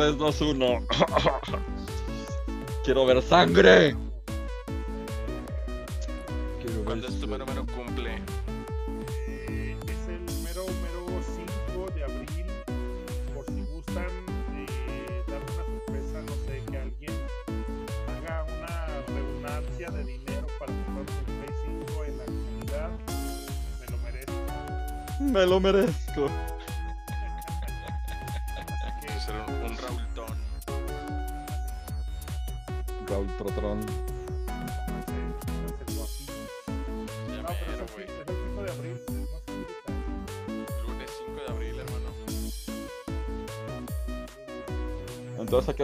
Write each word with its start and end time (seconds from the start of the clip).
3, 0.00 0.16
2, 0.16 0.40
1. 0.40 0.86
Quiero 2.84 3.04
ver 3.04 3.20
sangre. 3.20 3.94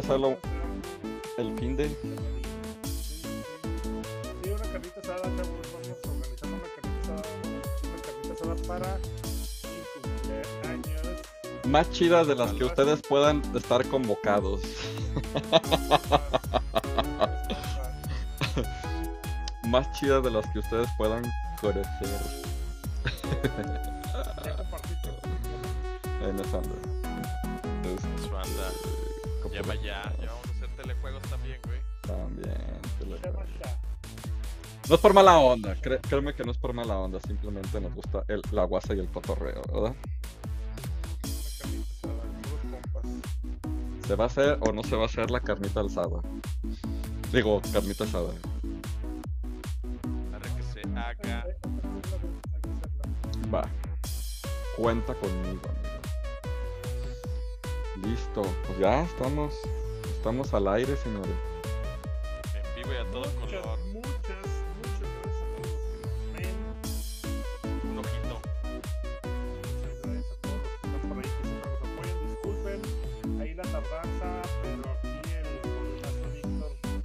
Hacerlo 0.07 0.39
el 1.37 1.59
fin 1.59 1.77
de. 1.77 1.89
Sí, 1.89 1.97
una 4.51 4.63
carnita 4.63 5.01
asada, 5.01 5.23
chavos. 5.23 5.49
Vamos 5.73 5.99
organizando 6.07 6.57
una 6.57 6.69
carnita 6.77 7.01
asada. 7.03 7.23
Una 7.83 8.01
carnita 8.03 8.33
asada 8.35 8.55
para 8.69 8.91
mi 8.99 9.83
cumpleaños. 10.01 11.19
Más 11.67 11.91
chidas 11.91 12.27
de 12.29 12.37
las 12.37 12.53
que 12.53 12.65
ustedes 12.65 13.03
puedan 13.03 13.43
estar 13.57 13.85
convocados. 13.89 14.61
Más 19.69 19.91
chidas 19.99 20.23
de 20.23 20.31
las 20.31 20.47
que 20.53 20.61
ustedes 20.61 20.89
puedan 20.97 21.25
conocer. 21.61 21.83
En 26.23 26.39
esa 26.39 26.59
onda. 26.59 26.77
Entonces, 29.59 29.81
Su 29.81 29.91
anda. 29.91 30.03
¿cómo 30.03 30.03
Llama 30.07 30.15
ya. 30.19 30.25
Ya 30.25 30.31
vamos 30.33 30.47
a 30.47 30.51
hacer 30.51 30.69
telejuegos 30.77 31.23
también, 31.25 31.61
güey. 31.65 31.81
También. 32.03 32.81
te 32.99 33.07
lo- 33.07 33.17
Llama 33.17 33.45
ya. 33.63 33.81
No 34.89 34.95
es 34.95 35.01
por 35.01 35.15
mala 35.15 35.39
onda, 35.39 35.75
cre- 35.77 36.01
créeme 36.01 36.33
que 36.35 36.45
no 36.45 36.53
es 36.53 36.59
por 36.59 36.73
mala 36.73 36.97
onda, 36.97 37.19
simplemente 37.27 37.81
nos 37.81 37.93
gusta 37.93 38.23
el, 38.29 38.41
la 38.53 38.63
guasa 38.65 38.95
y 38.95 39.01
el 39.01 39.09
cotorreo, 39.09 39.61
¿verdad? 39.73 39.95
Una 41.25 41.51
carnita 41.59 41.91
asada, 41.99 42.23
puros 42.43 42.61
compas. 42.71 44.07
¿Se 44.07 44.15
va 44.15 44.25
a 44.25 44.27
hacer 44.29 44.59
o 44.61 44.73
no 44.73 44.85
se 44.85 44.95
va 44.95 45.03
a 45.03 45.07
hacer 45.07 45.31
la 45.33 45.41
carnita 45.41 45.81
alzada? 45.81 46.21
Digo, 47.33 47.61
carnita 47.73 48.05
asada. 48.05 48.33
Para 50.31 50.55
que 50.55 50.63
se 50.63 50.81
haga. 50.97 51.47
Va. 53.53 53.69
Cuenta 54.77 55.15
conmigo, 55.15 55.61
amigo. 55.69 55.86
Listo, 58.03 58.43
pues 58.67 58.79
ya 58.79 59.03
estamos. 59.03 59.55
Estamos 60.05 60.53
al 60.55 60.69
aire, 60.69 60.97
señores. 60.97 61.31
En 62.55 62.75
vivo 62.83 62.93
y 62.93 62.97
a 62.97 63.05
todo 63.11 63.25
Muchas, 63.25 63.35
color. 63.63 63.79
muchas, 63.93 64.47
muchas 64.77 65.01
gracias 65.01 65.37
a 65.37 65.47
todos 65.55 65.67
los 65.67 65.81
que 65.87 65.97
nos 66.03 66.17
ven. 66.35 66.57
Un 67.91 67.99
ojito. 67.99 68.35
Muchas 68.75 69.95
gracias 70.03 70.27
a 70.27 70.37
todos 70.43 70.57
los 70.63 70.71
que 70.71 70.87
están 70.87 71.03
por 71.09 71.17
ahí 71.19 71.23
que 71.23 71.31
siempre 71.47 71.69
nos 71.71 71.81
apoyan. 71.87 72.17
Disculpen 72.29 72.81
ahí 73.41 73.51
la 73.55 73.63
tardanza, 73.63 74.27
pero 74.63 74.85
aquí 74.93 75.31
el 75.33 75.49
golazo 75.63 76.27
Víctor 76.35 76.73
no 76.85 76.99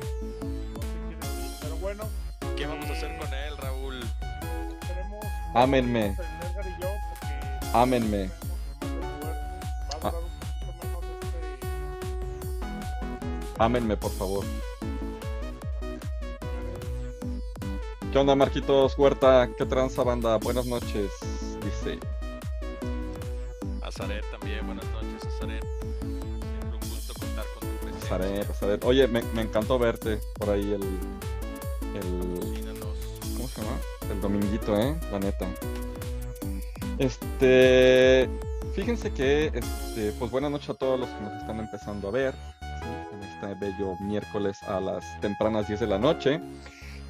se 0.00 0.86
quiere 1.06 1.26
ir. 1.26 1.50
Pero 1.60 1.76
bueno, 1.76 2.04
¿Qué 2.56 2.66
vamos 2.66 2.86
a 2.88 2.92
hacer 2.92 3.18
con 3.18 3.32
él, 3.34 3.56
Raúl? 3.58 4.00
tenemos. 4.80 5.24
Ámenme. 5.54 6.06
el 6.06 6.12
Edgar 6.14 6.66
y 6.66 6.82
yo, 6.82 6.88
porque 7.10 7.34
Ámenme. 7.76 8.30
Ámenme, 13.58 13.96
por 13.96 14.10
favor. 14.12 14.44
¿Qué 18.12 18.18
onda, 18.18 18.34
Marquitos 18.34 18.96
Huerta? 18.98 19.48
¿Qué 19.56 19.66
tranza, 19.66 20.02
banda? 20.04 20.36
Buenas 20.38 20.66
noches, 20.66 21.10
dice. 21.62 21.98
Azaret 23.82 24.24
también. 24.30 24.64
Buenas 24.66 24.84
noches, 24.92 25.24
Azaret. 25.26 25.64
Siempre 26.00 26.78
un 26.80 26.90
gusto 26.90 27.14
contar 27.14 27.44
con 27.58 27.68
tu 27.68 27.76
presencia. 27.76 28.08
Pasaré, 28.08 28.44
pasaré. 28.44 28.78
Oye, 28.84 29.08
me, 29.08 29.22
me 29.34 29.42
encantó 29.42 29.78
verte 29.78 30.20
por 30.38 30.50
ahí 30.50 30.72
el. 30.72 30.82
El. 31.94 32.64
¿Cómo 33.36 33.48
se 33.48 33.60
llama? 33.62 33.76
El 34.10 34.20
dominguito, 34.20 34.78
¿eh? 34.78 34.96
La 35.10 35.18
neta. 35.18 35.48
Este. 36.98 38.28
Fíjense 38.74 39.12
que, 39.12 39.52
este, 39.54 40.12
pues 40.18 40.30
buenas 40.30 40.50
noches 40.50 40.70
a 40.70 40.74
todos 40.74 40.98
los 40.98 41.08
que 41.08 41.20
nos 41.20 41.32
están 41.40 41.60
empezando 41.60 42.08
a 42.08 42.10
ver. 42.10 42.34
Este 43.44 43.66
bello 43.66 43.96
miércoles 44.00 44.62
a 44.62 44.80
las 44.80 45.20
tempranas 45.20 45.68
10 45.68 45.80
de 45.80 45.86
la 45.86 45.98
noche. 45.98 46.40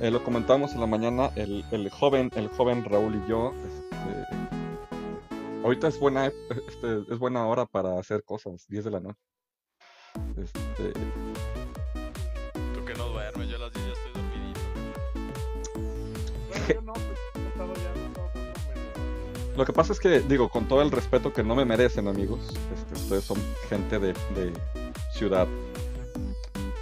Eh, 0.01 0.11
lo 0.11 0.25
comentamos 0.25 0.73
en 0.73 0.81
la 0.81 0.87
mañana, 0.87 1.31
el, 1.37 1.65
el 1.71 1.89
joven, 1.91 2.31
el 2.35 2.49
joven 2.49 2.85
Raúl 2.85 3.15
y 3.15 3.29
yo. 3.29 3.53
Este, 3.65 4.27
ahorita 5.63 5.89
es 5.89 6.01
buena, 6.01 6.27
este, 6.27 7.05
es 7.09 7.19
buena 7.19 7.47
hora 7.47 7.67
para 7.67 7.99
hacer 7.99 8.25
cosas, 8.25 8.67
10 8.69 8.85
de 8.85 8.91
la 8.91 9.01
noche. 9.01 9.21
Este, 10.37 10.93
Tú 12.75 12.85
que 12.85 12.95
no 12.95 13.09
duermes, 13.09 13.49
yo 13.49 13.57
a 13.57 13.61
las 13.61 13.73
10 13.73 13.87
ya 13.87 13.93
estoy 13.93 14.13
dormidito. 14.23 14.61
Bueno, 16.49 16.67
yo 16.69 16.81
no, 16.83 16.93
pues, 16.93 17.79
ya, 17.83 17.93
Lo 19.57 19.65
que 19.65 19.73
pasa 19.73 19.93
es 19.93 20.01
que, 20.01 20.21
digo, 20.21 20.49
con 20.49 20.67
todo 20.67 20.83
el 20.83 20.91
respeto 20.91 21.33
que 21.33 21.45
no 21.45 21.55
me 21.55 21.65
merecen, 21.65 22.09
amigos, 22.09 22.41
este, 22.75 22.95
ustedes 22.95 23.25
son 23.25 23.39
gente 23.69 24.01
de, 24.01 24.13
de 24.13 24.53
ciudad, 25.13 25.47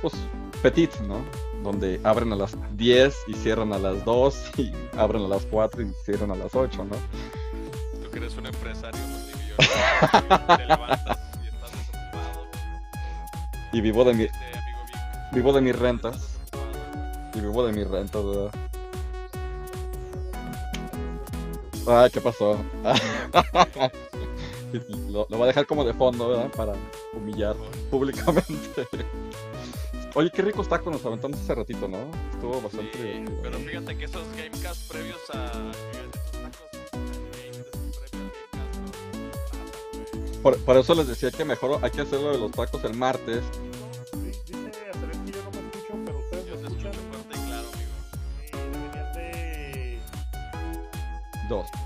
pues, 0.03 0.15
petit, 0.63 0.95
¿no? 1.01 1.25
Donde 1.63 2.01
abren 2.03 2.33
a 2.33 2.37
las 2.37 2.57
10 2.77 3.15
y 3.29 3.35
cierran 3.35 3.73
a 3.73 3.79
las 3.79 4.05
2 4.05 4.51
y 4.59 4.73
abren 4.97 5.23
a 5.23 5.29
las 5.29 5.47
4 5.47 5.83
y 5.83 5.93
cierran 6.05 6.33
a 6.33 6.35
las 6.35 6.55
8, 6.55 6.85
¿no? 6.85 6.97
Tú 8.03 8.11
que 8.11 8.19
eres 8.19 8.37
un 8.37 8.47
empresario 8.47 9.01
multimillonario. 9.01 10.57
te 10.57 10.67
levantas 10.67 11.19
y 11.43 11.47
estás 11.47 11.71
desocupado. 11.71 12.47
Y 13.73 13.81
vivo 13.81 14.05
de, 14.05 14.15
mi, 14.15 14.25
Este 14.25 14.37
vivo 15.33 15.53
de 15.53 15.61
mis 15.61 15.79
rentas, 15.79 16.37
y 17.35 17.41
vivo 17.41 17.65
de 17.65 17.73
mis 17.73 17.89
rentas, 17.89 18.23
¿verdad? 18.25 18.51
Ay, 21.87 22.11
¿qué 22.11 22.21
pasó? 22.21 22.59
lo, 25.11 25.27
lo 25.29 25.37
voy 25.37 25.43
a 25.43 25.47
dejar 25.47 25.67
como 25.67 25.85
de 25.85 25.95
fondo, 25.95 26.29
¿verdad? 26.29 26.51
Para 26.57 26.75
humillar 27.13 27.57
públicamente. 27.91 28.87
Oye, 30.15 30.31
qué 30.31 30.43
ricos 30.43 30.69
tacos 30.69 30.93
nos 30.93 31.05
aventamos 31.07 31.41
hace 31.41 31.55
ratito, 31.55 31.89
¿no? 31.89 31.99
Estuvo 32.33 32.61
bastante 32.61 32.93
Sí, 32.93 33.25
pero 33.43 33.59
fíjate 33.59 33.97
que 33.97 34.05
esos 34.05 34.23
Gamecast 34.37 34.91
previos 34.91 35.31
a. 35.33 35.73
Por, 40.43 40.59
por 40.65 40.77
eso 40.77 40.95
les 40.95 41.07
decía 41.07 41.31
que 41.31 41.45
mejor 41.45 41.79
hay 41.83 41.91
que 41.91 42.03
hacerlo 42.03 42.33
de 42.33 42.39
los 42.39 42.51
tacos 42.51 42.85
el 42.85 42.95
martes. 42.95 43.43
Dice 44.47 44.91
Azaret 44.91 45.25
que 45.25 45.33
yo 45.33 45.43
no 45.45 45.51
me 45.51 45.61
escucho, 45.61 45.95
pero 46.05 46.19
ustedes 46.19 46.45
güey. 46.45 46.57
Yo 46.57 46.57
me 46.57 46.61
te 46.61 46.67
escuchan. 46.67 46.93
escucho 46.93 47.09
fuerte 47.11 47.39
y 47.39 47.47
claro, 47.47 47.69
amigo. 47.73 47.93
Y 48.43 48.57
deberían 48.71 49.13
de 49.15 50.01
Dos. 51.49 51.82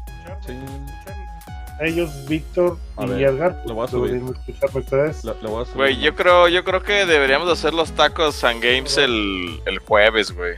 Sí. 1.78 1.84
Ellos, 1.84 2.10
Víctor 2.28 2.78
y 2.98 3.06
ver, 3.06 3.22
Edgar, 3.22 3.62
lo 3.66 3.74
voy 3.74 3.84
a 3.84 3.88
subir. 3.88 4.12
deberían 4.12 4.34
escucharme 4.34 4.80
ustedes. 4.80 5.24
Le, 5.24 5.32
le 5.42 5.48
voy 5.48 5.62
a 5.62 5.64
subir 5.64 5.76
Güey, 5.76 6.00
yo 6.00 6.14
creo, 6.14 6.48
yo 6.48 6.64
creo 6.64 6.82
que 6.82 7.06
deberíamos 7.06 7.48
hacer 7.50 7.74
los 7.74 7.92
tacos 7.92 8.42
and 8.44 8.62
games 8.62 8.96
el, 8.96 9.60
el 9.66 9.78
jueves, 9.80 10.32
güey. 10.32 10.54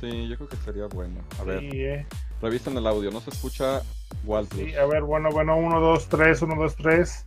Sí, 0.00 0.28
yo 0.28 0.36
creo 0.36 0.48
que 0.48 0.56
sería 0.56 0.86
bueno. 0.86 1.20
A 1.38 1.44
ver, 1.44 1.60
Sí, 1.60 1.68
eh. 1.72 2.06
revisen 2.40 2.76
el 2.76 2.86
audio. 2.86 3.10
No 3.10 3.20
se 3.20 3.30
escucha 3.30 3.82
Walter. 4.24 4.66
Sí, 4.66 4.74
a 4.74 4.86
ver, 4.86 5.02
bueno, 5.02 5.28
bueno, 5.30 5.56
1, 5.56 5.78
2, 5.80 6.08
3, 6.08 6.42
1, 6.42 6.54
2, 6.56 6.76
3. 6.76 7.26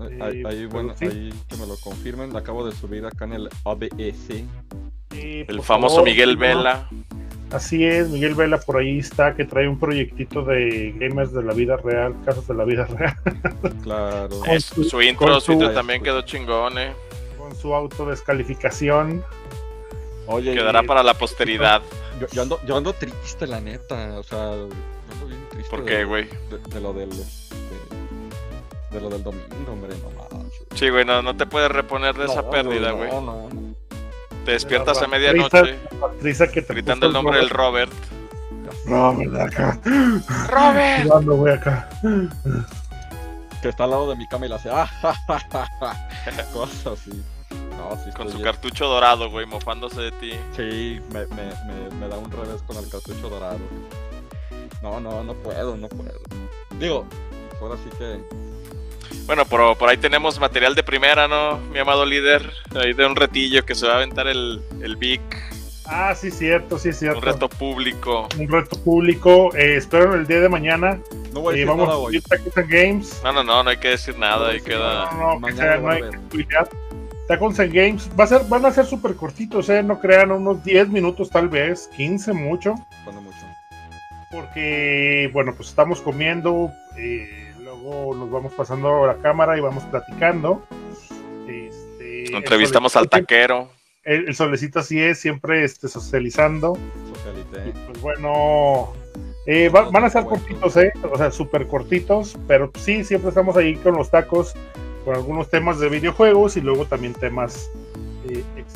Eh, 0.00 0.08
sí, 0.08 0.22
ahí, 0.22 0.42
ahí, 0.46 0.66
bueno, 0.66 0.94
sí. 0.98 1.06
ahí 1.06 1.34
que 1.48 1.56
me 1.56 1.66
lo 1.66 1.76
confirmen. 1.76 2.32
Lo 2.32 2.38
acabo 2.38 2.66
de 2.66 2.72
subir 2.72 3.06
acá 3.06 3.24
en 3.24 3.32
el 3.32 3.48
OBS. 3.62 4.44
El 5.12 5.62
famoso 5.62 6.02
Miguel 6.04 6.36
Vela. 6.36 6.88
Así 7.52 7.84
es, 7.84 8.08
Miguel 8.08 8.34
Vela 8.36 8.58
por 8.60 8.76
ahí 8.78 8.98
está, 9.00 9.34
que 9.34 9.44
trae 9.44 9.66
un 9.66 9.78
proyectito 9.78 10.42
de 10.44 10.94
gamers 10.96 11.32
de 11.32 11.42
la 11.42 11.52
vida 11.52 11.76
real, 11.76 12.14
casos 12.24 12.46
de 12.46 12.54
la 12.54 12.64
vida 12.64 12.84
real, 12.86 13.16
Claro. 13.82 14.36
Su- 14.60 14.84
su 14.84 15.02
intro, 15.02 15.26
con 15.26 15.40
su 15.40 15.52
intro 15.52 15.72
también 15.72 16.02
quedó 16.02 16.22
chingón, 16.22 16.78
eh. 16.78 16.92
con 17.36 17.54
su 17.56 17.74
autodescalificación. 17.74 19.24
Oye, 20.26 20.54
Quedará 20.54 20.84
y- 20.84 20.86
para 20.86 21.02
la 21.02 21.14
posteridad. 21.14 21.82
yo, 22.20 22.28
yo 22.32 22.42
ando, 22.42 22.60
yo 22.64 22.76
ando 22.76 22.92
triste, 22.92 23.46
la 23.48 23.60
neta. 23.60 24.18
O 24.20 24.22
sea, 24.22 24.52
yo 24.52 24.68
ando 25.12 25.26
bien 25.26 25.40
triste. 25.50 25.70
¿Por 25.70 25.84
qué, 25.84 26.04
güey? 26.04 26.28
De, 26.50 26.58
de 26.72 26.80
lo 26.80 26.92
del. 26.92 27.10
este, 27.10 27.56
de 28.92 29.00
lo 29.00 29.08
del 29.10 29.22
domingo, 29.24 29.72
hombre, 29.72 29.90
no 30.02 30.38
manches. 30.38 30.62
Sí, 30.74 30.88
güey, 30.88 31.04
no, 31.04 31.20
no 31.22 31.36
te 31.36 31.46
puedes 31.46 31.70
reponer 31.70 32.14
de 32.16 32.26
esa 32.26 32.48
pérdida, 32.48 32.92
güey. 32.92 33.10
No, 33.10 33.20
no, 33.20 33.48
no. 33.48 33.74
Te 34.44 34.52
despiertas 34.52 34.98
a 34.98 35.02
La 35.02 35.08
medianoche 35.08 35.78
la 36.00 36.46
gritando 36.46 37.06
el 37.06 37.12
nombre 37.12 37.38
del 37.38 37.50
Robert. 37.50 37.92
Robert 38.86 39.36
acá. 39.36 39.78
¡Robert! 40.48 41.04
Jugando, 41.04 41.36
güey, 41.36 41.54
acá. 41.54 41.88
Que 43.62 43.68
está 43.68 43.84
al 43.84 43.90
lado 43.90 44.10
de 44.10 44.16
mi 44.16 44.26
cama 44.26 44.46
y 44.46 44.48
le 44.48 44.54
hace, 44.54 44.70
ah, 44.70 44.86
ja, 44.86 45.14
ja, 45.26 45.38
ja, 45.52 45.68
ja". 45.80 46.44
cosas 46.52 46.86
así. 46.98 47.22
No, 47.76 47.96
sí, 48.04 48.10
Con 48.16 48.28
su 48.28 48.38
bien. 48.38 48.44
cartucho 48.44 48.86
dorado, 48.86 49.30
güey, 49.30 49.46
mofándose 49.46 50.00
de 50.00 50.12
ti. 50.12 50.32
Sí, 50.56 51.00
me, 51.12 51.26
me, 51.26 51.52
me, 51.66 51.96
me 51.98 52.08
da 52.08 52.16
un 52.16 52.30
revés 52.30 52.62
con 52.66 52.76
el 52.76 52.88
cartucho 52.88 53.28
dorado. 53.28 53.58
No, 54.82 55.00
no, 55.00 55.22
no 55.22 55.34
puedo, 55.34 55.76
no 55.76 55.88
puedo. 55.88 56.18
Digo, 56.78 57.06
ahora 57.60 57.76
sí 57.76 57.90
que. 57.98 58.20
Bueno, 59.26 59.44
por, 59.44 59.76
por 59.78 59.88
ahí 59.88 59.96
tenemos 59.96 60.40
material 60.40 60.74
de 60.74 60.82
primera, 60.82 61.28
¿no? 61.28 61.58
Mi 61.72 61.78
amado 61.78 62.04
líder. 62.04 62.50
Ahí 62.74 62.92
de 62.92 63.06
un 63.06 63.14
retillo 63.16 63.64
que 63.64 63.74
se 63.74 63.86
va 63.86 63.94
a 63.94 63.96
aventar 63.96 64.26
el, 64.26 64.60
el 64.82 64.96
Vic. 64.96 65.20
Ah, 65.86 66.14
sí, 66.14 66.30
cierto, 66.30 66.78
sí, 66.78 66.92
cierto. 66.92 67.18
Un 67.18 67.24
reto 67.24 67.48
público. 67.48 68.28
Un 68.38 68.48
reto 68.48 68.80
público. 68.82 69.54
Eh, 69.56 69.76
espero 69.76 70.14
el 70.14 70.26
día 70.26 70.40
de 70.40 70.48
mañana. 70.48 70.98
No 71.32 71.40
voy 71.40 71.54
a 71.54 71.56
Eh, 71.56 71.60
decir 71.60 71.68
vamos 71.68 71.86
nada 71.86 71.96
a 71.96 72.00
hoy. 72.00 72.16
and 72.56 72.70
Games. 72.70 73.20
No, 73.24 73.32
no, 73.32 73.42
no, 73.44 73.62
no 73.64 73.70
hay 73.70 73.76
que 73.76 73.88
decir 73.88 74.16
nada. 74.18 74.50
Ahí 74.50 74.58
Sí, 74.60 74.66
queda. 74.66 75.10
No, 75.12 75.18
no, 75.18 75.34
que 75.34 75.40
Mañana 75.40 75.72
sea, 75.72 75.78
no 75.80 75.88
a 75.88 75.92
hay 75.92 76.00
que 76.02 76.06
and 77.60 77.72
Games. 77.72 78.10
Va 78.18 78.24
a 78.24 78.26
ser, 78.28 78.42
van 78.48 78.66
a 78.66 78.70
ser 78.72 78.86
súper 78.86 79.14
cortitos, 79.16 79.68
¿eh? 79.68 79.82
No 79.82 80.00
crean, 80.00 80.30
unos 80.32 80.62
10 80.64 80.88
minutos 80.90 81.28
tal 81.30 81.48
vez, 81.48 81.88
15 81.96 82.32
mucho. 82.34 82.74
Cuando 83.04 83.22
mucho. 83.22 83.36
Porque, 84.30 85.28
bueno, 85.32 85.54
pues 85.56 85.68
estamos 85.70 86.00
comiendo. 86.00 86.70
eh, 86.96 87.49
luego 87.82 88.14
nos 88.14 88.30
vamos 88.30 88.52
pasando 88.54 89.04
a 89.04 89.06
la 89.08 89.16
cámara 89.16 89.56
y 89.56 89.60
vamos 89.60 89.84
platicando. 89.84 90.62
Este, 91.48 92.36
Entrevistamos 92.36 92.96
al 92.96 93.08
taquero. 93.08 93.68
El, 94.04 94.28
el 94.28 94.34
solecito 94.34 94.80
así 94.80 95.00
es, 95.00 95.18
siempre 95.18 95.64
este, 95.64 95.88
socializando. 95.88 96.78
Y 97.66 97.70
pues 97.86 98.00
bueno, 98.00 98.92
eh, 99.46 99.68
va- 99.68 99.90
van 99.90 100.04
a 100.04 100.10
ser 100.10 100.24
cortitos, 100.24 100.76
¿eh? 100.76 100.92
O 101.10 101.18
sea, 101.18 101.30
súper 101.30 101.66
cortitos, 101.66 102.36
pero 102.46 102.70
sí, 102.78 103.04
siempre 103.04 103.28
estamos 103.28 103.56
ahí 103.56 103.76
con 103.76 103.94
los 103.96 104.10
tacos, 104.10 104.54
con 105.04 105.14
algunos 105.14 105.50
temas 105.50 105.78
de 105.80 105.88
videojuegos 105.88 106.56
y 106.56 106.60
luego 106.60 106.86
también 106.86 107.12
temas 107.14 107.70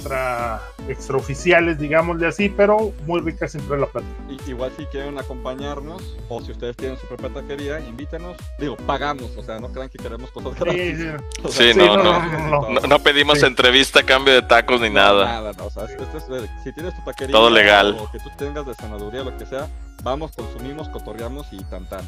extra, 0.05 0.61
extraoficiales, 0.89 1.79
digámosle 1.79 2.27
así, 2.27 2.49
pero 2.51 2.93
muy 3.07 3.21
ricas 3.21 3.53
siempre 3.53 3.79
la 3.79 3.87
plática. 3.87 4.13
Y- 4.29 4.51
igual 4.51 4.71
si 4.77 4.85
quieren 4.87 5.19
acompañarnos, 5.19 6.17
o 6.29 6.41
si 6.43 6.53
ustedes 6.53 6.77
tienen 6.77 6.99
su 6.99 7.07
propia 7.07 7.31
taquería, 7.31 7.81
invítenos. 7.81 8.37
Digo, 8.59 8.77
pagamos, 8.77 9.31
o 9.37 9.43
sea, 9.43 9.59
no 9.59 9.69
crean 9.73 9.89
que 9.89 9.99
queremos 9.99 10.31
cosas 10.31 10.53
Sí, 10.55 10.61
gratis. 10.65 10.99
sí. 10.99 11.07
O 11.43 11.49
sea, 11.49 11.73
Sí, 11.73 11.79
no, 11.79 11.97
no. 11.97 12.05
no, 12.51 12.71
No, 12.71 12.81
no 12.87 12.99
pedimos 12.99 13.41
Sí. 13.41 13.47
entrevista 13.47 14.03
cambio 14.03 14.35
de 14.35 14.43
tacos 14.43 14.81
ni 14.81 14.89
No, 14.89 14.95
nada. 14.95 15.25
Nada, 15.25 15.53
no, 15.57 15.67
o 15.67 15.71
sea, 15.71 15.85
esto 15.85 16.05
es, 16.17 16.51
si 16.63 16.73
tienes 16.73 16.95
tu 16.95 17.03
taquería 17.05 17.33
Todo 17.33 17.51
legal. 17.51 17.97
o 17.99 18.11
que 18.11 18.19
tú 18.19 18.31
tengas 18.37 18.67
de 18.67 18.75
sanaduría, 18.75 19.23
lo 19.25 19.37
que 19.37 19.47
sea, 19.47 19.69
vamos, 20.03 20.33
consumimos, 20.33 20.89
cotorreamos 20.91 21.47
y 21.53 21.63
tan 21.65 21.89
tan. 21.89 22.03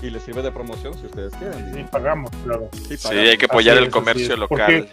Y 0.00 0.10
les 0.10 0.22
sirve 0.22 0.42
de 0.42 0.52
promoción 0.52 0.94
si 0.94 1.06
ustedes 1.06 1.32
quieren. 1.34 1.70
Sí, 1.72 1.76
digo. 1.78 1.88
pagamos, 1.90 2.30
claro. 2.44 2.68
Sí, 2.72 2.96
Sí, 2.96 3.08
pagamos. 3.08 3.28
hay 3.30 3.36
que 3.38 3.46
apoyar 3.46 3.76
Así 3.76 3.84
el 3.84 3.90
comercio 3.90 4.32
es. 4.34 4.38
local. 4.38 4.88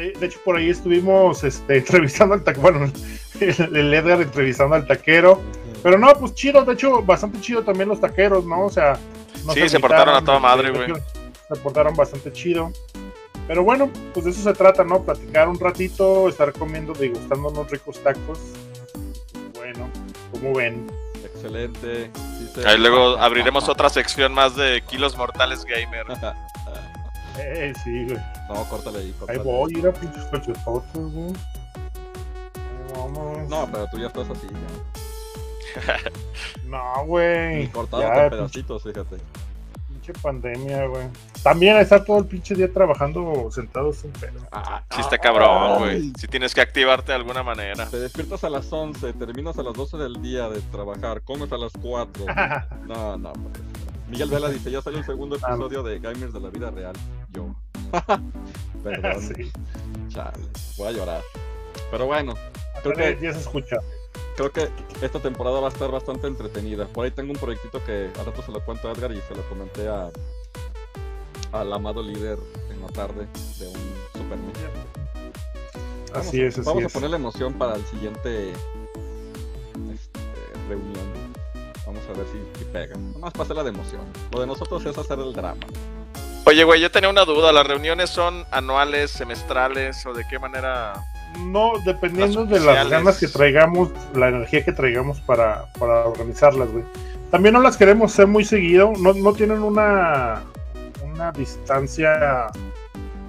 De, 0.00 0.12
de 0.12 0.26
hecho, 0.26 0.40
por 0.42 0.56
ahí 0.56 0.70
estuvimos 0.70 1.44
este, 1.44 1.76
entrevistando 1.78 2.34
al 2.34 2.42
taquero, 2.42 2.62
bueno, 2.62 2.92
el, 3.40 3.76
el 3.76 3.92
Edgar 3.94 4.22
entrevistando 4.22 4.74
al 4.74 4.86
taquero. 4.86 5.40
Pero 5.82 5.98
no, 5.98 6.12
pues 6.14 6.34
chido, 6.34 6.64
de 6.64 6.72
hecho, 6.72 7.02
bastante 7.02 7.38
chido 7.40 7.62
también 7.62 7.88
los 7.88 8.00
taqueros, 8.00 8.46
¿no? 8.46 8.64
O 8.64 8.70
sea, 8.70 8.98
no 9.44 9.52
Sí, 9.52 9.68
se 9.68 9.78
portaron 9.78 10.14
a 10.14 10.24
toda 10.24 10.38
agüitaron, 10.38 10.72
madre, 10.72 10.94
güey. 10.94 11.02
Se 11.48 11.56
portaron 11.56 11.94
bastante 11.94 12.32
chido. 12.32 12.72
Pero 13.46 13.62
bueno, 13.62 13.90
pues 14.14 14.24
de 14.24 14.30
eso 14.30 14.42
se 14.42 14.54
trata, 14.54 14.84
¿no? 14.84 15.02
Platicar 15.02 15.48
un 15.48 15.58
ratito, 15.58 16.28
estar 16.28 16.52
comiendo, 16.52 16.94
degustando 16.94 17.48
unos 17.48 17.70
ricos 17.70 18.02
tacos. 18.02 18.38
Bueno, 19.54 19.88
como 20.30 20.54
ven. 20.54 20.86
Excelente. 21.24 22.10
sí 22.38 22.60
Ahí 22.64 22.78
luego 22.78 23.18
abriremos 23.18 23.68
otra 23.68 23.90
sección 23.90 24.32
más 24.32 24.56
de 24.56 24.82
Kilos 24.88 25.16
Mortales 25.16 25.64
Gamer. 25.64 26.06
Eh, 27.38 27.72
sí, 27.84 28.04
güey. 28.06 28.18
No, 28.48 28.64
córtale 28.68 28.98
ahí. 28.98 29.04
Ahí 29.06 29.12
córtale. 29.18 29.38
voy, 29.40 29.72
ir 29.78 29.86
a 29.86 29.92
pinches 29.92 30.24
cochetotes, 30.24 30.92
güey. 31.12 31.26
Ahí 31.26 32.92
Vamos. 32.94 33.48
No, 33.48 33.68
pero 33.70 33.86
tú 33.90 33.98
ya 33.98 34.06
estás 34.08 34.28
así, 34.30 34.46
ya. 34.46 35.96
No, 36.66 37.04
güey. 37.06 37.64
Y 37.64 37.68
cortado 37.68 38.02
Ya, 38.02 38.08
con 38.08 38.16
pinche, 38.22 38.36
pedacitos, 38.36 38.82
fíjate. 38.82 39.16
pinche 39.88 40.12
pandemia, 40.20 40.86
güey. 40.86 41.06
También 41.42 41.76
estar 41.78 42.04
todo 42.04 42.18
el 42.18 42.26
pinche 42.26 42.54
día 42.54 42.70
trabajando 42.72 43.48
sentado 43.50 43.90
es 43.90 44.02
un 44.04 44.10
pedo. 44.12 44.40
Ah, 44.52 44.82
Sí 44.94 45.00
está 45.00 45.16
cabrón, 45.18 45.72
ay. 45.74 45.78
güey. 45.78 46.12
Sí 46.18 46.26
tienes 46.28 46.54
que 46.54 46.60
activarte 46.60 47.12
de 47.12 47.16
alguna 47.16 47.42
manera. 47.42 47.86
Te 47.88 47.98
despiertas 47.98 48.42
a 48.44 48.50
las 48.50 48.70
11, 48.72 49.12
terminas 49.14 49.56
a 49.58 49.62
las 49.62 49.74
12 49.74 49.96
del 49.96 50.20
día 50.20 50.48
de 50.48 50.60
trabajar, 50.62 51.22
comes 51.22 51.50
a 51.52 51.56
las 51.56 51.72
4. 51.80 52.24
No, 52.86 53.16
no, 53.16 53.32
pues. 53.32 53.79
Miguel 54.10 54.28
Vela 54.30 54.48
dice, 54.48 54.70
ya 54.70 54.82
salió 54.82 54.98
el 54.98 55.04
segundo 55.06 55.36
Ah. 55.42 55.48
episodio 55.52 55.82
de 55.82 55.98
Gamers 55.98 56.32
de 56.32 56.40
la 56.40 56.50
vida 56.50 56.70
real. 56.70 56.94
Yo. 57.30 57.54
Perdón, 58.84 59.20
sí. 59.20 59.50
chale, 60.08 60.38
voy 60.76 60.88
a 60.88 60.92
llorar. 60.92 61.22
Pero 61.90 62.06
bueno, 62.06 62.34
creo 62.82 62.94
que, 62.94 63.16
días 63.16 63.34
se 63.36 63.40
escucha. 63.42 63.76
creo 64.36 64.50
que 64.52 64.68
esta 65.02 65.18
temporada 65.20 65.60
va 65.60 65.68
a 65.68 65.70
estar 65.72 65.90
bastante 65.90 66.26
entretenida. 66.26 66.86
Por 66.86 67.04
ahí 67.04 67.10
tengo 67.10 67.32
un 67.32 67.38
proyectito 67.38 67.82
que 67.84 68.10
al 68.18 68.26
rato 68.26 68.42
se 68.42 68.52
lo 68.52 68.64
cuento 68.64 68.88
a 68.88 68.92
Edgar 68.92 69.12
y 69.12 69.20
se 69.20 69.34
lo 69.34 69.42
comenté 69.48 69.88
a 69.88 70.10
al 71.52 71.72
amado 71.72 72.00
líder 72.02 72.38
en 72.70 72.80
la 72.80 72.86
tarde 72.88 73.26
de 73.58 73.66
un 73.66 73.74
Super. 74.12 74.38
Vamos 74.38 76.26
Así 76.28 76.40
es, 76.42 76.58
así 76.58 76.66
Vamos 76.66 76.84
es. 76.84 76.90
a 76.90 76.92
ponerle 76.94 77.16
emoción 77.16 77.54
para 77.54 77.74
el 77.74 77.84
siguiente 77.86 78.50
este, 79.92 80.20
reunión. 80.68 81.09
Vamos 81.90 82.04
a 82.08 82.16
ver 82.16 82.26
si, 82.28 82.58
si 82.58 82.64
pega. 82.66 82.96
Nomás 82.96 83.32
para 83.32 83.44
hacerla 83.44 83.64
de 83.64 83.70
emoción. 83.70 84.02
Lo 84.30 84.40
de 84.40 84.46
nosotros 84.46 84.86
es 84.86 84.96
hacer 84.96 85.18
el 85.18 85.32
drama. 85.32 85.66
Oye, 86.44 86.62
güey, 86.62 86.80
yo 86.80 86.88
tenía 86.92 87.10
una 87.10 87.24
duda. 87.24 87.52
¿Las 87.52 87.66
reuniones 87.66 88.10
son 88.10 88.44
anuales, 88.52 89.10
semestrales 89.10 90.06
o 90.06 90.14
de 90.14 90.24
qué 90.30 90.38
manera? 90.38 91.04
No, 91.40 91.72
dependiendo 91.84 92.44
Las 92.44 92.50
de 92.50 92.60
las 92.60 92.88
ganas 92.88 93.18
que 93.18 93.26
traigamos, 93.26 93.90
la 94.14 94.28
energía 94.28 94.64
que 94.64 94.70
traigamos 94.70 95.20
para, 95.22 95.66
para 95.80 96.06
organizarlas, 96.06 96.70
güey. 96.70 96.84
También 97.32 97.54
no 97.54 97.60
las 97.60 97.76
queremos 97.76 98.12
hacer 98.12 98.28
muy 98.28 98.44
seguido, 98.44 98.92
no, 98.98 99.12
no 99.12 99.32
tienen 99.32 99.62
una, 99.62 100.42
una 101.04 101.32
distancia 101.32 102.46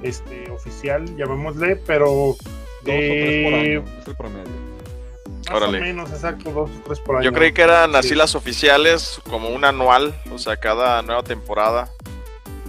este, 0.04 0.52
oficial, 0.52 1.06
llamémosle, 1.18 1.78
pero 1.88 2.36
Dos 2.84 2.96
o 2.96 2.98
tres 2.98 3.44
por 3.44 3.54
año. 3.54 3.84
Es 4.02 4.08
el 4.08 4.16
promedio. 4.16 4.71
Más 5.50 5.58
Órale. 5.62 5.78
o 5.80 5.82
menos, 5.82 6.12
exacto, 6.12 6.52
dos 6.52 6.70
o 6.70 6.84
tres 6.86 7.00
por 7.00 7.16
año. 7.18 7.26
Yo 7.26 7.34
creí 7.34 7.52
que 7.54 7.62
eran 7.64 7.96
así 7.96 8.10
Sí. 8.10 8.16
las 8.16 8.36
oficiales, 8.36 9.20
como 9.30 9.50
un 9.50 9.66
anual, 9.66 10.14
o 10.34 10.38
sea, 10.38 10.58
cada 10.58 11.02
nueva 11.02 11.24
temporada 11.24 11.90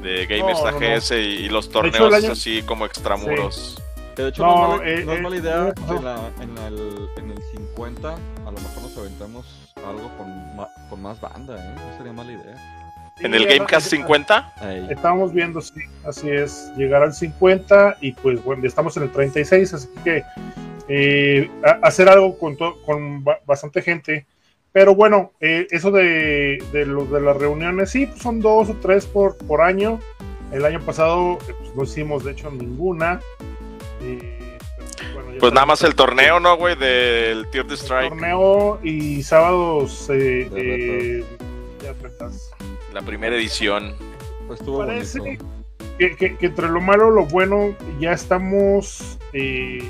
de 0.02 0.26
Gamers 0.26 0.58
No, 0.60 0.70
no, 0.70 0.80
no. 0.80 0.86
AGS 0.86 1.10
y, 1.12 1.14
y 1.16 1.48
los 1.48 1.66
hecho, 1.66 1.72
torneos 1.74 2.14
año- 2.14 2.32
así 2.32 2.62
como 2.62 2.86
extramuros. 2.86 3.80
Que 4.16 4.22
de 4.22 4.28
hecho 4.28 4.42
No, 4.44 4.76
no, 4.76 4.82
es 4.82 4.82
mala, 4.82 4.90
eh, 4.90 5.04
no 5.06 5.12
es 5.12 5.18
eh, 5.18 5.22
mala 5.22 5.36
idea 5.36 5.68
eh, 5.68 5.72
en, 5.96 6.04
la- 6.04 6.30
en 6.40 6.58
el, 6.58 7.08
en 7.16 7.30
el 7.30 7.38
50 7.56 8.08
a 8.14 8.50
lo 8.50 8.52
mejor 8.52 8.82
nos 8.82 8.96
aventamos 8.98 9.46
algo 9.76 10.10
con, 10.18 10.56
ma- 10.56 10.68
con 10.90 11.00
más 11.02 11.20
banda, 11.20 11.54
¿eh? 11.56 11.74
No 11.76 11.96
sería 11.96 12.12
mala 12.12 12.32
idea. 12.32 12.78
Sí, 13.18 13.26
¿En 13.26 13.34
el 13.34 13.46
Gamecast 13.46 13.86
ya- 13.90 13.96
50? 13.98 14.52
Ey, 14.62 14.86
Estábamos 14.90 15.32
viendo, 15.32 15.60
sí, 15.60 15.80
así 16.06 16.28
es, 16.30 16.70
llegar 16.76 17.02
al 17.02 17.14
50 17.14 17.96
y 18.00 18.12
pues 18.12 18.42
bueno, 18.44 18.62
ya 18.62 18.68
estamos 18.68 18.96
en 18.96 19.04
el 19.04 19.12
36, 19.12 19.72
así 19.74 19.88
que 20.02 20.24
eh, 20.88 21.50
a- 21.64 21.86
hacer 21.86 22.08
algo 22.08 22.38
con, 22.38 22.56
to- 22.56 22.80
con 22.84 23.22
ba- 23.24 23.38
bastante 23.46 23.82
gente. 23.82 24.26
Pero 24.72 24.94
bueno, 24.94 25.32
eh, 25.40 25.66
eso 25.70 25.90
de, 25.90 26.62
de 26.72 26.86
los 26.86 27.10
de 27.10 27.20
las 27.20 27.36
reuniones, 27.36 27.90
sí, 27.90 28.06
pues 28.06 28.22
son 28.22 28.40
dos 28.40 28.70
o 28.70 28.76
tres 28.76 29.06
por, 29.06 29.36
por 29.38 29.60
año. 29.60 30.00
El 30.50 30.64
año 30.64 30.80
pasado 30.80 31.38
eh, 31.48 31.54
pues, 31.58 31.74
no 31.74 31.82
hicimos, 31.84 32.24
de 32.24 32.32
hecho, 32.32 32.50
ninguna. 32.50 33.20
Eh, 34.02 34.56
pero, 34.96 35.24
bueno, 35.24 35.38
Pues 35.40 35.52
nada 35.52 35.66
más 35.66 35.82
el 35.82 35.94
torneo, 35.94 36.40
¿no, 36.40 36.56
güey? 36.56 36.74
Del 36.76 37.46
Tier 37.50 37.66
de 37.66 37.74
el 37.74 37.80
Strike. 37.80 38.08
torneo 38.10 38.80
y 38.82 39.22
sábados 39.22 40.08
eh, 40.10 40.48
De 40.50 41.20
eh, 41.20 41.24
de. 41.24 41.24
La 42.92 43.02
primera 43.02 43.36
edición. 43.36 43.94
pues 44.46 44.60
estuvo 44.60 44.78
Parece 44.78 45.38
que, 45.98 46.16
que- 46.16 46.36
que 46.36 46.46
entre 46.46 46.68
lo 46.68 46.80
malo 46.80 47.10
lo 47.10 47.24
bueno 47.26 47.74
ya 48.00 48.12
estamos 48.12 49.18
eh, 49.32 49.82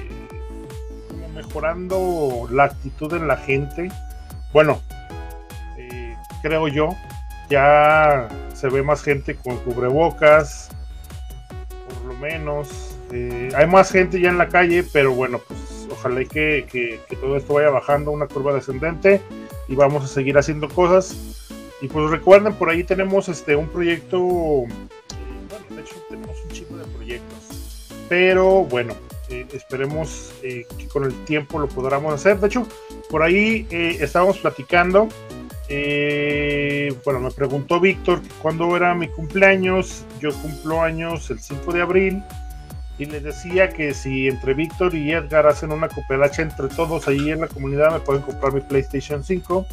mejorando 1.42 2.48
la 2.50 2.64
actitud 2.64 3.12
en 3.14 3.28
la 3.28 3.36
gente. 3.36 3.90
Bueno, 4.52 4.80
eh, 5.76 6.16
creo 6.42 6.68
yo, 6.68 6.90
ya 7.50 8.28
se 8.54 8.68
ve 8.68 8.82
más 8.82 9.02
gente 9.02 9.34
con 9.36 9.56
cubrebocas, 9.58 10.70
por 11.88 12.14
lo 12.14 12.20
menos. 12.20 12.96
Eh, 13.12 13.50
hay 13.54 13.66
más 13.66 13.90
gente 13.90 14.20
ya 14.20 14.30
en 14.30 14.38
la 14.38 14.48
calle, 14.48 14.84
pero 14.92 15.12
bueno, 15.12 15.40
pues 15.46 15.86
ojalá 15.90 16.24
que, 16.24 16.66
que, 16.70 17.16
todo 17.16 17.36
esto 17.36 17.54
vaya 17.54 17.70
bajando 17.70 18.10
una 18.10 18.26
curva 18.26 18.54
descendente 18.54 19.20
y 19.68 19.74
vamos 19.74 20.04
a 20.04 20.06
seguir 20.06 20.38
haciendo 20.38 20.68
cosas. 20.68 21.48
Y 21.82 21.88
pues 21.88 22.10
recuerden, 22.10 22.54
por 22.54 22.70
ahí 22.70 22.84
tenemos 22.84 23.28
este 23.28 23.56
un 23.56 23.68
proyecto, 23.68 24.16
eh, 24.18 24.66
bueno, 25.50 25.66
de 25.70 25.82
hecho 25.82 25.96
tenemos 26.08 26.36
un 26.44 26.50
chico 26.50 26.76
de 26.76 26.84
proyectos, 26.84 27.88
pero 28.08 28.64
bueno, 28.64 28.94
eh, 29.32 29.46
esperemos 29.54 30.30
eh, 30.42 30.66
que 30.76 30.86
con 30.88 31.04
el 31.04 31.24
tiempo 31.24 31.58
lo 31.58 31.66
podamos 31.66 32.12
hacer. 32.12 32.38
De 32.38 32.48
hecho, 32.48 32.66
por 33.08 33.22
ahí 33.22 33.66
eh, 33.70 33.96
estábamos 34.00 34.38
platicando. 34.38 35.08
bueno, 37.04 37.20
me 37.20 37.30
preguntó 37.30 37.80
Víctor 37.80 38.20
cuándo 38.42 38.76
era 38.76 38.94
mi 38.94 39.08
cumpleaños. 39.08 40.04
Yo 40.20 40.34
cumplo 40.42 40.82
años 40.82 41.30
el 41.30 41.40
5 41.40 41.72
de 41.72 41.80
abril. 41.80 42.22
Y 42.98 43.06
les 43.06 43.22
decía 43.22 43.70
que 43.70 43.94
si 43.94 44.28
entre 44.28 44.52
Víctor 44.52 44.94
y 44.94 45.12
Edgar 45.12 45.46
hacen 45.46 45.72
una 45.72 45.88
cooperacha 45.88 46.42
entre 46.42 46.68
todos 46.68 47.08
ahí 47.08 47.30
en 47.30 47.40
la 47.40 47.48
comunidad, 47.48 47.90
me 47.90 48.00
pueden 48.00 48.22
comprar 48.22 48.52
mi 48.52 48.60
PlayStation 48.60 49.24
5. 49.24 49.66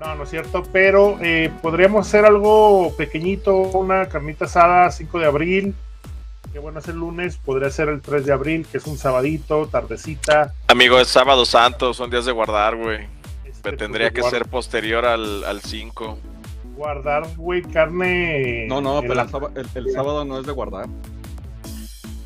No, 0.00 0.14
no 0.16 0.24
es 0.24 0.30
cierto, 0.30 0.64
pero 0.72 1.18
podríamos 1.62 2.06
hacer 2.06 2.26
algo 2.26 2.92
pequeñito, 2.96 3.56
una 3.56 4.08
carnita 4.08 4.46
asada 4.46 4.90
5 4.90 5.20
de 5.20 5.24
abril, 5.24 5.74
que 6.56 6.60
bueno, 6.60 6.78
es 6.78 6.88
el 6.88 6.96
lunes, 6.96 7.36
podría 7.36 7.68
ser 7.68 7.90
el 7.90 8.00
3 8.00 8.24
de 8.24 8.32
abril, 8.32 8.66
que 8.72 8.78
es 8.78 8.86
un 8.86 8.96
sabadito, 8.96 9.66
tardecita. 9.66 10.54
Amigo, 10.68 10.98
es 10.98 11.08
sábado 11.08 11.44
santo, 11.44 11.92
son 11.92 12.08
días 12.08 12.24
de 12.24 12.32
guardar, 12.32 12.76
güey. 12.76 13.06
este, 13.44 13.72
Tendría 13.72 14.10
que 14.10 14.22
pues, 14.22 14.32
ser 14.32 14.46
posterior 14.46 15.04
al, 15.04 15.44
al 15.44 15.60
5. 15.60 16.18
Guardar, 16.74 17.26
güey, 17.36 17.60
carne. 17.60 18.64
No, 18.68 18.80
no, 18.80 19.02
pero 19.02 19.20
el, 19.20 19.28
sábado- 19.28 19.50
el- 19.54 19.68
el 19.74 19.92
sábado 19.92 20.24
no 20.24 20.40
es 20.40 20.46
de 20.46 20.52
guardar, 20.52 20.86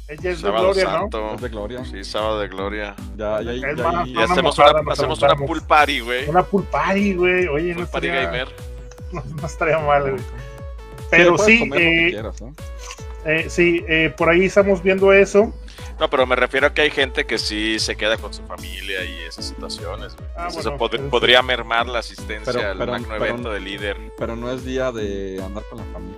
Ella 0.07 0.31
es 0.31 0.43
de 0.43 0.47
Sábado 0.49 0.65
gloria, 0.67 0.85
¿no? 0.85 0.91
santo. 0.93 1.35
es 1.35 1.41
de 1.41 1.49
gloria. 1.49 1.85
Sí, 1.85 2.05
sábado 2.05 2.39
de 2.39 2.47
gloria. 2.47 2.95
Ya, 3.17 3.43
ya, 3.43 3.53
ya, 3.53 3.83
más, 3.83 4.07
Y 4.07 4.13
Una 4.17 4.25
hacemos 4.27 4.57
mojada 4.57 4.81
una, 4.81 4.93
hacemos 4.93 5.21
una 5.23 5.35
pool 5.35 5.63
party, 5.63 6.01
güey. 6.01 6.29
Una 6.29 6.45
pool 6.45 6.63
party, 6.71 7.15
güey. 7.15 7.49
Oye, 7.49 7.71
no 7.71 7.79
Pool 7.79 7.89
party 7.89 8.07
estaría, 8.07 8.27
gamer. 8.31 8.49
no, 9.13 9.25
no 9.41 9.45
estaría 9.45 9.79
mal, 9.81 10.03
güey. 10.13 10.23
Pero 11.11 11.37
sí, 11.37 11.69
eh, 11.75 12.11
quieras, 12.13 12.41
¿no? 12.41 12.55
Eh, 13.25 13.47
sí, 13.49 13.85
eh, 13.89 14.13
por 14.17 14.29
ahí 14.29 14.45
estamos 14.47 14.83
viendo 14.83 15.13
eso. 15.13 15.53
No, 15.99 16.09
pero 16.09 16.27
me 16.27 16.35
refiero 16.37 16.67
a 16.67 16.75
que 16.75 16.83
hay 16.83 16.91
gente 16.91 17.27
que 17.27 17.39
sí 17.39 17.79
se 17.79 17.95
queda 17.97 18.17
con 18.17 18.33
su 18.33 18.43
familia 18.45 19.05
y 19.05 19.19
esas 19.29 19.47
situaciones, 19.47 20.17
güey. 20.17 20.29
Ah, 20.37 20.47
bueno, 20.53 20.61
eso 20.61 20.77
pod- 20.79 20.97
sí. 20.97 21.03
podría 21.11 21.43
mermar 21.43 21.87
la 21.87 21.99
asistencia 21.99 22.53
Pero- 22.53 22.71
al 22.71 22.79
pero- 22.79 22.93
magno 22.93 23.09
pero- 23.11 23.25
evento 23.27 23.53
de 23.53 23.61
líder. 23.61 23.97
Pero 24.19 24.37
no 24.37 24.51
es 24.51 24.65
día 24.65 24.91
de 24.93 25.43
andar 25.45 25.63
con 25.69 25.79
la 25.79 25.85
familia. 25.93 26.17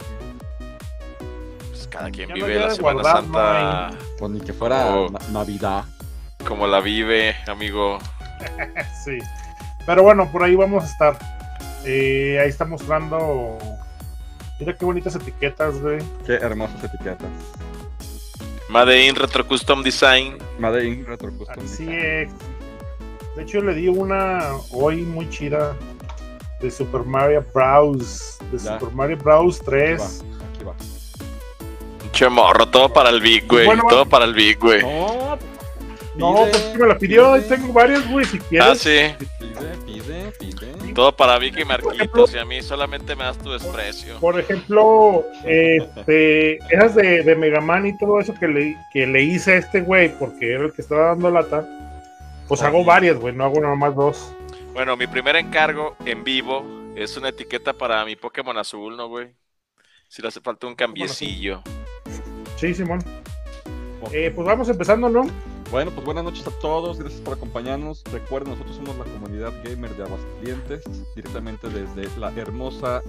Pues 1.71 1.89
cada 1.89 2.11
quien 2.11 2.29
Ya 2.29 2.37
no 2.37 2.47
vive 2.47 2.59
la 2.61 2.71
Semana 2.71 2.93
guardar, 3.03 3.17
Santa 3.25 3.91
Pues 4.19 4.31
ni 4.31 4.41
que 4.41 4.53
fuera 4.53 4.87
Oh. 4.95 5.11
na- 5.11 5.19
Navidad. 5.31 5.85
como 6.47 6.67
la 6.67 6.81
vive, 6.81 7.37
amigo. 7.47 7.99
Sí. 9.05 9.19
Pero 9.87 10.03
bueno, 10.05 10.31
por 10.31 10.43
ahí 10.45 10.55
vamos 10.57 10.85
a 10.85 10.87
estar. 10.87 11.19
Eh, 11.85 12.39
ahí 12.41 12.49
está 12.49 12.65
mostrando. 12.65 13.59
Mira 14.63 14.79
qué 14.79 14.85
bonitas 14.85 15.17
etiquetas, 15.17 15.81
güey. 15.81 15.99
Qué 16.25 16.35
hermosas 16.35 16.85
etiquetas. 16.85 17.27
Made 18.69 19.07
in 19.07 19.17
Retro 19.17 19.45
Custom 19.45 19.83
Design. 19.83 20.39
Made 20.61 20.85
in 20.87 21.05
Retro 21.05 21.33
Custom 21.37 21.65
Así 21.65 21.85
Design. 21.85 21.99
es. 21.99 22.31
De 23.35 23.43
hecho, 23.43 23.61
le 23.61 23.75
di 23.75 23.89
una 23.89 24.51
hoy 24.71 25.03
muy 25.03 25.29
chida 25.31 25.77
de 26.61 26.71
Super 26.71 27.03
Mario 27.03 27.45
Bros. 27.53 28.39
De 28.53 28.59
Ya. 28.59 28.79
Super 28.79 28.95
Mario 28.95 29.17
Bros. 29.17 29.57
Aquí 29.57 29.65
3. 29.67 30.01
va, 30.01 30.47
aquí 30.55 30.65
va. 30.65 30.75
Che 32.13 32.29
morro, 32.29 32.69
todo 32.69 32.89
para 32.93 33.11
el 33.11 33.21
Big, 33.21 33.49
güey. 33.49 33.67
Bueno, 33.67 33.83
todo 33.89 34.07
para 34.07 34.27
el 34.27 34.35
Big, 34.35 34.61
güey. 34.61 34.81
No, 34.83 35.37
No, 36.15 36.35
pues 36.49 36.57
que 36.63 36.79
me 36.79 36.87
la 36.87 36.97
pidió. 36.99 37.35
Pide, 37.35 37.49
tengo 37.49 37.73
varias, 37.73 38.09
güey. 38.09 38.25
Si 38.27 38.39
quieres. 38.39 38.69
Ah, 38.69 38.75
sí. 38.77 39.27
Pide, 39.41 39.77
pide, 39.87 40.31
pide. 40.39 40.73
Todo 40.95 41.17
para 41.17 41.39
Vicky 41.39 41.63
y 41.63 41.65
Marquitos. 41.65 42.35
Y 42.35 42.39
a 42.39 42.45
mí 42.45 42.63
solamente 42.63 43.17
me 43.17 43.25
das 43.25 43.39
tu 43.39 43.51
desprecio. 43.51 44.19
Por 44.21 44.39
ejemplo, 44.39 45.25
este, 45.45 46.57
esas 46.73 46.95
de, 46.95 47.23
de 47.23 47.35
Mega 47.37 47.61
Man 47.61 47.87
y 47.87 47.97
todo 47.97 48.21
eso 48.21 48.35
que 48.35 48.49
le, 48.49 48.77
que 48.93 49.07
le 49.07 49.23
hice 49.23 49.53
a 49.53 49.57
este 49.57 49.81
güey, 49.81 50.17
porque 50.19 50.53
era 50.53 50.65
el 50.65 50.73
que 50.73 50.83
estaba 50.83 51.09
dando 51.09 51.31
lata, 51.31 51.67
pues 52.49 52.63
hago 52.63 52.85
varias, 52.85 53.17
güey, 53.17 53.35
no 53.35 53.45
hago 53.45 53.61
nada 53.61 53.75
más 53.75 53.95
dos. 53.95 54.35
Bueno, 54.75 54.97
mi 54.97 55.07
primer 55.07 55.37
encargo 55.37 55.97
en 56.05 56.25
vivo 56.25 56.65
es 56.97 57.17
una 57.17 57.31
etiqueta 57.31 57.73
para 57.73 58.05
mi 58.05 58.17
Pokémon 58.17 58.57
azul, 58.59 58.97
¿no, 58.97 59.09
güey? 59.09 59.35
Si 60.09 60.21
le 60.21 60.29
hace 60.29 60.41
falta 60.41 60.67
un 60.67 60.75
cambiecillo. 60.75 61.63
Sí, 62.57 62.75
Simón. 62.75 63.03
Eh, 64.13 64.33
pues 64.35 64.47
vamos 64.47 64.69
empezando, 64.69 65.09
¿no? 65.09 65.27
Bueno, 65.73 65.91
pues 65.91 66.05
buenas 66.05 66.25
noches 66.25 66.47
a 66.47 66.51
todos, 66.51 66.99
gracias 66.99 67.23
por 67.23 67.33
acompañarnos. 67.33 68.05
Recuerden, 68.13 68.53
nosotros 68.53 68.77
somos 68.77 68.95
la 68.99 69.05
comunidad 69.05 69.55
gamer 69.65 69.97
de 69.97 70.03
Aguascalientes, 70.03 70.85
directamente 71.17 71.67
desde 71.71 72.15
la 72.21 72.31
hermosa 72.33 73.01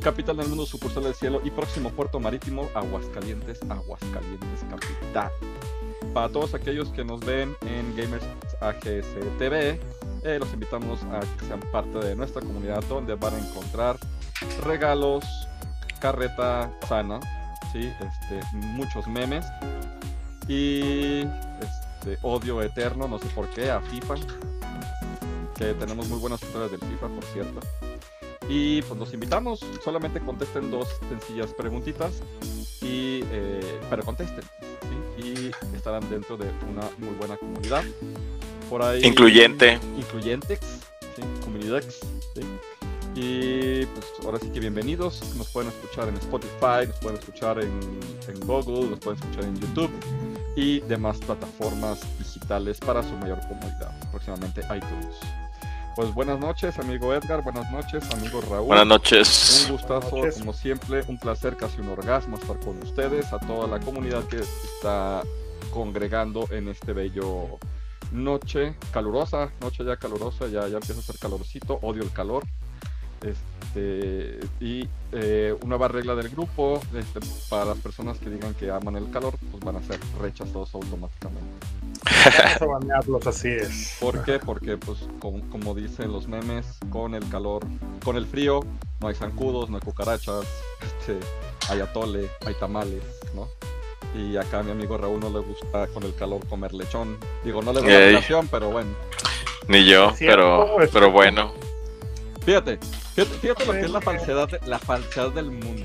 capital 0.00 0.38
del 0.38 0.48
mundo, 0.48 0.64
sucursal 0.64 1.02
del 1.02 1.14
cielo 1.14 1.42
y 1.44 1.50
próximo 1.50 1.90
puerto 1.90 2.18
marítimo, 2.18 2.66
Aguascalientes, 2.74 3.60
Aguascalientes 3.68 4.64
capital. 4.70 5.30
Para 6.14 6.30
todos 6.30 6.54
aquellos 6.54 6.88
que 6.92 7.04
nos 7.04 7.20
ven 7.20 7.54
en 7.66 7.94
Gamers 7.94 8.24
AGS 8.62 9.38
TV, 9.38 9.78
eh, 10.24 10.38
los 10.38 10.50
invitamos 10.54 11.02
a 11.12 11.20
que 11.20 11.44
sean 11.44 11.60
parte 11.70 11.98
de 11.98 12.16
nuestra 12.16 12.40
comunidad 12.40 12.82
donde 12.84 13.16
van 13.16 13.34
a 13.34 13.38
encontrar 13.38 13.98
regalos, 14.64 15.26
carreta 16.00 16.72
sana, 16.88 17.20
¿sí? 17.70 17.92
este, 18.00 18.56
muchos 18.56 19.06
memes 19.06 19.44
y 20.48 21.20
este, 21.60 21.87
odio 22.22 22.62
eterno, 22.62 23.08
no 23.08 23.18
sé 23.18 23.26
por 23.34 23.48
qué, 23.50 23.70
a 23.70 23.80
FIFA. 23.80 24.14
Que 25.56 25.74
tenemos 25.74 26.08
muy 26.08 26.18
buenas 26.18 26.42
historias 26.42 26.70
del 26.70 26.80
FIFA, 26.80 27.08
por 27.08 27.24
cierto. 27.24 27.60
Y 28.48 28.80
pues 28.82 28.98
los 28.98 29.12
invitamos, 29.12 29.60
solamente 29.84 30.20
contesten 30.20 30.70
dos 30.70 30.88
sencillas 31.08 31.52
preguntitas, 31.52 32.22
y, 32.80 33.20
eh, 33.30 33.78
pero 33.90 34.02
contesten, 34.04 34.44
¿sí? 35.18 35.22
y 35.22 35.76
estarán 35.76 36.08
dentro 36.08 36.36
de 36.38 36.46
una 36.70 36.88
muy 36.98 37.14
buena 37.18 37.36
comunidad. 37.36 37.84
Por 38.70 38.82
ahí, 38.82 39.02
Incluyente. 39.04 39.78
Incluyentex, 39.98 40.60
¿sí? 41.16 41.22
Comunidex, 41.44 42.00
¿sí? 42.34 42.40
Y 43.14 43.84
pues 43.86 44.06
ahora 44.24 44.38
sí 44.38 44.48
que 44.50 44.60
bienvenidos. 44.60 45.22
Nos 45.36 45.48
pueden 45.48 45.70
escuchar 45.70 46.08
en 46.08 46.14
Spotify, 46.16 46.86
nos 46.86 46.98
pueden 47.00 47.18
escuchar 47.18 47.58
en, 47.58 47.80
en 48.28 48.40
Google, 48.46 48.90
nos 48.90 49.00
pueden 49.00 49.20
escuchar 49.20 49.44
en 49.44 49.60
YouTube 49.60 49.90
y 50.58 50.80
demás 50.80 51.18
plataformas 51.18 52.00
digitales 52.18 52.80
para 52.80 53.04
su 53.04 53.14
mayor 53.14 53.38
comodidad. 53.46 53.94
Próximamente 54.10 54.60
iTunes. 54.62 55.16
Pues 55.94 56.12
buenas 56.12 56.40
noches, 56.40 56.76
amigo 56.80 57.14
Edgar. 57.14 57.44
Buenas 57.44 57.70
noches, 57.70 58.02
amigo 58.12 58.40
Raúl. 58.40 58.66
Buenas 58.66 58.86
noches. 58.88 59.66
Un 59.68 59.76
gustazo, 59.76 60.16
noches. 60.16 60.38
como 60.38 60.52
siempre, 60.52 61.04
un 61.06 61.16
placer, 61.16 61.56
casi 61.56 61.80
un 61.80 61.90
orgasmo 61.90 62.36
estar 62.36 62.58
con 62.58 62.76
ustedes, 62.82 63.32
a 63.32 63.38
toda 63.38 63.68
la 63.68 63.78
comunidad 63.78 64.24
que 64.24 64.40
está 64.40 65.22
congregando 65.72 66.48
en 66.50 66.66
este 66.66 66.92
bello 66.92 67.60
noche 68.10 68.74
calurosa, 68.92 69.52
noche 69.60 69.84
ya 69.84 69.96
calurosa, 69.96 70.48
ya, 70.48 70.66
ya 70.66 70.78
empieza 70.78 70.98
a 70.98 71.04
ser 71.04 71.18
calorcito, 71.20 71.78
odio 71.82 72.02
el 72.02 72.10
calor. 72.10 72.42
Este, 73.22 74.38
y 74.60 74.88
eh, 75.12 75.54
una 75.60 75.70
nueva 75.70 75.88
regla 75.88 76.14
del 76.14 76.28
grupo, 76.28 76.80
este, 76.94 77.20
para 77.48 77.64
las 77.64 77.78
personas 77.78 78.18
que 78.18 78.30
digan 78.30 78.54
que 78.54 78.70
aman 78.70 78.96
el 78.96 79.10
calor, 79.10 79.34
pues 79.50 79.62
van 79.64 79.76
a 79.76 79.82
ser 79.82 79.98
rechazados 80.20 80.74
automáticamente. 80.74 81.66
Vamos 82.04 82.62
a 82.62 82.64
banearlos, 82.64 83.26
así 83.26 83.48
es. 83.48 83.96
¿Por 84.00 84.24
qué? 84.24 84.38
Porque, 84.38 84.76
pues, 84.76 84.98
como, 85.18 85.48
como 85.50 85.74
dicen 85.74 86.12
los 86.12 86.28
memes, 86.28 86.66
con 86.90 87.14
el 87.14 87.28
calor, 87.28 87.62
con 88.04 88.16
el 88.16 88.26
frío, 88.26 88.60
no 89.00 89.08
hay 89.08 89.14
zancudos, 89.14 89.68
no 89.68 89.76
hay 89.76 89.82
cucarachas, 89.82 90.46
este, 90.82 91.18
hay 91.68 91.80
atole, 91.80 92.28
hay 92.46 92.54
tamales, 92.54 93.02
¿no? 93.34 93.48
Y 94.14 94.36
acá 94.36 94.60
a 94.60 94.62
mi 94.62 94.70
amigo 94.70 94.96
Raúl 94.96 95.20
no 95.20 95.28
le 95.28 95.40
gusta 95.40 95.86
con 95.88 96.02
el 96.02 96.14
calor 96.14 96.46
comer 96.46 96.72
lechón. 96.72 97.18
Digo, 97.44 97.62
no 97.62 97.72
le 97.72 97.80
doy 97.80 97.90
la 97.90 97.98
relación, 97.98 98.48
pero 98.48 98.70
bueno. 98.70 98.90
Ni 99.66 99.84
yo, 99.84 100.14
pero, 100.18 100.76
pero 100.90 101.10
bueno. 101.10 101.52
Fíjate, 102.48 102.78
fíjate, 103.14 103.38
fíjate 103.40 103.66
lo 103.66 103.72
que 103.74 103.80
es 103.82 103.90
la 103.90 104.00
falsedad, 104.00 104.48
de- 104.48 104.60
la 104.66 104.78
falsedad 104.78 105.30
del 105.32 105.50
mundo. 105.50 105.84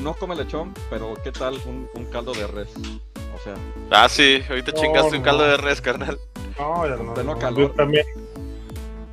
No 0.00 0.14
come 0.14 0.34
lechón, 0.34 0.74
pero 0.90 1.14
¿qué 1.22 1.30
tal 1.30 1.60
un, 1.64 1.88
un 1.94 2.04
caldo 2.06 2.32
de 2.32 2.44
res? 2.48 2.70
O 3.32 3.38
sea, 3.44 3.54
Ah, 3.92 4.08
sí, 4.08 4.42
ahorita 4.48 4.72
No, 4.72 4.80
chingaste 4.80 5.16
un 5.16 5.22
caldo 5.22 5.44
de 5.44 5.56
res, 5.58 5.80
carnal. 5.80 6.18
No, 6.58 6.88
ya 6.88 6.96
no, 6.96 7.14
no 7.22 7.38
calor. 7.38 7.68
yo 7.68 7.70
también. 7.76 8.04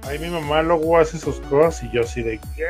Ahí 0.01 0.17
mi 0.17 0.29
mamá 0.29 0.63
luego 0.63 0.97
hace 0.97 1.19
sus 1.19 1.39
cosas 1.41 1.83
y 1.83 1.91
yo 1.93 2.01
así 2.01 2.23
de 2.23 2.39
¿qué? 2.55 2.65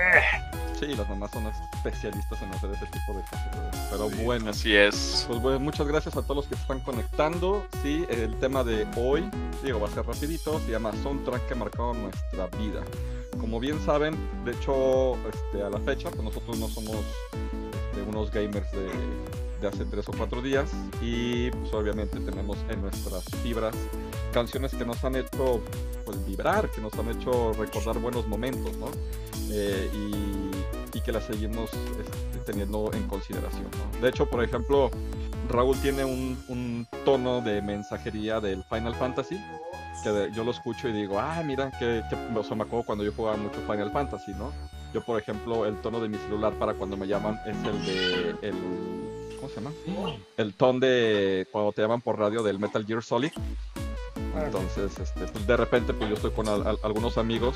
sí, 0.77 0.87
las 0.87 1.07
mamás 1.07 1.31
son 1.31 1.47
especialistas 1.77 2.41
en 2.41 2.51
hacer 2.53 2.71
ese 2.71 2.87
tipo 2.87 3.17
de 3.17 3.21
cosas. 3.21 3.87
Pero 3.89 4.09
bueno, 4.25 4.49
Así 4.49 4.75
es. 4.75 5.23
Pues 5.29 5.41
bueno, 5.41 5.61
muchas 5.61 5.87
gracias 5.87 6.17
a 6.17 6.23
todos 6.23 6.35
los 6.35 6.47
que 6.47 6.55
se 6.55 6.61
están 6.61 6.81
conectando. 6.81 7.65
Sí, 7.83 8.05
el 8.09 8.37
tema 8.39 8.65
de 8.65 8.85
hoy, 8.97 9.29
digo, 9.63 9.79
va 9.79 9.87
a 9.87 9.91
ser 9.91 10.05
rapidito, 10.05 10.59
se 10.59 10.71
llama 10.71 10.91
Soundtrack 11.03 11.47
que 11.47 11.55
marcaron 11.55 12.01
nuestra 12.01 12.47
vida. 12.57 12.81
Como 13.39 13.59
bien 13.59 13.79
saben, 13.85 14.15
de 14.45 14.51
hecho, 14.51 15.15
este, 15.27 15.63
a 15.63 15.69
la 15.69 15.79
fecha, 15.79 16.09
pues 16.09 16.23
nosotros 16.23 16.57
no 16.57 16.67
somos 16.67 16.95
este, 16.95 18.01
unos 18.07 18.31
gamers 18.31 18.71
de, 18.71 18.89
de 19.61 19.67
hace 19.67 19.85
tres 19.85 20.07
o 20.09 20.11
cuatro 20.17 20.41
días 20.41 20.71
y 21.01 21.51
pues 21.51 21.73
obviamente 21.73 22.19
tenemos 22.19 22.57
en 22.69 22.81
nuestras 22.81 23.23
fibras 23.43 23.75
canciones 24.33 24.73
que 24.73 24.85
nos 24.85 25.03
han 25.03 25.15
hecho 25.15 25.61
pues 26.05 26.25
vibrar, 26.25 26.69
que 26.69 26.81
nos 26.81 26.93
han 26.93 27.09
hecho 27.09 27.53
recordar 27.53 27.99
buenos 27.99 28.27
momentos, 28.27 28.75
¿no? 28.77 28.87
Eh, 29.51 29.89
y, 29.93 30.19
que 30.99 31.13
las 31.13 31.23
seguimos 31.23 31.71
este, 31.73 32.39
teniendo 32.45 32.91
en 32.93 33.07
consideración. 33.07 33.67
De 34.01 34.09
hecho, 34.09 34.25
por 34.25 34.43
ejemplo, 34.43 34.91
Raúl 35.47 35.79
tiene 35.79 36.03
un 36.03 36.85
tono 37.05 37.39
de 37.39 37.61
mensajería 37.61 38.41
del 38.41 38.65
Final 38.65 38.93
Fantasy 38.95 39.39
que 40.03 40.09
de- 40.11 40.31
yo 40.31 40.43
lo 40.43 40.51
escucho 40.51 40.87
y 40.87 40.93
digo, 40.93 41.19
ah, 41.19 41.41
mira, 41.45 41.71
que, 41.77 42.01
o 42.35 42.43
sea, 42.43 42.55
me 42.55 42.63
acuerdo 42.63 42.85
cuando 42.85 43.03
yo 43.03 43.11
jugaba 43.15 43.37
mucho 43.37 43.59
Final 43.67 43.91
Fantasy, 43.91 44.31
¿no? 44.33 44.51
Yo, 44.93 45.03
por 45.03 45.19
ejemplo, 45.19 45.65
el 45.65 45.75
tono 45.81 45.99
de 45.99 46.09
mi 46.09 46.17
celular 46.17 46.53
para 46.53 46.73
cuando 46.73 46.97
me 46.97 47.07
llaman 47.07 47.39
es 47.45 47.55
el 47.65 47.85
de, 47.85 48.35
el, 48.47 48.55
¿cómo 49.37 49.49
se 49.49 49.55
llama? 49.55 49.71
El 50.37 50.53
tono 50.55 50.79
de 50.79 51.47
cuando 51.51 51.71
te 51.73 51.81
llaman 51.81 52.01
por 52.01 52.17
radio 52.17 52.41
del 52.43 52.57
Metal 52.59 52.85
Gear 52.85 53.03
Solid. 53.03 53.31
Ah, 54.35 54.43
Entonces, 54.45 54.97
este, 54.99 55.25
pues 55.27 55.45
de 55.47 55.57
repente, 55.57 55.93
pues 55.93 56.09
yo 56.09 56.15
estoy 56.15 56.31
con 56.31 56.47
al- 56.47 56.65
al- 56.65 56.79
algunos 56.83 57.17
amigos 57.17 57.55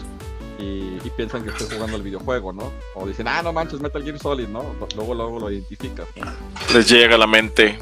y, 0.60 0.98
y 1.04 1.12
piensan 1.16 1.44
que 1.44 1.50
estoy 1.50 1.68
jugando 1.76 1.98
el 1.98 2.04
videojuego, 2.04 2.54
¿no? 2.54 2.72
O 2.96 3.08
dicen, 3.08 3.28
ah, 3.28 3.42
no 3.42 3.52
manches, 3.54 3.80
Metal 3.80 4.04
Gear 4.04 4.20
Solid, 4.20 4.48
¿no? 4.48 4.64
Luego, 4.96 5.14
luego 5.14 5.40
lo 5.40 5.52
identificas, 5.52 6.08
¿no? 6.16 6.32
Les 6.74 6.88
llega 6.90 7.16
a 7.16 7.18
la 7.18 7.28
mente. 7.28 7.78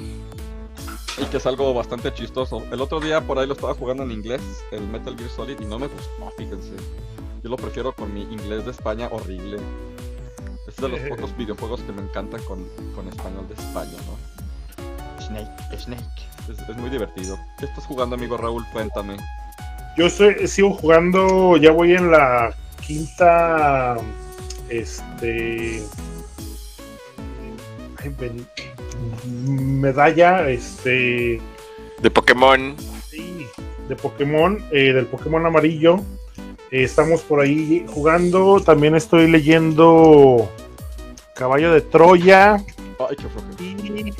Y 1.18 1.26
que 1.26 1.38
es 1.38 1.46
algo 1.46 1.74
bastante 1.74 2.14
chistoso. 2.14 2.64
El 2.72 2.82
otro 2.82 3.00
día 3.00 3.22
por 3.22 3.38
ahí 3.38 3.48
lo 3.48 3.54
estaba 3.54 3.74
jugando 3.74 4.04
en 4.04 4.12
inglés, 4.12 4.42
el 4.72 4.82
Metal 4.88 5.16
Gear 5.18 5.30
Solid, 5.30 5.60
y 5.60 5.66
no 5.66 5.78
me 5.78 5.88
gustó, 5.88 6.32
fíjense. 6.38 6.72
Yo 7.44 7.50
lo 7.50 7.58
prefiero 7.58 7.94
con 7.94 8.14
mi 8.14 8.22
inglés 8.22 8.66
de 8.66 8.72
España 8.72 9.10
horrible. 9.12 9.58
Es 10.68 10.76
de 10.78 10.88
los 10.90 11.00
pocos 11.02 11.36
videojuegos 11.36 11.82
que 11.82 11.92
me 11.92 12.02
encantan 12.02 12.42
con, 12.44 12.66
con 12.96 13.08
español 13.08 13.48
de 13.48 13.56
España, 13.56 13.98
¿no? 14.08 15.22
Snake, 15.22 15.78
Snake. 15.78 16.04
Es, 16.50 16.60
es 16.70 16.78
muy 16.78 16.90
divertido. 16.90 17.38
¿Qué 17.60 17.66
estás 17.66 17.86
jugando, 17.86 18.16
amigo 18.16 18.38
Raúl? 18.38 18.64
Cuéntame. 18.72 19.18
Yo 19.98 20.06
estoy, 20.06 20.48
sigo 20.48 20.74
jugando, 20.74 21.58
ya 21.58 21.72
voy 21.72 21.94
en 21.94 22.12
la 22.12 22.56
quinta 22.86 23.98
este 24.70 25.84
ay, 27.98 28.16
ven- 28.18 28.48
medalla 29.28 30.50
este 30.50 31.42
De 32.02 32.10
Pokémon. 32.12 32.76
sí, 33.10 33.46
de 33.88 33.96
Pokémon, 33.96 34.64
eh, 34.72 34.94
del 34.94 35.06
Pokémon 35.06 35.46
amarillo. 35.46 35.98
Eh, 36.72 36.84
estamos 36.84 37.22
por 37.22 37.42
ahí 37.42 37.86
jugando. 37.88 38.60
También 38.62 38.96
estoy 38.96 39.30
leyendo 39.30 40.50
Caballo 41.36 41.74
de 41.74 41.82
Troya. 41.82 42.56
Ay, 42.56 43.16
qué 43.18 43.28
flojera. 43.28 43.54
Y 43.62 44.14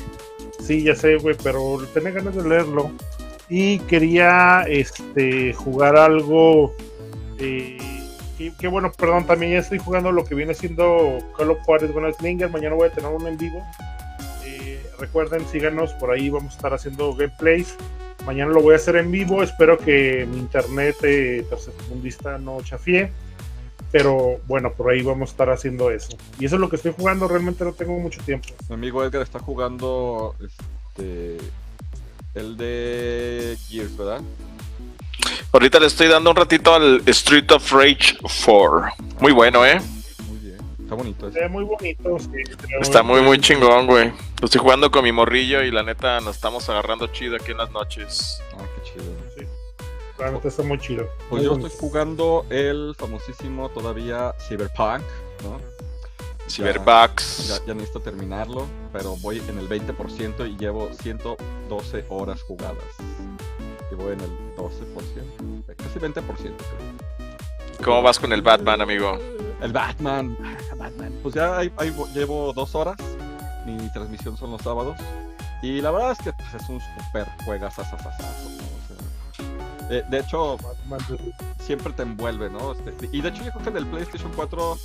sí, 0.62 0.82
ya 0.82 0.94
sé, 0.94 1.16
güey, 1.16 1.36
pero 1.42 1.78
tenía 1.94 2.10
ganas 2.10 2.34
de 2.34 2.48
leerlo. 2.48 2.90
Y 3.48 3.78
quería 3.80 4.64
este 4.68 5.52
jugar 5.54 5.96
algo. 5.96 6.74
eh, 7.38 7.78
que, 8.38 8.52
que 8.58 8.68
bueno, 8.68 8.90
perdón, 8.92 9.26
también 9.26 9.52
ya 9.52 9.58
estoy 9.58 9.78
jugando 9.78 10.10
lo 10.12 10.24
que 10.24 10.34
viene 10.34 10.54
siendo 10.54 11.18
Call 11.36 11.50
of 11.50 11.60
Juarez 11.64 11.90
Slinger. 12.18 12.50
Mañana 12.50 12.74
voy 12.74 12.88
a 12.88 12.92
tener 12.92 13.10
uno 13.10 13.28
en 13.28 13.36
vivo. 13.38 13.62
Recuerden, 15.02 15.44
síganos 15.48 15.92
por 15.94 16.12
ahí, 16.12 16.30
vamos 16.30 16.52
a 16.52 16.56
estar 16.58 16.72
haciendo 16.72 17.12
gameplays. 17.12 17.74
Mañana 18.24 18.52
lo 18.52 18.62
voy 18.62 18.74
a 18.74 18.76
hacer 18.76 18.94
en 18.94 19.10
vivo. 19.10 19.42
Espero 19.42 19.76
que 19.76 20.28
mi 20.30 20.38
internet 20.38 20.94
eh, 21.02 21.44
tercermundista 21.50 22.38
no 22.38 22.62
chafie. 22.62 23.10
Pero 23.90 24.38
bueno, 24.46 24.72
por 24.74 24.92
ahí 24.92 25.02
vamos 25.02 25.30
a 25.30 25.32
estar 25.32 25.50
haciendo 25.50 25.90
eso. 25.90 26.16
Y 26.38 26.44
eso 26.44 26.54
es 26.54 26.60
lo 26.60 26.68
que 26.68 26.76
estoy 26.76 26.94
jugando. 26.96 27.26
Realmente 27.26 27.64
no 27.64 27.72
tengo 27.72 27.98
mucho 27.98 28.22
tiempo. 28.22 28.50
Mi 28.68 28.74
amigo 28.76 29.02
Edgar 29.02 29.22
está 29.22 29.40
jugando 29.40 30.36
este 30.40 31.38
el 32.34 32.56
de 32.56 33.58
Gears, 33.68 33.96
¿verdad? 33.96 34.20
Ahorita 35.50 35.80
le 35.80 35.86
estoy 35.86 36.06
dando 36.06 36.30
un 36.30 36.36
ratito 36.36 36.72
al 36.76 37.02
Street 37.06 37.50
of 37.50 37.72
Rage 37.72 38.16
4. 38.20 38.84
Muy 39.18 39.32
bueno, 39.32 39.66
¿eh? 39.66 39.80
Está 40.92 41.02
bonito 41.02 41.30
ve 41.30 41.48
muy 41.48 41.64
bonito. 41.64 42.18
sí, 42.18 42.28
Está 42.80 43.02
muy, 43.02 43.22
muy 43.22 43.38
chingón, 43.40 43.86
güey. 43.86 44.12
Lo 44.40 44.44
estoy 44.44 44.60
jugando 44.60 44.90
con 44.90 45.04
mi 45.04 45.12
morrillo 45.12 45.62
y 45.62 45.70
la 45.70 45.82
neta 45.82 46.20
nos 46.20 46.36
estamos 46.36 46.68
agarrando 46.68 47.06
chido 47.06 47.36
aquí 47.36 47.52
en 47.52 47.58
las 47.58 47.70
noches. 47.70 48.42
Ah, 48.54 48.64
qué 48.76 48.90
chido. 48.90 49.12
Sí. 49.38 49.46
La 50.18 50.30
neta 50.30 50.48
está 50.48 50.62
muy 50.62 50.78
chido. 50.78 51.08
Pues 51.30 51.30
Muy 51.30 51.44
yo 51.44 51.50
bonito. 51.52 51.68
estoy 51.68 51.80
jugando 51.88 52.44
el 52.50 52.94
famosísimo 52.98 53.70
todavía 53.70 54.34
Cyberpunk, 54.46 55.02
¿no? 55.44 55.58
Cyberbucks. 56.50 57.48
Ya, 57.48 57.66
ya 57.66 57.72
necesito 57.74 58.00
terminarlo, 58.00 58.66
pero 58.92 59.16
voy 59.16 59.42
en 59.48 59.58
el 59.58 59.68
20% 59.70 60.46
y 60.46 60.58
llevo 60.58 60.90
112 60.92 62.04
horas 62.10 62.42
jugadas. 62.42 62.84
Y 63.90 63.94
voy 63.94 64.12
en 64.12 64.20
el 64.20 64.30
12%, 64.56 65.74
casi 65.76 65.98
20%. 65.98 66.14
creo. 66.22 67.11
¿Cómo 67.84 68.02
vas 68.02 68.18
con 68.18 68.32
el 68.32 68.42
Batman, 68.42 68.80
amigo? 68.80 69.18
El 69.60 69.72
Batman, 69.72 70.36
ah, 70.44 70.74
Batman. 70.76 71.12
Pues 71.22 71.34
ya 71.34 71.60
vo- 71.62 72.12
llevo 72.12 72.52
dos 72.52 72.74
horas. 72.74 72.96
Mi 73.66 73.76
transmisión 73.92 74.36
son 74.36 74.50
los 74.52 74.62
sábados. 74.62 74.96
Y 75.62 75.80
la 75.80 75.90
verdad 75.92 76.12
es 76.12 76.18
que 76.18 76.32
pues, 76.32 76.54
es 76.62 76.68
un 76.68 76.80
super 76.80 77.26
juegazazazazazo, 77.44 78.48
¿no? 78.50 78.64
O 78.64 79.86
sea, 79.88 79.98
eh, 79.98 80.04
de 80.08 80.18
hecho, 80.18 80.56
Batman 80.58 81.00
siempre 81.60 81.92
te 81.92 82.02
envuelve, 82.02 82.50
¿no? 82.50 82.72
Este, 82.72 83.08
y 83.12 83.20
de 83.20 83.28
hecho 83.28 83.44
yo 83.44 83.50
creo 83.52 83.62
que 83.64 83.70
en 83.70 83.76
el 83.76 83.86
PlayStation 83.86 84.32
4 84.34 84.76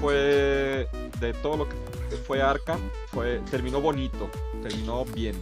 fue 0.00 0.88
de 1.20 1.34
todo 1.42 1.56
lo 1.58 1.68
que 1.68 1.76
fue 2.26 2.40
Arkham, 2.42 2.80
fue 3.08 3.40
terminó 3.50 3.80
bonito, 3.80 4.30
terminó 4.62 5.04
bien. 5.04 5.36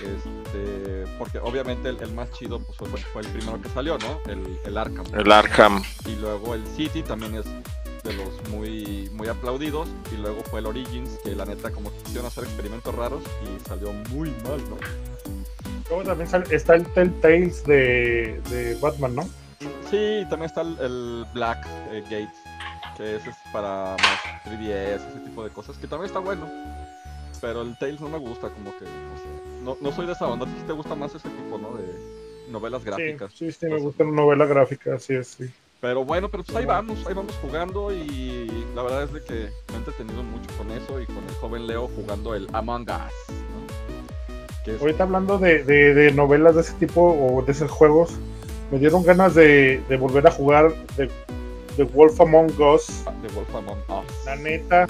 Este, 0.00 1.04
porque 1.18 1.38
obviamente 1.38 1.88
el, 1.88 2.00
el 2.00 2.12
más 2.14 2.30
chido 2.32 2.60
pues, 2.60 2.76
fue, 2.78 2.88
fue 2.88 3.22
el 3.22 3.28
primero 3.28 3.60
que 3.60 3.68
salió, 3.70 3.98
¿no? 3.98 4.20
El, 4.30 4.58
el 4.64 4.78
Arkham. 4.78 5.04
El 5.14 5.30
Arkham. 5.32 5.82
Y 6.06 6.14
luego 6.16 6.54
el 6.54 6.64
City 6.76 7.02
también 7.02 7.34
es 7.34 7.44
de 8.04 8.12
los 8.14 8.48
muy 8.50 9.10
muy 9.12 9.28
aplaudidos 9.28 9.88
y 10.12 10.16
luego 10.16 10.42
fue 10.44 10.60
el 10.60 10.66
Origins 10.66 11.18
que 11.24 11.34
la 11.34 11.44
neta 11.44 11.70
como 11.70 11.90
que 11.90 11.98
quisieron 11.98 12.26
hacer 12.26 12.44
experimentos 12.44 12.94
raros 12.94 13.22
y 13.44 13.68
salió 13.68 13.92
muy 14.10 14.30
mal, 14.44 14.62
¿no? 14.70 14.76
Luego 15.90 16.04
también 16.04 16.28
sale- 16.30 16.54
está 16.54 16.74
el 16.76 16.84
Telltales 16.92 17.64
de, 17.64 18.40
de 18.50 18.74
Batman, 18.80 19.14
¿no? 19.16 19.28
Sí, 19.90 20.24
también 20.30 20.44
está 20.44 20.60
el, 20.60 20.78
el 20.80 21.26
Black 21.34 21.66
eh, 21.90 22.02
Gate, 22.02 22.32
que 22.96 23.16
ese 23.16 23.30
es 23.30 23.36
para 23.52 23.96
más 23.98 24.20
3DS, 24.44 24.94
ese 25.10 25.20
tipo 25.24 25.42
de 25.42 25.50
cosas, 25.50 25.76
que 25.78 25.86
también 25.88 26.06
está 26.06 26.20
bueno. 26.20 26.46
Pero 27.40 27.62
el 27.62 27.76
Tales 27.78 28.00
no 28.00 28.08
me 28.08 28.18
gusta, 28.18 28.48
como 28.50 28.70
que, 28.78 28.84
no 28.84 29.16
sé. 29.18 29.37
No, 29.68 29.76
no 29.82 29.92
soy 29.94 30.06
de 30.06 30.12
esa 30.12 30.26
onda, 30.26 30.46
¿a 30.46 30.48
ti 30.48 30.54
sí 30.58 30.64
te 30.66 30.72
gusta 30.72 30.94
más 30.94 31.14
ese 31.14 31.28
tipo, 31.28 31.58
¿no? 31.58 31.76
De 31.76 31.84
novelas 32.50 32.82
gráficas. 32.82 33.30
Sí, 33.34 33.52
sí, 33.52 33.58
sí, 33.60 33.66
me 33.66 33.78
gusta 33.78 34.02
una 34.02 34.22
novela 34.22 34.46
gráfica, 34.46 34.94
así 34.94 35.12
es, 35.14 35.28
sí. 35.28 35.44
Pero 35.82 36.06
bueno, 36.06 36.30
pero 36.30 36.42
pues 36.42 36.56
ahí 36.56 36.64
vamos, 36.64 37.06
ahí 37.06 37.12
vamos 37.12 37.34
jugando 37.42 37.92
y 37.92 38.64
la 38.74 38.82
verdad 38.82 39.02
es 39.02 39.12
de 39.12 39.22
que 39.22 39.34
me 39.68 39.74
he 39.74 39.76
entretenido 39.76 40.22
mucho 40.22 40.48
con 40.56 40.70
eso 40.72 40.98
y 41.02 41.04
con 41.04 41.18
el 41.18 41.34
joven 41.34 41.66
Leo 41.66 41.86
jugando 41.94 42.34
el 42.34 42.48
Among 42.54 42.82
Us, 42.88 42.88
¿no? 43.28 44.64
Que 44.64 44.74
es 44.76 44.80
Ahorita 44.80 45.02
hablando 45.04 45.36
de, 45.38 45.62
de- 45.64 45.92
de 45.92 46.12
novelas 46.12 46.54
de 46.54 46.62
ese 46.62 46.72
tipo 46.74 47.02
o 47.02 47.42
de 47.42 47.52
esos 47.52 47.70
juegos, 47.70 48.12
me 48.72 48.78
dieron 48.78 49.02
ganas 49.04 49.34
de, 49.34 49.82
de 49.86 49.96
volver 49.98 50.26
a 50.26 50.30
jugar 50.30 50.72
The, 50.96 51.10
The 51.76 51.82
Wolf 51.84 52.18
Among 52.22 52.50
Us. 52.58 53.04
de 53.20 53.28
Wolf 53.34 53.54
Among 53.54 53.78
Us. 53.90 54.24
La 54.24 54.34
neta, 54.36 54.86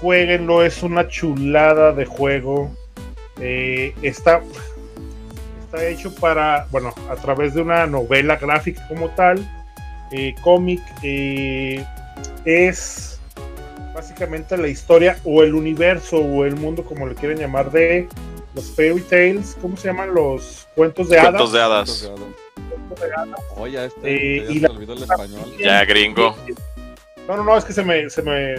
jueguenlo, 0.00 0.62
es 0.64 0.82
una 0.82 1.06
chulada 1.08 1.92
de 1.92 2.06
juego. 2.06 2.70
Eh, 3.40 3.94
está, 4.02 4.40
está 5.64 5.86
hecho 5.86 6.14
para, 6.14 6.66
bueno, 6.70 6.92
a 7.10 7.16
través 7.16 7.54
de 7.54 7.60
una 7.62 7.86
novela 7.86 8.36
gráfica 8.36 8.86
como 8.88 9.08
tal, 9.10 9.38
eh, 10.12 10.34
cómic, 10.42 10.80
eh, 11.02 11.84
es 12.44 13.20
básicamente 13.94 14.56
la 14.56 14.68
historia 14.68 15.18
o 15.24 15.42
el 15.42 15.54
universo 15.54 16.18
o 16.18 16.44
el 16.44 16.56
mundo, 16.56 16.84
como 16.84 17.06
le 17.06 17.14
quieren 17.14 17.38
llamar, 17.38 17.70
de 17.70 18.08
los 18.54 18.70
fairy 18.74 19.00
tales, 19.02 19.56
¿cómo 19.60 19.76
se 19.76 19.88
llaman? 19.88 20.14
Los 20.14 20.66
cuentos 20.74 21.08
de 21.08 21.18
Cuentos 21.18 21.52
de 21.52 21.60
hadas. 21.60 22.04
hadas. 22.04 22.12
Cuentos 22.70 23.00
de 23.00 23.14
hadas. 23.14 23.40
Oye, 23.56 23.78
a 23.78 23.84
este 23.86 24.00
Eh, 24.04 24.44
ya 24.46 24.50
y 24.50 24.54
se 24.54 24.60
la- 24.60 24.68
olvidó 24.70 24.92
el 24.94 25.02
español. 25.02 25.56
Ya, 25.58 25.84
gringo. 25.84 26.34
No, 27.28 27.36
no, 27.36 27.44
no, 27.44 27.56
es 27.56 27.64
que 27.64 27.72
se 27.72 27.82
me, 27.82 28.08
se 28.08 28.22
me, 28.22 28.54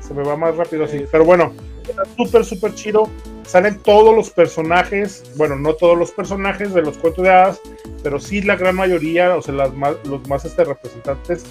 se 0.00 0.14
me 0.14 0.22
va 0.22 0.36
más 0.36 0.56
rápido 0.56 0.84
así. 0.84 1.04
Pero 1.10 1.24
bueno, 1.24 1.52
está 1.86 2.04
súper, 2.16 2.44
súper 2.44 2.74
chido. 2.74 3.10
Salen 3.46 3.78
todos 3.78 4.14
los 4.14 4.30
personajes, 4.30 5.24
bueno, 5.36 5.56
no 5.56 5.74
todos 5.74 5.96
los 5.98 6.10
personajes 6.10 6.72
de 6.74 6.82
los 6.82 6.96
cuentos 6.98 7.24
de 7.24 7.30
hadas, 7.30 7.60
pero 8.02 8.18
sí 8.18 8.42
la 8.42 8.56
gran 8.56 8.74
mayoría, 8.74 9.36
o 9.36 9.42
sea, 9.42 9.54
las 9.54 9.72
más, 9.74 9.94
los 10.04 10.26
más 10.28 10.44
este, 10.44 10.64
representantes, 10.64 11.44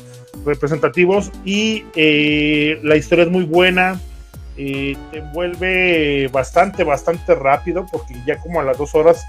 representativos. 0.46 1.32
Y 1.46 1.86
eh, 1.96 2.80
la 2.84 2.96
historia 2.96 3.26
es 3.26 3.32
muy 3.32 3.46
buena. 3.46 4.00
eh, 4.58 4.96
te 5.12 5.20
envuelve 5.20 6.28
bastante, 6.32 6.84
bastante 6.84 7.36
rápido, 7.36 7.86
porque 7.92 8.16
ya 8.26 8.38
como 8.40 8.60
a 8.60 8.64
las 8.64 8.78
dos 8.78 8.94
horas 8.96 9.24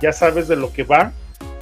ya 0.00 0.12
sabes 0.12 0.48
de 0.48 0.56
lo 0.56 0.72
que 0.72 0.84
va. 0.84 1.12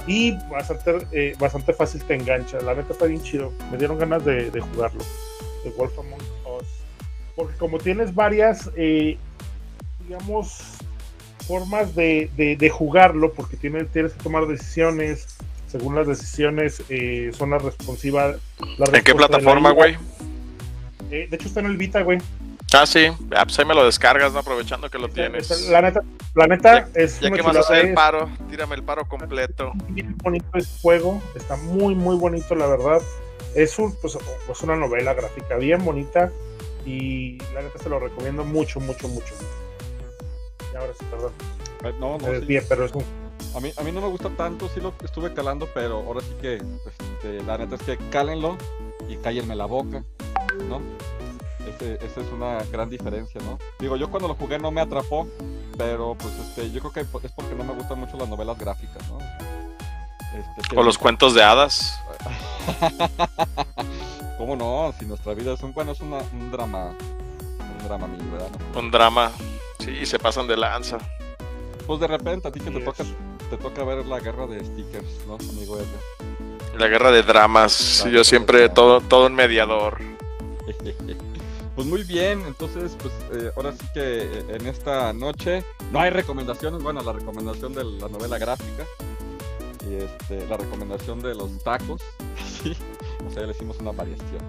Y 0.07 0.37
bastante, 0.49 1.07
eh, 1.11 1.35
bastante 1.37 1.73
fácil 1.73 2.03
te 2.03 2.15
engancha. 2.15 2.59
La 2.61 2.73
neta 2.73 2.93
está 2.93 3.05
bien 3.05 3.21
chido. 3.21 3.51
Me 3.71 3.77
dieron 3.77 3.99
ganas 3.99 4.23
de, 4.25 4.49
de 4.49 4.59
jugarlo. 4.59 5.03
De 5.63 5.71
Wolf 5.71 5.99
Among 5.99 6.21
Us. 6.57 6.67
Porque 7.35 7.55
como 7.57 7.77
tienes 7.77 8.15
varias, 8.15 8.71
eh, 8.75 9.17
digamos, 10.13 10.57
formas 11.47 11.95
de, 11.95 12.29
de- 12.35 12.55
de 12.55 12.69
jugarlo, 12.69 13.31
porque 13.33 13.55
tienes, 13.57 13.87
tienes 13.91 14.13
que 14.13 14.23
tomar 14.23 14.47
decisiones. 14.47 15.37
Según 15.67 15.93
las 15.95 16.07
decisiones, 16.07 16.81
eh, 16.89 17.29
son 17.37 17.51
las 17.51 17.61
responsivas. 17.61 18.37
¿En 18.91 19.03
qué 19.03 19.13
plataforma, 19.13 19.69
güey? 19.69 19.95
Eh, 21.11 21.27
de 21.29 21.35
hecho, 21.35 21.47
está 21.47 21.59
en 21.59 21.67
el 21.67 21.77
Vita, 21.77 22.01
güey. 22.01 22.17
Ah, 22.73 22.87
sí. 22.87 23.05
Ah, 23.35 23.43
pues 23.45 23.57
ahí 23.59 23.65
me 23.65 23.75
lo 23.75 23.85
descargas, 23.85 24.33
¿no? 24.33 24.39
Aprovechando 24.39 24.89
que 24.89 24.97
lo 24.97 25.09
tienes. 25.09 25.49
Está- 25.51 25.71
La 25.71 25.81
neta, 25.83 26.01
la 26.33 26.47
neta 26.47 26.87
es 26.95 27.19
Ya 27.19 27.29
que 27.29 27.41
vas 27.43 27.55
a 27.55 27.59
hacer 27.59 27.85
el 27.85 27.93
paro, 27.93 28.29
tírame 28.49 28.75
el 28.75 28.83
paro 28.83 29.05
completo. 29.07 29.71
bien 29.89 30.15
bonito 30.23 30.47
este 30.55 30.79
juego, 30.81 31.21
está 31.35 31.55
muy 31.55 31.93
muy 31.95 32.15
bonito 32.15 32.53
la 32.55 32.65
verdad. 32.67 33.01
Es 33.55 33.77
un 33.79 33.95
pues, 34.01 34.15
es 34.51 34.61
una 34.61 34.75
novela 34.75 35.13
gráfica 35.15 35.55
bien 35.57 35.83
bonita 35.83 36.31
y 36.85 37.37
la 37.55 37.61
neta 37.63 37.79
se 37.81 37.89
lo 37.89 37.99
recomiendo 37.99 38.43
mucho 38.43 38.79
mucho 38.79 39.07
mucho. 39.07 39.33
Ahora 40.77 40.93
sí, 40.97 41.05
perdón, 41.09 41.33
Eh, 41.83 41.93
No, 41.99 42.17
no, 42.17 42.19
me 42.19 42.25
sí. 42.25 42.31
desvié, 42.39 42.61
pero 42.63 42.85
es 42.85 42.91
un 42.93 43.03
A 43.55 43.59
mí, 43.59 43.71
a 43.77 43.81
mí 43.81 43.91
no 43.91 44.01
me 44.01 44.07
gusta 44.09 44.29
tanto, 44.29 44.69
sí 44.69 44.79
lo 44.79 44.93
estuve 45.03 45.33
calando, 45.33 45.67
pero 45.73 45.97
ahora 46.05 46.21
sí 46.21 46.33
que 46.41 46.55
este, 46.55 47.41
la 47.43 47.57
neta 47.57 47.75
es 47.75 47.81
que 47.81 47.97
cálenlo 48.09 48.57
y 49.07 49.17
cállenme 49.17 49.55
la 49.55 49.65
boca, 49.65 50.03
¿no? 50.67 50.81
Ese- 51.67 51.95
esa 52.05 52.21
es 52.21 52.31
una 52.31 52.63
gran 52.71 52.89
diferencia, 52.89 53.41
¿no? 53.41 53.57
Digo, 53.79 53.95
yo 53.95 54.09
cuando 54.11 54.27
lo 54.27 54.35
jugué 54.35 54.59
no 54.59 54.69
me 54.71 54.81
atrapó, 54.81 55.27
pero 55.77 56.15
pues 56.15 56.33
este, 56.35 56.69
yo 56.71 56.79
creo 56.81 56.91
que 56.93 56.99
es 57.01 57.07
porque 57.07 57.29
no 57.55 57.63
me 57.63 57.73
gustan 57.73 57.99
mucho 57.99 58.17
las 58.17 58.29
novelas 58.29 58.57
gráficas, 58.59 59.01
¿no? 59.09 59.17
Este, 60.37 60.77
O 60.77 60.83
los 60.83 60.97
cuentos 60.99 61.33
de 61.33 61.43
hadas. 61.43 61.99
¿Cómo 64.37 64.55
no? 64.55 64.93
Si 64.99 65.05
nuestra 65.05 65.33
vida 65.33 65.53
es 65.53 65.63
un, 65.63 65.73
bueno, 65.73 65.93
es 65.93 66.01
una- 66.01 66.21
un 66.33 66.51
drama, 66.51 66.93
un 67.79 67.87
drama 67.87 68.07
mío, 68.07 68.23
¿verdad? 68.31 68.49
no? 68.73 68.79
Un 68.79 68.91
drama. 68.91 69.31
Sí, 69.79 70.05
se 70.05 70.19
pasan 70.19 70.47
de 70.47 70.57
lanza. 70.57 70.97
Pues 71.87 71.99
de 71.99 72.07
repente 72.07 72.47
a 72.47 72.51
ti 72.51 72.59
que 72.59 72.69
te 72.69 72.81
toca, 72.81 73.03
te 73.49 73.57
toca 73.57 73.83
ver 73.83 74.05
la 74.05 74.19
guerra 74.19 74.45
de 74.45 74.63
stickers, 74.63 75.25
¿no, 75.25 75.35
amigo 75.35 75.77
Edgar? 75.77 76.77
La 76.77 76.87
guerra 76.87 77.11
de 77.11 77.23
dramas. 77.23 78.05
Yo 78.11 78.23
siempre 78.23 78.69
todo, 78.69 79.01
todo 79.01 79.27
un 79.27 79.35
mediador. 79.35 79.97
Pues 81.75 81.87
muy 81.87 82.03
bien, 82.03 82.41
entonces 82.45 82.97
pues 83.01 83.13
eh, 83.31 83.51
ahora 83.55 83.71
sí 83.71 83.87
que 83.93 84.23
eh, 84.23 84.45
en 84.49 84.67
esta 84.67 85.13
noche 85.13 85.63
no 85.93 86.01
hay 86.01 86.09
recomendaciones, 86.09 86.83
bueno, 86.83 87.01
la 87.01 87.13
recomendación 87.13 87.73
de 87.73 87.85
la 87.85 88.09
novela 88.09 88.37
gráfica 88.37 88.85
y 89.89 89.93
este, 89.93 90.45
la 90.49 90.57
recomendación 90.57 91.21
de 91.21 91.35
los 91.35 91.63
tacos, 91.63 92.01
sí, 92.61 92.75
o 93.25 93.31
sea, 93.31 93.43
le 93.43 93.51
hicimos 93.51 93.77
una 93.79 93.93
variación, 93.93 94.41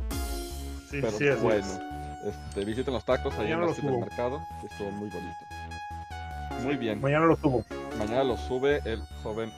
sí, 0.90 0.98
pero 1.00 1.12
sí, 1.12 1.28
bueno, 1.40 1.64
es. 1.64 1.89
Este, 2.24 2.64
visiten 2.64 2.92
los 2.94 3.04
tacos 3.04 3.32
ahí 3.34 3.52
en 3.52 3.60
Mañana 3.60 3.60
la 3.62 3.66
los 3.68 3.76
cita 3.76 3.86
del 3.88 3.96
subo. 3.96 4.06
mercado, 4.06 4.42
que 4.60 4.66
estuvo 4.66 4.90
muy 4.92 5.08
bonito. 5.08 5.36
Muy 6.62 6.76
bien, 6.76 7.00
Mañana 7.00 7.24
lo 7.26 7.36
tuvo. 7.36 7.64
mañana 7.98 8.22
lo 8.24 8.36
sube 8.36 8.80
el 8.84 9.00
joven 9.22 9.50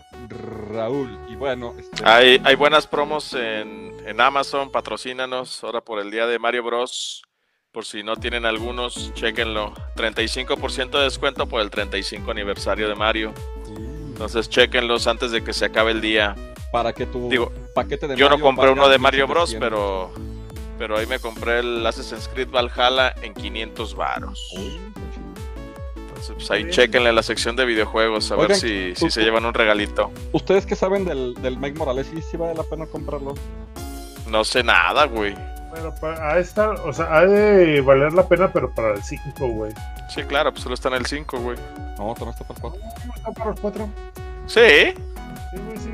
Raúl 0.72 1.18
y 1.28 1.34
bueno, 1.34 1.74
este, 1.78 2.02
Hay, 2.06 2.40
hay 2.44 2.54
buenas 2.54 2.86
promos 2.86 3.32
en, 3.34 3.92
en 4.06 4.20
Amazon, 4.20 4.70
patrocínanos 4.70 5.64
ahora 5.64 5.80
por 5.80 5.98
el 5.98 6.10
día 6.12 6.26
de 6.26 6.38
Mario 6.38 6.62
Bros. 6.62 7.22
Por 7.72 7.86
si 7.86 8.02
no 8.02 8.16
tienen 8.16 8.44
algunos, 8.44 9.14
chequenlo. 9.14 9.72
35% 9.96 10.90
de 10.90 11.04
descuento 11.04 11.46
por 11.48 11.62
el 11.62 11.70
35 11.70 12.30
aniversario 12.30 12.86
de 12.88 12.94
Mario. 12.94 13.32
Entonces 13.66 14.48
chequenlos 14.50 15.06
antes 15.06 15.30
de 15.32 15.42
que 15.42 15.52
se 15.54 15.64
acabe 15.64 15.90
el 15.92 16.00
día. 16.02 16.36
para 16.70 16.92
que 16.92 17.06
tu 17.06 17.28
Digo, 17.30 17.50
paquete 17.74 18.06
de 18.08 18.16
Yo 18.16 18.26
no 18.26 18.32
Mario 18.36 18.44
compré 18.44 18.66
valga 18.68 18.82
uno 18.82 18.88
de 18.90 18.98
Mario 18.98 19.26
Bros, 19.26 19.50
1700. 19.54 19.60
pero 20.12 20.31
pero 20.82 20.96
ahí 20.98 21.06
me 21.06 21.20
compré 21.20 21.60
el 21.60 21.86
Assassin's 21.86 22.26
Creed 22.26 22.48
Valhalla 22.50 23.14
en 23.22 23.34
500 23.34 23.94
varos. 23.94 24.48
Chido. 24.50 24.80
Entonces, 25.94 26.34
pues 26.34 26.50
ahí 26.50 26.68
chequenle 26.70 27.12
la 27.12 27.22
sección 27.22 27.54
de 27.54 27.64
videojuegos 27.64 28.32
a 28.32 28.34
ver 28.34 28.56
si, 28.56 28.92
si 28.96 29.08
se 29.08 29.22
llevan 29.22 29.44
un 29.44 29.54
regalito. 29.54 30.10
¿Ustedes 30.32 30.66
qué 30.66 30.74
saben 30.74 31.04
del, 31.04 31.34
del 31.40 31.56
Mike 31.56 31.78
Morales? 31.78 32.08
¿Sí, 32.12 32.20
sí 32.28 32.36
vale 32.36 32.54
la 32.56 32.64
pena 32.64 32.86
comprarlo? 32.86 33.36
No 34.26 34.42
sé 34.42 34.64
nada, 34.64 35.04
güey. 35.04 35.36
Bueno, 35.70 35.94
pa- 36.00 36.32
a 36.32 36.40
esta, 36.40 36.70
o 36.70 36.92
sea, 36.92 37.16
ha 37.16 37.26
de 37.26 37.80
valer 37.80 38.12
la 38.12 38.26
pena, 38.26 38.52
pero 38.52 38.74
para 38.74 38.94
el 38.94 39.04
5, 39.04 39.46
güey. 39.46 39.72
Sí, 40.12 40.24
claro, 40.24 40.50
pues 40.50 40.64
solo 40.64 40.74
está 40.74 40.88
en 40.88 40.94
el 40.94 41.06
5, 41.06 41.38
güey. 41.38 41.56
No, 41.96 42.12
también 42.14 42.30
está 42.30 42.44
para 42.44 42.56
el 42.56 42.60
4. 42.60 42.80
¿Está 43.14 43.30
para 43.30 43.50
los 43.50 43.60
4? 43.60 43.88
Sí, 44.48 44.60
Sí, 45.52 45.58
güey, 45.64 45.78
sí. 45.78 45.91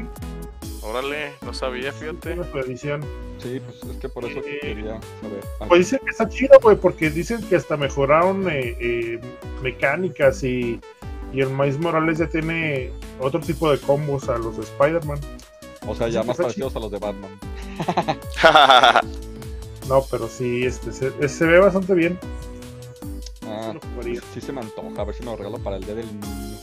Órale, 0.82 1.32
no 1.42 1.52
sabía, 1.54 1.92
fíjate. 1.92 2.34
Tiene 2.34 2.50
su 2.50 2.58
edición. 2.58 3.00
Sí, 3.42 3.60
pues 3.60 3.94
es 3.94 4.00
que 4.00 4.08
por 4.08 4.24
eso 4.24 4.40
Eh, 4.40 4.58
quería 4.60 5.00
saber. 5.20 5.44
Pues 5.68 5.80
dicen 5.80 6.00
que 6.04 6.10
está 6.10 6.28
chido, 6.28 6.58
güey, 6.62 6.76
porque 6.76 7.10
dicen 7.10 7.42
que 7.48 7.56
hasta 7.56 7.76
mejoraron 7.76 8.48
eh, 8.50 8.76
eh, 8.80 9.20
mecánicas 9.62 10.42
y, 10.42 10.80
y 11.32 11.40
el 11.40 11.50
Maíz 11.50 11.78
Morales 11.78 12.18
ya 12.18 12.28
tiene 12.28 12.90
otro 13.20 13.40
tipo 13.40 13.70
de 13.70 13.78
combos 13.78 14.28
a 14.28 14.38
los 14.38 14.56
de 14.56 14.62
Spider-Man. 14.64 15.20
o 15.86 15.94
sea, 15.94 16.08
ya 16.08 16.22
más 16.22 16.36
parecidos 16.36 16.74
a 16.76 16.80
los 16.80 16.90
de 16.90 16.98
Batman. 16.98 17.38
No, 19.88 20.02
pero 20.10 20.28
sí, 20.28 20.66
este, 20.66 20.92
se, 20.92 21.28
se 21.28 21.44
ve 21.46 21.58
bastante 21.60 21.94
bien. 21.94 22.18
Ah, 23.46 23.72
Sí 24.34 24.40
se 24.40 24.52
me 24.52 24.60
antoja, 24.60 25.00
a 25.00 25.04
ver 25.04 25.14
si 25.14 25.22
me 25.22 25.30
lo 25.30 25.36
regalo 25.36 25.58
para 25.58 25.76
el 25.76 25.84
día 25.84 25.94
del 25.94 26.06
niño. 26.06 26.58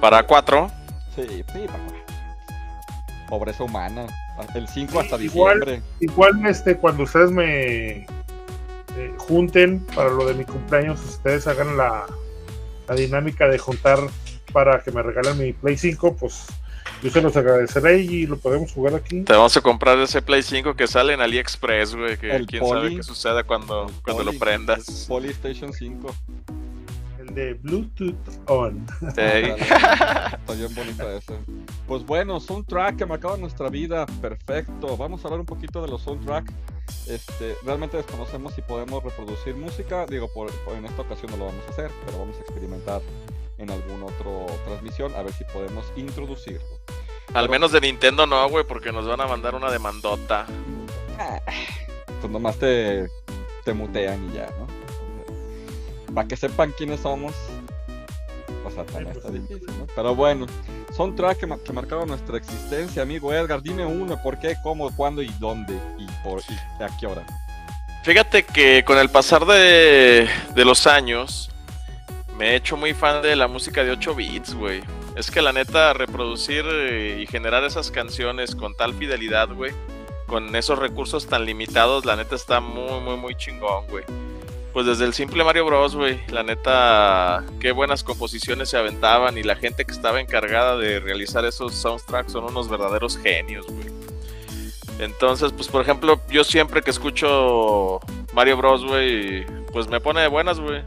Para 0.00 0.24
4. 0.26 0.70
Sí, 1.16 1.22
sí, 1.26 1.66
papá. 1.66 2.13
Pobreza 3.28 3.64
humana. 3.64 4.06
El 4.54 4.68
5 4.68 5.00
hasta 5.00 5.20
igual. 5.20 5.60
diciembre. 5.60 5.82
Igual, 6.00 6.46
este, 6.46 6.76
cuando 6.76 7.04
ustedes 7.04 7.30
me 7.30 7.90
eh, 7.98 8.06
junten 9.16 9.80
para 9.94 10.10
lo 10.10 10.26
de 10.26 10.34
mi 10.34 10.44
cumpleaños, 10.44 11.00
ustedes 11.04 11.46
hagan 11.46 11.76
la, 11.76 12.06
la 12.88 12.94
dinámica 12.94 13.48
de 13.48 13.58
juntar 13.58 13.98
para 14.52 14.80
que 14.80 14.92
me 14.92 15.02
regalen 15.02 15.38
mi 15.38 15.52
Play 15.52 15.76
5, 15.76 16.16
pues 16.16 16.46
yo 17.02 17.10
se 17.10 17.20
los 17.20 17.36
agradeceré 17.36 17.98
y 17.98 18.26
lo 18.26 18.38
podemos 18.38 18.72
jugar 18.72 18.94
aquí. 18.94 19.22
Te 19.22 19.32
vamos 19.34 19.56
a 19.56 19.60
comprar 19.60 19.98
ese 19.98 20.22
Play 20.22 20.42
5 20.42 20.74
que 20.74 20.86
sale 20.86 21.12
en 21.12 21.20
AliExpress, 21.20 21.94
güey. 21.94 22.16
Que 22.16 22.34
El 22.34 22.46
quién 22.46 22.66
sabe 22.66 22.96
qué 22.96 23.02
suceda 23.02 23.42
cuando, 23.42 23.90
cuando 24.02 24.24
lo 24.24 24.32
prendas. 24.38 25.06
Polystation 25.08 25.72
5. 25.72 26.14
De 27.34 27.54
Bluetooth 27.54 28.16
On. 28.48 28.86
Ey. 29.16 29.50
Está 29.60 30.52
bien 30.54 30.74
bonita 30.74 31.12
esa. 31.16 31.34
Pues 31.86 32.04
bueno, 32.06 32.38
soundtrack 32.40 32.96
que 32.96 33.06
marcaba 33.06 33.36
nuestra 33.36 33.68
vida. 33.68 34.06
Perfecto. 34.20 34.96
Vamos 34.96 35.24
a 35.24 35.28
hablar 35.28 35.40
un 35.40 35.46
poquito 35.46 35.82
de 35.82 35.88
los 35.88 36.02
soundtrack. 36.02 36.50
Este, 37.08 37.56
realmente 37.64 37.96
desconocemos 37.96 38.54
si 38.54 38.62
podemos 38.62 39.02
reproducir 39.02 39.54
música. 39.56 40.06
Digo, 40.06 40.28
por, 40.32 40.50
por- 40.64 40.74
en 40.74 40.84
esta 40.86 41.02
ocasión 41.02 41.30
no 41.32 41.38
lo 41.38 41.46
vamos 41.46 41.62
a 41.66 41.70
hacer, 41.70 41.90
pero 42.06 42.18
vamos 42.18 42.36
a 42.36 42.40
experimentar 42.40 43.00
en 43.58 43.70
alguna 43.70 44.06
otra 44.06 44.54
transmisión 44.66 45.14
a 45.14 45.22
ver 45.22 45.32
si 45.32 45.44
podemos 45.44 45.84
introducirlo. 45.96 46.66
Al 47.32 47.48
menos 47.48 47.72
de 47.72 47.80
Nintendo 47.80 48.26
no, 48.26 48.48
güey, 48.48 48.64
porque 48.64 48.92
nos 48.92 49.06
van 49.06 49.20
a 49.20 49.26
mandar 49.26 49.54
una 49.54 49.70
demandota. 49.70 50.46
Pues 52.20 52.32
nomás 52.32 52.56
te, 52.58 53.08
te 53.64 53.72
mutean 53.72 54.30
y 54.30 54.34
ya, 54.36 54.46
¿no? 54.58 54.66
Para 56.14 56.28
que 56.28 56.36
sepan 56.36 56.72
quiénes 56.76 57.00
somos. 57.00 57.34
O 58.64 58.70
sea, 58.70 58.84
también 58.84 59.08
está 59.08 59.28
pues, 59.28 59.48
difícil, 59.48 59.78
¿no? 59.78 59.86
Pero 59.94 60.14
bueno, 60.14 60.46
son 60.96 61.14
tracks 61.14 61.40
que, 61.40 61.46
que 61.64 61.72
marcaron 61.72 62.08
nuestra 62.08 62.38
existencia, 62.38 63.02
amigo 63.02 63.32
Edgar. 63.32 63.62
Dime 63.62 63.84
uno, 63.84 64.20
¿por 64.22 64.38
qué, 64.38 64.56
cómo, 64.62 64.94
cuándo 64.94 65.22
y 65.22 65.28
dónde? 65.38 65.78
Y, 65.98 66.06
por, 66.22 66.40
y 66.40 66.82
a 66.82 66.88
qué 66.98 67.06
hora. 67.06 67.26
Fíjate 68.04 68.44
que 68.44 68.84
con 68.84 68.98
el 68.98 69.08
pasar 69.10 69.44
de, 69.46 70.28
de 70.54 70.64
los 70.64 70.86
años 70.86 71.50
me 72.36 72.50
he 72.50 72.56
hecho 72.56 72.76
muy 72.76 72.94
fan 72.94 73.22
de 73.22 73.36
la 73.36 73.48
música 73.48 73.84
de 73.84 73.92
8 73.92 74.14
bits, 74.14 74.54
güey. 74.54 74.82
Es 75.16 75.30
que 75.30 75.40
la 75.40 75.52
neta, 75.52 75.92
reproducir 75.92 76.64
eh, 76.66 77.20
y 77.22 77.26
generar 77.26 77.64
esas 77.64 77.90
canciones 77.90 78.54
con 78.56 78.76
tal 78.76 78.94
fidelidad, 78.94 79.48
güey, 79.48 79.72
con 80.26 80.54
esos 80.56 80.78
recursos 80.78 81.26
tan 81.26 81.44
limitados, 81.44 82.04
la 82.04 82.16
neta 82.16 82.34
está 82.34 82.60
muy, 82.60 83.00
muy, 83.00 83.16
muy 83.16 83.34
chingón, 83.36 83.86
güey. 83.88 84.04
Pues 84.74 84.86
desde 84.86 85.04
el 85.04 85.14
simple 85.14 85.44
Mario 85.44 85.66
Bros, 85.66 85.94
güey, 85.94 86.18
la 86.32 86.42
neta, 86.42 87.44
qué 87.60 87.70
buenas 87.70 88.02
composiciones 88.02 88.68
se 88.70 88.76
aventaban 88.76 89.38
y 89.38 89.44
la 89.44 89.54
gente 89.54 89.84
que 89.84 89.92
estaba 89.92 90.20
encargada 90.20 90.76
de 90.76 90.98
realizar 90.98 91.44
esos 91.44 91.76
soundtracks 91.76 92.32
son 92.32 92.44
unos 92.44 92.68
verdaderos 92.68 93.16
genios, 93.16 93.66
güey. 93.68 93.86
Entonces, 94.98 95.52
pues 95.52 95.68
por 95.68 95.80
ejemplo, 95.80 96.20
yo 96.28 96.42
siempre 96.42 96.82
que 96.82 96.90
escucho 96.90 98.00
Mario 98.32 98.56
Bros, 98.56 98.84
güey, 98.84 99.46
pues 99.72 99.86
me 99.86 100.00
pone 100.00 100.22
de 100.22 100.28
buenas, 100.28 100.58
güey. 100.58 100.82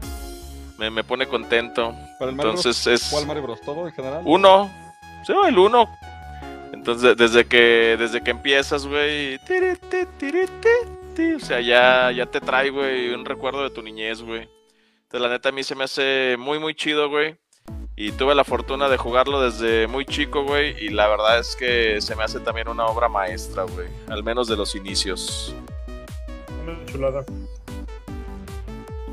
Me, 0.76 0.90
me 0.90 1.02
pone 1.02 1.26
contento. 1.26 1.94
Pero 2.18 2.30
el 2.30 2.36
Mario 2.36 2.52
Bros, 2.52 2.66
Entonces 2.66 2.86
es 2.86 3.10
¿Cuál 3.10 3.26
Mario 3.26 3.42
Bros? 3.44 3.60
¿Todo 3.62 3.88
en 3.88 3.94
general? 3.94 4.20
uno. 4.26 4.70
Sí, 5.26 5.32
el 5.46 5.58
uno. 5.58 5.88
Entonces, 6.74 7.16
desde 7.16 7.46
que 7.46 7.96
desde 7.98 8.22
que 8.22 8.32
empiezas, 8.32 8.86
güey, 8.86 9.38
tiri, 9.38 9.76
ti, 9.90 10.06
tiri, 10.18 10.46
o 11.36 11.40
sea, 11.40 11.60
ya, 11.60 12.10
ya 12.12 12.26
te 12.26 12.40
trae, 12.40 12.70
güey, 12.70 13.10
un 13.14 13.24
recuerdo 13.24 13.62
de 13.62 13.70
tu 13.70 13.82
niñez, 13.82 14.22
güey. 14.22 14.48
Entonces, 15.02 15.20
la 15.20 15.28
neta, 15.28 15.48
a 15.48 15.52
mí 15.52 15.62
se 15.62 15.74
me 15.74 15.84
hace 15.84 16.36
muy, 16.38 16.58
muy 16.58 16.74
chido, 16.74 17.08
güey. 17.08 17.36
Y 17.96 18.12
tuve 18.12 18.34
la 18.34 18.44
fortuna 18.44 18.88
de 18.88 18.96
jugarlo 18.96 19.40
desde 19.40 19.86
muy 19.88 20.04
chico, 20.04 20.44
güey. 20.44 20.76
Y 20.84 20.90
la 20.90 21.08
verdad 21.08 21.38
es 21.40 21.56
que 21.56 22.00
se 22.00 22.14
me 22.14 22.22
hace 22.22 22.38
también 22.40 22.68
una 22.68 22.86
obra 22.86 23.08
maestra, 23.08 23.64
güey. 23.64 23.88
Al 24.08 24.22
menos 24.22 24.46
de 24.48 24.56
los 24.56 24.74
inicios. 24.76 25.54
Una 26.62 26.84
chulada. 26.86 27.24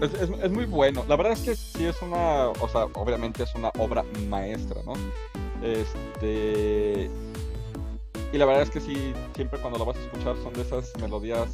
Es, 0.01 0.13
es- 0.13 0.29
es 0.29 0.51
muy 0.51 0.65
bueno. 0.65 1.03
La 1.07 1.15
verdad 1.15 1.33
es 1.33 1.39
que 1.41 1.55
sí 1.55 1.85
es 1.85 1.99
una, 2.01 2.49
o 2.49 2.69
sea, 2.69 2.85
obviamente 2.93 3.43
es 3.43 3.55
una 3.55 3.69
obra 3.79 4.03
maestra, 4.29 4.81
¿no? 4.85 4.93
Este 5.63 7.09
y 8.35 8.37
la 8.37 8.45
verdad 8.45 8.63
es 8.63 8.69
que 8.69 8.81
sí, 8.81 9.13
siempre 9.33 9.57
cuando 9.61 9.79
la 9.79 9.85
vas 9.85 9.95
a 9.95 10.01
escuchar 10.01 10.35
son 10.43 10.51
de 10.51 10.63
esas 10.63 10.91
melodías 10.99 11.53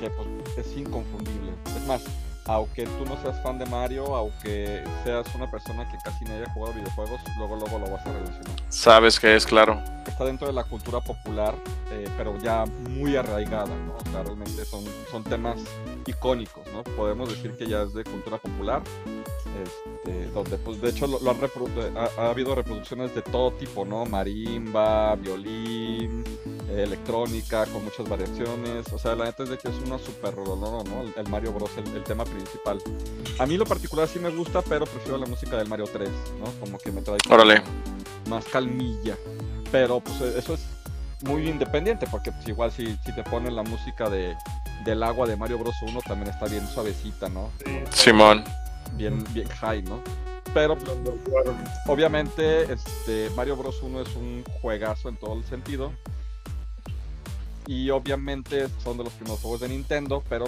que 0.00 0.10
pues 0.10 0.58
es 0.58 0.76
inconfundible. 0.76 1.52
Es 1.76 1.86
más, 1.86 2.04
aunque 2.48 2.84
tú 2.84 3.04
no 3.04 3.20
seas 3.22 3.40
fan 3.42 3.58
de 3.58 3.66
Mario, 3.66 4.14
aunque 4.14 4.82
seas 5.04 5.26
una 5.34 5.50
persona 5.50 5.88
que 5.90 5.98
casi 6.04 6.24
no 6.24 6.34
haya 6.34 6.48
jugado 6.52 6.74
videojuegos, 6.74 7.20
luego 7.38 7.56
luego 7.56 7.78
lo 7.78 7.90
vas 7.90 8.06
a 8.06 8.12
relacionar. 8.12 8.56
Sabes 8.68 9.18
que 9.18 9.34
es 9.34 9.46
claro. 9.46 9.82
Está 10.06 10.24
dentro 10.24 10.46
de 10.46 10.52
la 10.52 10.64
cultura 10.64 11.00
popular, 11.00 11.54
eh, 11.90 12.08
pero 12.16 12.38
ya 12.38 12.64
muy 12.90 13.16
arraigada, 13.16 13.74
¿no? 13.74 13.96
O 13.96 14.10
sea, 14.10 14.22
realmente 14.22 14.64
son, 14.64 14.84
son 15.10 15.24
temas 15.24 15.58
icónicos, 16.06 16.64
¿no? 16.72 16.84
Podemos 16.84 17.28
decir 17.28 17.56
que 17.56 17.66
ya 17.66 17.82
es 17.82 17.92
de 17.92 18.04
cultura 18.04 18.38
popular, 18.38 18.82
este, 19.64 20.26
donde 20.26 20.58
pues 20.58 20.80
de 20.80 20.90
hecho 20.90 21.06
lo, 21.06 21.18
han 21.30 21.38
ha, 21.96 22.22
ha, 22.22 22.30
habido 22.30 22.54
reproducciones 22.54 23.14
de 23.14 23.22
todo 23.22 23.52
tipo, 23.52 23.84
¿no? 23.84 24.04
Marimba, 24.04 25.16
violín, 25.16 26.24
electrónica, 26.68 27.66
con 27.66 27.84
muchas 27.84 28.08
variaciones. 28.08 28.92
O 28.92 28.98
sea, 28.98 29.14
la 29.14 29.26
neta 29.26 29.42
es 29.44 29.50
de 29.50 29.58
que 29.58 29.68
es 29.68 29.74
una 29.84 29.98
super 29.98 30.34
rollo, 30.34 30.56
¿no? 30.56 30.84
El, 31.16 31.28
Mario 31.28 31.52
Bros, 31.52 31.70
el, 31.78 32.02
tema 32.04 32.24
principal. 32.24 32.35
A 33.38 33.46
mí 33.46 33.56
lo 33.56 33.64
particular 33.66 34.08
sí 34.08 34.18
me 34.18 34.30
gusta, 34.30 34.62
pero 34.62 34.86
prefiero 34.86 35.18
la 35.18 35.26
música 35.26 35.56
del 35.56 35.68
Mario 35.68 35.86
3, 35.92 36.08
¿no? 36.38 36.46
Como 36.60 36.78
que 36.78 36.90
me 36.90 37.02
trae 37.02 37.18
más 38.28 38.44
calmilla. 38.46 39.16
Pero 39.70 40.00
pues 40.00 40.20
e, 40.20 40.38
eso 40.38 40.54
es 40.54 40.66
muy 41.22 41.48
independiente, 41.48 42.06
porque 42.10 42.32
pues, 42.32 42.48
igual 42.48 42.72
si, 42.72 42.96
si 43.04 43.14
te 43.14 43.22
ponen 43.24 43.56
la 43.56 43.62
música 43.62 44.08
de, 44.10 44.36
del 44.84 45.02
agua 45.02 45.26
de 45.26 45.36
Mario 45.36 45.58
Bros 45.58 45.76
1 45.82 46.00
también 46.02 46.30
está 46.30 46.46
bien 46.46 46.66
suavecita, 46.66 47.28
¿no? 47.28 47.50
Simón. 47.90 48.44
Bien, 48.94 49.22
bien 49.32 49.48
high, 49.48 49.82
¿no? 49.82 50.00
Pero 50.54 50.76
pues, 50.78 50.96
obviamente 51.86 52.72
este 52.72 53.30
Mario 53.36 53.56
Bros 53.56 53.82
1 53.82 54.00
es 54.00 54.16
un 54.16 54.44
juegazo 54.62 55.08
en 55.08 55.16
todo 55.16 55.34
el 55.34 55.44
sentido 55.44 55.92
y 57.66 57.90
obviamente 57.90 58.68
son 58.82 58.96
de 58.96 59.04
los 59.04 59.12
primeros 59.14 59.40
juegos 59.40 59.60
de 59.60 59.68
Nintendo, 59.68 60.22
pero 60.28 60.46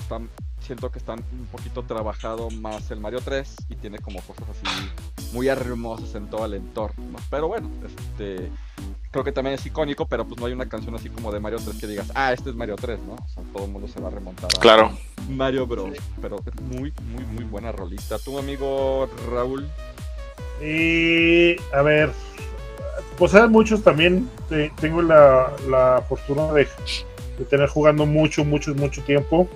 siento 0.61 0.91
que 0.91 0.99
están 0.99 1.25
un 1.33 1.47
poquito 1.47 1.83
trabajado 1.83 2.51
más 2.51 2.91
el 2.91 3.01
Mario 3.01 3.21
3 3.25 3.57
y 3.71 3.75
tiene 3.77 3.99
como 3.99 4.21
cosas 4.23 4.45
así 4.51 4.91
muy 5.33 5.49
hermosas 5.49 6.15
en 6.15 6.29
todo 6.29 6.45
el 6.47 6.55
entorno. 6.55 7.19
Pero 7.31 7.49
bueno, 7.49 7.71
este 7.87 8.51
creo 9.11 9.25
que 9.25 9.33
también 9.33 9.55
es 9.55 9.65
icónico, 9.65 10.07
pero 10.07 10.27
pues 10.27 10.41
no 10.41 10.47
hay 10.47 10.53
una 10.53 10.69
canción 10.69 10.95
así 10.95 11.09
como 11.09 11.33
de 11.33 11.41
Mario 11.41 11.59
3 11.65 11.79
que 11.79 11.87
digas, 11.87 12.13
ah, 12.15 12.33
este 12.33 12.51
es 12.51 12.57
Mario 12.57 12.77
3, 12.77 13.01
¿no? 13.01 13.15
O 13.15 13.29
sea, 13.29 13.43
todo 13.53 13.65
el 13.65 13.71
mundo 13.71 13.89
se 13.89 14.01
va 14.01 14.09
a 14.09 14.11
remontar 14.11 14.51
a 14.55 14.61
claro. 14.61 14.93
Mario 15.29 15.67
Bros. 15.67 15.97
Pero 16.21 16.39
es 16.45 16.61
muy, 16.63 16.93
muy, 17.13 17.25
muy 17.25 17.45
buena 17.45 17.73
rolista. 17.73 18.19
¿Tu 18.19 18.39
amigo 18.39 19.09
Raúl? 19.31 19.69
Y 20.63 21.57
a 21.73 21.83
ver, 21.83 22.13
pues 23.17 23.35
hay 23.35 23.49
muchos 23.49 23.83
también. 23.83 24.29
tengo 24.81 25.03
la, 25.03 25.53
la 25.69 26.05
fortuna 26.09 26.53
de 26.53 26.67
de 27.39 27.45
tener 27.45 27.69
jugando 27.69 28.05
mucho, 28.05 28.45
mucho, 28.45 28.75
mucho 28.75 29.03
tiempo. 29.05 29.49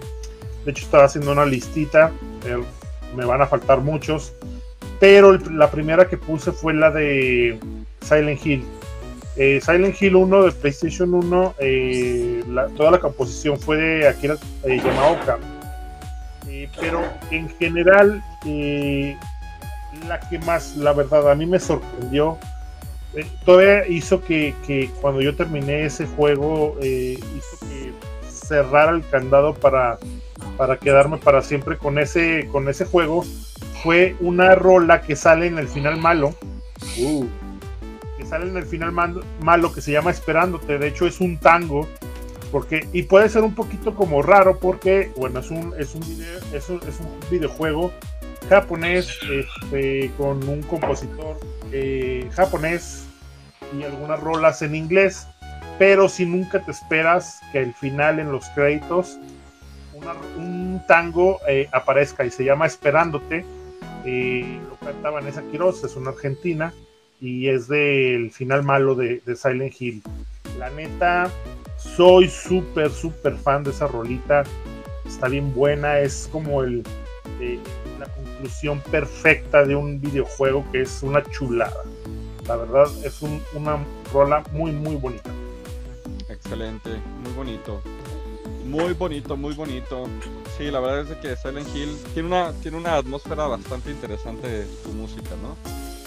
De 0.64 0.70
hecho, 0.70 0.85
estaba 0.85 1.05
haciendo 1.05 1.33
una 1.33 1.44
listita. 1.44 2.12
Eh, 2.46 2.62
me 3.16 3.25
van 3.25 3.42
a 3.42 3.46
faltar 3.46 3.81
muchos. 3.81 4.33
Pero 5.01 5.33
la 5.33 5.70
primera 5.70 6.09
que 6.09 6.16
puse 6.16 6.53
fue 6.53 6.75
la 6.75 6.90
de 6.90 7.59
Silent 8.03 8.46
Hill. 8.46 8.64
Eh, 9.37 9.61
Silent 9.64 10.01
Hill 10.01 10.14
1 10.14 10.42
de 10.44 10.53
PlayStation 10.53 11.14
1, 11.14 11.55
eh, 11.59 12.44
toda 12.77 12.90
la 12.90 12.98
composición 12.98 13.59
fue 13.59 13.79
de 13.79 14.09
Akira 14.09 14.37
Yamaoka. 14.62 15.38
pero 16.79 17.03
en 17.31 17.48
general, 17.48 18.22
la 20.07 20.20
que 20.29 20.38
más, 20.40 20.77
la 20.77 20.92
verdad, 20.92 21.31
a 21.31 21.35
mí 21.35 21.46
me 21.46 21.59
sorprendió 21.59 22.38
eh, 23.14 23.27
todavía 23.44 23.87
hizo 23.88 24.22
que, 24.22 24.55
cuando 25.01 25.20
yo 25.20 25.37
terminé 25.37 25.85
ese 25.85 26.07
juego, 26.07 26.77
hizo 26.81 27.59
que 27.61 27.92
cerrara 28.31 28.92
el 28.92 29.07
candado 29.09 29.55
para, 29.55 29.98
para 30.57 30.78
quedarme 30.78 31.18
para 31.18 31.42
siempre 31.42 31.78
con 31.78 31.98
ese, 31.98 32.48
con 32.50 32.68
ese 32.68 32.85
juego. 32.85 33.24
Fue 33.83 34.16
una 34.20 34.55
rola 34.55 35.02
que 35.02 35.16
sale 35.16 35.46
en 35.46 35.59
el 35.59 35.68
final 35.68 35.96
malo. 35.98 36.35
Uh, 36.98 37.26
que 38.16 38.24
sale 38.26 38.48
en 38.48 38.57
el 38.57 38.64
final 38.64 38.92
malo 38.92 39.72
que 39.72 39.81
se 39.81 39.92
llama 39.92 40.11
Esperándote. 40.11 40.78
De 40.78 40.88
hecho, 40.88 41.07
es 41.07 41.20
un 41.20 41.38
tango. 41.38 41.88
Porque, 42.50 42.87
y 42.92 43.05
puede 43.05 43.31
ser 43.31 43.42
un 43.44 43.55
poquito 43.55 43.94
como 43.94 44.20
raro 44.20 44.59
porque, 44.59 45.11
bueno, 45.16 45.40
es 45.40 45.50
un, 45.50 45.72
es 45.78 45.94
un, 45.94 46.02
es 46.52 46.68
un, 46.68 46.81
es 46.87 47.00
un 47.00 47.31
videojuego 47.31 47.90
japonés 48.48 49.18
este, 49.31 50.11
con 50.18 50.46
un 50.46 50.62
compositor 50.62 51.38
eh, 51.72 52.28
japonés 52.33 53.07
y 53.78 53.83
algunas 53.83 54.20
rolas 54.20 54.61
en 54.61 54.74
inglés, 54.74 55.26
pero 55.78 56.09
si 56.09 56.26
nunca 56.26 56.61
te 56.61 56.70
esperas 56.70 57.40
que 57.52 57.61
al 57.61 57.72
final 57.74 58.18
en 58.18 58.31
los 58.31 58.44
créditos 58.50 59.18
un 60.37 60.83
tango 60.87 61.41
eh, 61.49 61.69
aparezca 61.73 62.25
y 62.25 62.31
se 62.31 62.45
llama 62.45 62.67
Esperándote. 62.67 63.45
Eh, 64.05 64.59
lo 64.69 64.77
canta 64.77 65.11
Vanessa 65.11 65.43
Quiroz, 65.51 65.85
es 65.85 65.97
una 65.97 66.11
argentina 66.11 66.73
y 67.21 67.49
es 67.49 67.69
del 67.69 68.33
final 68.33 68.65
malo 68.65 68.95
de, 68.95 69.23
Silent 69.37 69.81
Hill. 69.81 70.03
La 70.59 70.71
neta, 70.71 71.31
soy 71.77 72.29
súper, 72.29 72.91
súper 72.91 73.37
fan 73.37 73.62
de 73.62 73.71
esa 73.71 73.87
rolita. 73.87 74.43
Está 75.07 75.29
bien 75.29 75.55
buena, 75.55 76.01
es 76.01 76.29
como 76.33 76.62
el, 76.62 76.83
la 77.99 78.07
conclusión 78.07 78.81
perfecta 78.91 79.65
de 79.65 79.77
un 79.77 80.01
videojuego 80.01 80.65
que 80.73 80.83
es 80.83 81.03
una 81.03 81.23
chulada. 81.23 81.83
La 82.49 82.57
verdad 82.57 82.87
es 83.05 83.23
una 83.23 83.79
rola 84.12 84.43
muy, 84.53 84.73
muy 84.73 84.97
bonita. 84.97 85.31
Excelente, 86.29 86.91
muy 87.23 87.33
bonito. 87.33 87.81
Muy 88.64 88.92
bonito, 88.94 89.37
muy 89.37 89.55
bonito. 89.55 90.09
Sí, 90.57 90.70
la 90.70 90.81
verdad 90.81 91.11
es 91.11 91.18
que 91.18 91.37
Silent 91.37 91.68
Hill 91.75 91.96
tiene 92.14 92.29
una, 92.29 92.53
tiene 92.53 92.77
una 92.77 92.96
atmósfera 92.96 93.46
bastante 93.46 93.90
interesante 93.90 94.66
su 94.83 94.90
música, 94.90 95.31
¿no? 95.42 95.57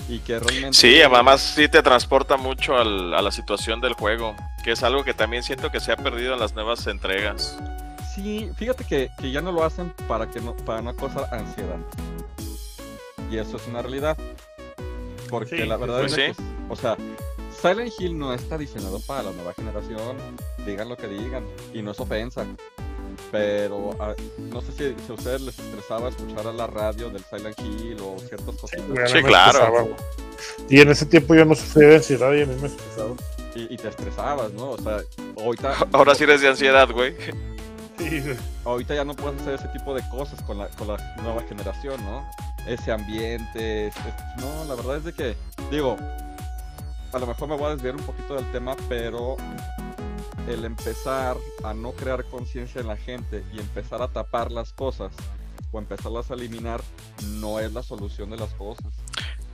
Y 0.08 0.20
que 0.20 0.40
realmente... 0.40 0.74
Sí, 0.74 1.02
además 1.02 1.42
sí 1.42 1.68
te 1.68 1.82
transporta 1.82 2.38
mucho 2.38 2.76
al, 2.78 3.14
a 3.14 3.22
la 3.22 3.32
situación 3.32 3.82
del 3.82 3.94
juego, 3.94 4.36
que 4.64 4.72
es 4.72 4.84
algo 4.84 5.04
que 5.04 5.14
también 5.14 5.44
siento 5.44 5.72
que 5.72 5.80
se 5.80 5.92
ha 5.92 5.98
perdido 5.98 6.34
en 6.34 6.40
las 6.40 6.54
nuevas 6.54 6.86
entregas. 6.88 7.58
Sí, 8.14 8.50
fíjate 8.56 8.86
que, 8.86 9.10
que 9.20 9.32
ya 9.32 9.42
no 9.42 9.52
lo 9.52 9.64
hacen 9.64 9.94
para 10.08 10.30
que 10.30 10.40
no, 10.40 10.56
para 10.56 10.82
no 10.82 10.96
causar 10.96 11.28
ansiedad. 11.34 11.80
Y 13.30 13.38
eso 13.38 13.58
es 13.58 13.68
una 13.68 13.82
realidad. 13.82 14.18
Porque 15.30 15.66
la 15.66 15.76
verdad 15.76 16.02
pues 16.02 16.18
es 16.18 16.38
que, 16.38 16.44
o 16.70 16.76
sea, 16.76 16.96
Silent 17.62 17.94
Hill 18.00 18.18
no 18.18 18.34
está 18.34 18.58
diseñado 18.58 19.00
para 19.02 19.24
la 19.24 19.32
nueva 19.32 19.54
generación, 19.54 20.18
digan 20.66 20.90
lo 20.90 20.98
que 20.98 21.08
digan, 21.08 21.44
y 21.74 21.82
no 21.82 21.92
es 21.92 22.00
ofensa. 22.00 22.46
Pero 23.32 23.92
ah, 24.00 24.14
no 24.38 24.62
sé 24.62 24.72
si, 24.74 25.12
a 25.12 25.14
ustedes 25.14 25.42
les 25.42 25.58
estresaba 25.58 26.10
escuchar 26.10 26.48
a 26.48 26.54
la 26.54 26.68
radio 26.68 27.10
del 27.10 27.24
Silent 27.24 27.58
Hill 27.60 27.98
o 28.02 28.18
ciertas 28.20 28.56
cosas. 28.56 28.82
Sí, 29.08 29.24
claro. 29.24 29.96
Y 30.70 30.82
en 30.82 30.90
ese 30.90 31.06
tiempo 31.06 31.34
yo 31.34 31.46
no 31.46 31.56
sufría 31.56 31.90
de 31.90 31.96
ansiedad 31.96 32.34
y 32.34 32.42
a 32.42 32.46
mí 32.46 32.56
me 32.62 32.68
estresaba. 32.68 33.16
Y, 33.56 33.78
te 33.78 33.88
estresabas, 33.88 34.52
¿no? 34.52 34.72
O 34.72 34.78
sea, 34.78 35.00
ahorita. 35.38 35.76
Ahora 35.94 36.14
sí 36.14 36.26
eres 36.26 36.42
de 36.42 36.50
ansiedad, 36.50 36.90
güey. 36.92 37.16
Sí. 37.98 38.22
Ahorita 38.66 38.94
ya 38.94 39.06
no 39.06 39.14
puedes 39.14 39.42
hacer 39.42 39.54
ese 39.54 39.70
tipo 39.70 39.94
de 39.94 40.02
cosas 40.10 40.42
con 40.42 40.58
la, 40.58 40.68
con 40.70 40.90
la 40.90 40.98
nueva 41.24 41.42
generación, 41.44 42.04
¿no? 42.04 42.26
ese 42.68 42.92
ambiente. 42.92 43.92
no, 44.38 44.66
la 44.66 44.76
verdad 44.76 44.98
es 44.98 45.04
de 45.06 45.14
que, 45.14 45.36
digo, 45.72 45.98
a 47.16 47.20
lo 47.20 47.28
mejor 47.28 47.48
me 47.48 47.56
voy 47.56 47.68
a 47.68 47.70
desviar 47.70 47.96
un 47.96 48.04
poquito 48.04 48.36
del 48.36 48.52
tema, 48.52 48.76
pero 48.90 49.38
el 50.50 50.66
empezar 50.66 51.38
a 51.64 51.74
no 51.74 51.94
crear 51.94 52.26
conciencia 52.26 52.82
en 52.82 52.88
la 52.88 52.98
gente 52.98 53.42
y 53.54 53.60
empezar 53.60 54.02
a 54.02 54.10
tapar 54.10 54.52
las 54.52 54.74
cosas 54.74 55.14
o 55.72 55.80
empezarlas 55.80 56.30
a 56.30 56.34
eliminar 56.34 56.82
no 57.40 57.62
es 57.62 57.72
la 57.72 57.84
solución 57.84 58.32
de 58.32 58.38
las 58.38 58.54
cosas. 58.56 58.88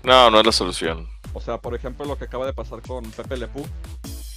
No, 0.01 0.31
no 0.31 0.39
es 0.39 0.45
la 0.47 0.51
solución. 0.51 1.07
O 1.33 1.39
sea, 1.39 1.59
por 1.59 1.75
ejemplo, 1.75 2.03
lo 2.05 2.17
que 2.17 2.25
acaba 2.25 2.47
de 2.47 2.53
pasar 2.53 2.81
con 2.81 3.03
Pepe 3.11 3.37
Lepú, 3.37 3.63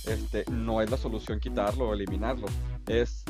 este, 0.07 0.45
no 0.51 0.83
es 0.83 0.91
la 0.91 0.99
solución 0.99 1.41
quitarlo 1.41 1.89
o 1.89 1.95
eliminarlo. 1.95 2.47
Es 2.87 3.25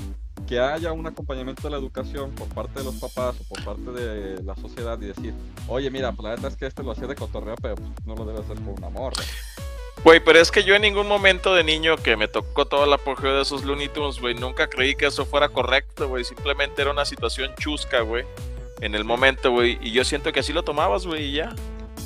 que 0.49 0.59
haya 0.59 0.91
un 0.91 1.07
acompañamiento 1.07 1.63
de 1.63 1.71
la 1.71 1.77
educación 1.77 2.33
por 2.33 2.49
parte 2.49 2.81
de 2.81 2.85
los 2.85 2.97
papás 2.97 3.37
o 3.41 3.45
por 3.45 3.65
parte 3.65 3.93
de 3.93 4.43
la 4.43 4.57
sociedad 4.57 5.01
y 5.01 5.07
decir, 5.07 5.33
oye, 5.69 5.89
mira, 5.89 6.11
pues 6.11 6.25
la 6.25 6.31
verdad 6.31 6.51
es 6.51 6.57
que 6.57 6.67
este 6.67 6.83
lo 6.83 6.91
hacía 6.91 7.07
de 7.07 7.15
cotorreo, 7.15 7.55
pero 7.63 7.77
pues, 7.77 7.89
no 8.05 8.17
lo 8.17 8.25
debe 8.25 8.41
hacer 8.41 8.57
con 8.57 8.71
un 8.71 8.85
amor. 8.85 9.13
Güey, 10.05 10.21
pero 10.21 10.38
es 10.38 10.51
que 10.51 10.62
yo 10.62 10.75
en 10.75 10.83
ningún 10.83 11.09
momento 11.09 11.55
de 11.55 11.64
niño 11.64 11.97
que 11.97 12.14
me 12.14 12.29
tocó 12.29 12.67
todo 12.67 12.85
el 12.85 12.93
apogeo 12.93 13.37
de 13.37 13.40
esos 13.40 13.64
Looney 13.64 13.88
Tunes, 13.88 14.21
güey, 14.21 14.35
nunca 14.35 14.69
creí 14.69 14.95
que 14.95 15.07
eso 15.07 15.25
fuera 15.25 15.49
correcto, 15.49 16.09
güey. 16.09 16.25
Simplemente 16.25 16.83
era 16.83 16.90
una 16.90 17.07
situación 17.07 17.55
chusca, 17.59 18.03
güey, 18.03 18.27
en 18.83 18.95
el 18.95 19.05
momento, 19.05 19.51
güey. 19.51 19.79
Y 19.81 19.93
yo 19.93 20.05
siento 20.05 20.31
que 20.31 20.40
así 20.40 20.53
lo 20.53 20.62
tomabas, 20.62 21.07
güey, 21.07 21.31
y 21.31 21.33
ya. 21.37 21.57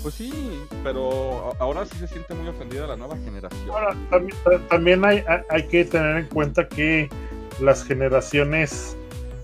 Pues 0.01 0.15
sí, 0.15 0.33
pero 0.85 1.57
ahora 1.59 1.85
sí 1.87 1.99
se 1.99 2.07
siente 2.07 2.35
muy 2.35 2.49
ofendida 2.49 2.87
la 2.87 2.95
nueva 2.95 3.17
generación. 3.17 3.69
Ahora, 3.69 3.97
también, 4.69 5.05
hay, 5.05 5.25
hay 5.51 5.67
que 5.67 5.85
tener 5.85 6.19
en 6.19 6.27
cuenta 6.27 6.69
que 6.69 7.11
las 7.59 7.85
generaciones 7.85 8.97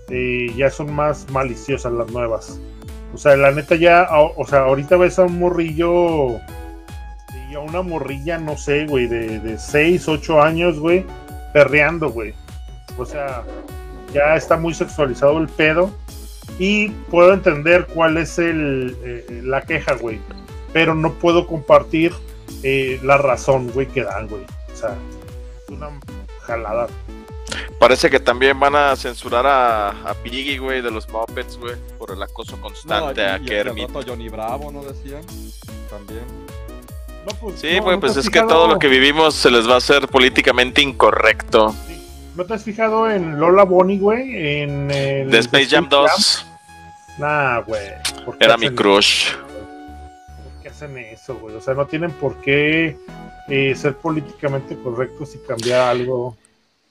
eh, 0.07 0.47
ya 0.55 0.69
son 0.69 0.95
más 0.95 1.29
maliciosas 1.29 1.91
las 1.91 2.09
nuevas. 2.09 2.61
O 3.13 3.17
sea, 3.17 3.35
la 3.35 3.51
neta 3.51 3.75
ya, 3.75 4.07
o 4.09 4.47
sea, 4.47 4.59
ahorita 4.59 4.95
ves 4.95 5.19
a 5.19 5.23
un 5.23 5.39
morrillo 5.39 6.39
y 7.55 7.57
a 7.57 7.61
una 7.61 7.81
morrilla, 7.81 8.37
no 8.37 8.57
sé, 8.57 8.85
güey, 8.85 9.07
de, 9.07 9.39
de 9.39 9.57
6, 9.57 10.09
8 10.09 10.41
años, 10.41 10.77
güey, 10.77 11.05
perreando, 11.53 12.09
güey. 12.09 12.33
O 12.97 13.05
sea, 13.05 13.43
ya 14.13 14.35
está 14.35 14.57
muy 14.57 14.73
sexualizado 14.73 15.37
el 15.37 15.47
pedo. 15.47 15.89
Y 16.59 16.89
puedo 17.09 17.33
entender 17.33 17.87
cuál 17.87 18.17
es 18.17 18.37
el, 18.39 18.95
eh, 19.03 19.41
la 19.43 19.61
queja, 19.61 19.95
güey. 19.95 20.19
Pero 20.73 20.95
no 20.95 21.13
puedo 21.13 21.47
compartir 21.47 22.11
eh, 22.63 22.99
la 23.03 23.17
razón, 23.17 23.71
güey, 23.71 23.87
que 23.87 24.03
dan, 24.03 24.27
güey. 24.27 24.43
O 24.73 24.75
sea, 24.75 24.95
es 25.63 25.69
una 25.73 25.89
jalada. 26.41 26.87
Parece 27.79 28.09
que 28.09 28.19
también 28.19 28.59
van 28.59 28.75
a 28.75 28.95
censurar 28.95 29.45
a, 29.47 29.89
a 29.89 30.13
Piggy, 30.15 30.57
güey, 30.57 30.81
de 30.81 30.91
los 30.91 31.07
Muppets, 31.09 31.57
güey, 31.57 31.75
por 31.97 32.11
el 32.11 32.21
acoso 32.21 32.57
No, 32.57 32.63
constante 32.63 33.21
y- 33.21 33.23
a 33.25 33.37
y 33.37 33.45
Kermit. 33.45 33.89
Johnny 34.05 34.27
Bravo, 34.29 34.71
¿no 34.71 34.83
decían? 34.83 35.23
También. 35.89 36.44
No, 37.25 37.31
pues, 37.39 37.59
Sí, 37.59 37.75
no, 37.77 37.83
güey, 37.83 37.95
¿no 37.95 37.99
pues 38.01 38.11
has 38.17 38.25
es 38.25 38.29
que 38.29 38.41
todo 38.41 38.67
lo 38.67 38.79
que 38.79 38.87
vivimos 38.87 39.33
se 39.33 39.49
les 39.49 39.67
va 39.67 39.75
a 39.75 39.77
hacer 39.77 40.07
políticamente 40.07 40.81
incorrecto. 40.81 41.73
¿No 42.35 42.45
te 42.45 42.53
has 42.53 42.63
fijado 42.63 43.09
en 43.09 43.39
Lola 43.39 43.63
Bonnie, 43.63 43.97
güey? 43.97 44.59
En 44.61 44.91
el 44.91 45.33
Space 45.35 45.67
Jam 45.67 45.87
2 45.89 46.45
Nah, 47.17 47.59
güey. 47.61 47.81
¿por 48.25 48.37
qué 48.37 48.45
era 48.45 48.57
mi 48.57 48.69
crush. 48.69 49.29
eso? 49.29 49.37
¿Por 49.39 50.61
qué 50.61 50.69
hacen 50.69 50.97
eso, 50.97 51.35
güey? 51.35 51.55
O 51.55 51.61
sea, 51.61 51.73
no 51.73 51.85
tienen 51.87 52.11
por 52.11 52.41
qué 52.41 52.97
eh, 53.47 53.73
ser 53.75 53.95
políticamente 53.95 54.77
correctos 54.77 55.33
y 55.35 55.47
cambiar 55.47 55.81
algo. 55.89 56.37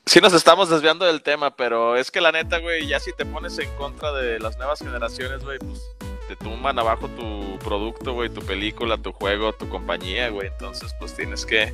Sí 0.06 0.20
nos 0.20 0.32
estamos 0.32 0.68
desviando 0.70 1.04
del 1.04 1.22
tema, 1.22 1.50
pero 1.54 1.96
es 1.96 2.10
que 2.10 2.20
la 2.20 2.32
neta, 2.32 2.58
güey, 2.58 2.86
ya 2.86 2.98
si 3.00 3.12
te 3.12 3.24
pones 3.26 3.58
en 3.58 3.70
contra 3.76 4.12
de 4.12 4.38
las 4.38 4.56
nuevas 4.58 4.78
generaciones, 4.78 5.42
güey, 5.44 5.58
pues 5.58 5.80
te 6.28 6.36
tumban 6.36 6.78
abajo 6.78 7.08
tu 7.08 7.58
producto, 7.58 8.14
güey, 8.14 8.28
tu 8.30 8.40
película, 8.42 8.96
tu 8.98 9.12
juego, 9.12 9.52
tu 9.52 9.68
compañía, 9.68 10.28
güey. 10.30 10.48
Entonces, 10.48 10.94
pues 10.98 11.14
tienes 11.14 11.44
que 11.46 11.72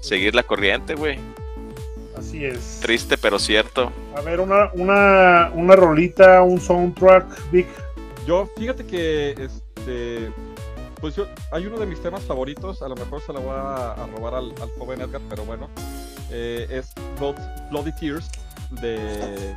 seguir 0.00 0.34
la 0.34 0.42
corriente, 0.42 0.94
güey. 0.94 1.18
Así 2.16 2.44
es. 2.44 2.80
Triste, 2.82 3.16
pero 3.18 3.38
cierto. 3.38 3.92
A 4.16 4.20
ver, 4.20 4.40
una, 4.40 4.70
una, 4.74 5.50
una 5.54 5.76
rolita, 5.76 6.42
un 6.42 6.60
soundtrack, 6.60 7.50
Big. 7.50 7.66
Yo, 8.26 8.48
fíjate 8.56 8.84
que 8.86 9.30
este. 9.32 10.30
Pues 11.00 11.16
yo, 11.16 11.26
hay 11.50 11.66
uno 11.66 11.78
de 11.78 11.86
mis 11.86 12.00
temas 12.02 12.22
favoritos, 12.24 12.82
a 12.82 12.88
lo 12.88 12.94
mejor 12.94 13.22
se 13.22 13.32
lo 13.32 13.40
voy 13.40 13.54
a, 13.56 13.92
a 13.92 14.06
robar 14.08 14.34
al, 14.34 14.52
al 14.60 14.70
joven 14.78 15.00
Edgar, 15.00 15.22
pero 15.30 15.44
bueno. 15.46 15.70
eh, 16.30 16.66
es 16.70 16.92
Blood- 17.18 17.70
Bloody 17.70 17.92
Tears 17.98 18.30
de. 18.82 19.54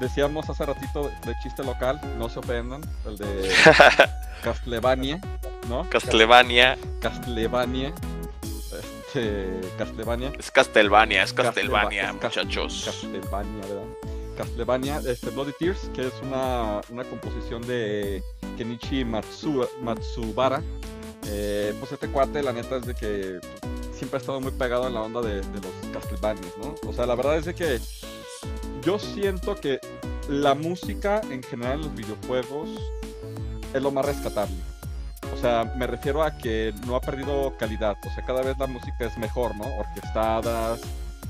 Decíamos 0.00 0.48
hace 0.50 0.66
ratito 0.66 1.10
de 1.24 1.34
chiste 1.42 1.64
local, 1.64 2.00
no 2.18 2.28
se 2.28 2.38
ofendan, 2.40 2.82
el 3.06 3.16
de 3.16 3.50
Castlevania, 4.42 5.20
¿no? 5.68 5.88
Castlevania. 5.88 6.76
Castlevania. 7.00 7.92
Este. 8.78 9.60
Castlevania. 9.78 10.32
Es 10.38 10.50
Castlevania, 10.50 11.22
es 11.22 11.34
Castleva- 11.34 11.44
Castlevania, 11.54 12.12
muchachos. 12.12 12.82
Castlevania, 12.84 13.66
¿verdad? 13.66 13.84
Castlevania, 14.36 15.00
este, 15.06 15.30
Bloody 15.30 15.52
Tears, 15.58 15.90
que 15.94 16.08
es 16.08 16.12
una, 16.22 16.82
una 16.90 17.04
composición 17.04 17.66
de 17.66 18.22
Kenichi 18.58 19.02
Matsu, 19.04 19.66
Matsubara. 19.80 20.62
Eh, 21.28 21.74
pues 21.80 21.90
este 21.92 22.08
cuate, 22.08 22.42
la 22.42 22.52
neta, 22.52 22.76
es 22.76 22.84
de 22.86 22.94
que 22.94 23.40
siempre 23.96 24.18
ha 24.18 24.20
estado 24.20 24.40
muy 24.40 24.52
pegado 24.52 24.86
en 24.88 24.94
la 24.94 25.00
onda 25.00 25.22
de, 25.22 25.36
de 25.40 25.60
los 25.60 25.72
Castlevanias, 25.92 26.52
¿no? 26.62 26.74
O 26.86 26.92
sea, 26.92 27.06
la 27.06 27.14
verdad 27.14 27.38
es 27.38 27.46
de 27.46 27.54
que 27.54 27.80
yo 28.86 29.00
siento 29.00 29.56
que 29.56 29.80
la 30.28 30.54
música 30.54 31.20
en 31.28 31.42
general 31.42 31.80
en 31.80 31.86
los 31.86 31.94
videojuegos 31.96 32.68
es 33.74 33.82
lo 33.82 33.90
más 33.90 34.06
rescatable. 34.06 34.54
O 35.34 35.36
sea, 35.36 35.72
me 35.76 35.88
refiero 35.88 36.22
a 36.22 36.38
que 36.38 36.72
no 36.86 36.94
ha 36.94 37.00
perdido 37.00 37.52
calidad. 37.58 37.96
O 38.06 38.14
sea, 38.14 38.24
cada 38.24 38.42
vez 38.42 38.56
la 38.58 38.68
música 38.68 39.06
es 39.06 39.18
mejor, 39.18 39.56
¿no? 39.56 39.64
Orquestadas, 39.76 40.82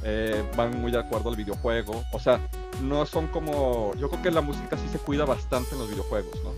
eh, 0.05 0.45
van 0.55 0.83
muy 0.83 0.93
de 0.93 0.99
acuerdo 0.99 1.31
al 1.31 1.37
videojuego. 1.37 2.05
O 2.13 2.21
sea, 2.21 2.47
no 2.83 3.07
son 3.07 3.27
como. 3.29 3.95
Yo 3.95 4.11
creo 4.11 4.23
que 4.23 4.31
la 4.31 4.43
música 4.43 4.77
sí 4.77 4.87
se 4.93 4.99
cuida 4.99 5.25
bastante 5.25 5.73
en 5.73 5.79
los 5.79 5.89
videojuegos, 5.89 6.39
¿no? 6.45 6.53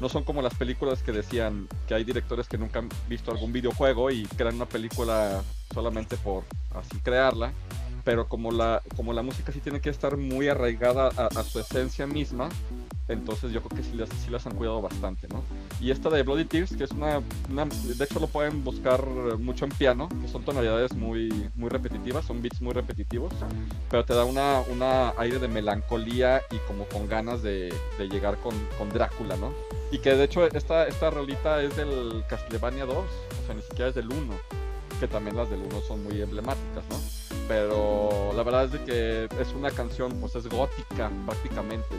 No 0.00 0.08
son 0.08 0.22
como 0.22 0.40
las 0.40 0.54
películas 0.54 1.02
que 1.02 1.10
decían 1.10 1.66
que 1.88 1.94
hay 1.94 2.04
directores 2.04 2.46
que 2.46 2.58
nunca 2.58 2.78
han 2.78 2.88
visto 3.08 3.32
algún 3.32 3.52
videojuego 3.52 4.12
y 4.12 4.24
crean 4.36 4.54
una 4.54 4.66
película 4.66 5.42
solamente 5.72 6.16
por 6.16 6.44
así 6.76 7.00
crearla. 7.00 7.52
Pero 8.04 8.28
como 8.28 8.52
la, 8.52 8.82
como 8.96 9.12
la 9.12 9.22
música 9.22 9.50
sí 9.50 9.60
tiene 9.60 9.80
que 9.80 9.88
estar 9.90 10.16
muy 10.16 10.48
arraigada 10.48 11.08
a, 11.08 11.42
su 11.42 11.58
esencia 11.58 12.06
misma, 12.06 12.50
entonces 13.08 13.50
yo 13.50 13.62
creo 13.62 13.78
que 13.78 13.82
sí 13.82 13.96
las, 13.96 14.08
sí 14.10 14.30
las 14.30 14.46
han 14.46 14.54
cuidado 14.54 14.82
bastante, 14.82 15.26
¿no? 15.28 15.42
Y 15.80 15.90
esta 15.90 16.10
de 16.10 16.22
Bloody 16.22 16.44
Tears, 16.44 16.76
que 16.76 16.84
es 16.84 16.90
una, 16.90 17.20
de 17.20 18.04
hecho 18.04 18.20
lo 18.20 18.26
pueden 18.26 18.62
buscar 18.62 19.06
mucho 19.38 19.64
en 19.64 19.70
piano, 19.72 20.08
que 20.20 20.28
son 20.28 20.42
tonalidades 20.42 20.94
muy, 20.94 21.50
muy 21.54 21.70
repetitivas, 21.70 22.26
son 22.26 22.42
beats 22.42 22.60
muy 22.60 22.74
repetitivos, 22.74 23.32
pero 23.90 24.04
te 24.04 24.14
da 24.14 24.24
una, 24.24 24.60
una 24.70 25.10
aire 25.18 25.38
de 25.38 25.48
melancolía 25.48 26.42
y 26.50 26.58
como 26.66 26.84
con 26.84 27.08
ganas 27.08 27.42
de, 27.42 27.72
de 27.98 28.08
llegar 28.08 28.36
con, 28.38 28.54
con 28.78 28.90
Drácula, 28.90 29.36
¿no? 29.36 29.52
Y 29.90 29.98
que 29.98 30.14
de 30.14 30.24
hecho 30.24 30.46
esta, 30.46 30.86
esta 30.88 31.10
rolita 31.10 31.62
es 31.62 31.76
del 31.76 32.24
Castlevania 32.28 32.84
2, 32.84 32.96
o 32.96 33.46
sea, 33.46 33.54
ni 33.54 33.62
siquiera 33.62 33.88
es 33.88 33.94
del 33.94 34.08
1, 34.08 34.34
que 34.98 35.08
también 35.08 35.36
las 35.36 35.48
del 35.50 35.60
1 35.60 35.80
son 35.82 36.02
muy 36.02 36.20
emblemáticas, 36.20 36.84
¿no? 36.90 37.23
Pero 37.48 38.32
la 38.34 38.42
verdad 38.42 38.64
es 38.64 38.72
de 38.72 38.84
que 38.84 39.24
es 39.40 39.52
una 39.54 39.70
canción, 39.70 40.12
pues 40.20 40.34
es 40.34 40.48
gótica 40.48 41.10
prácticamente. 41.26 41.94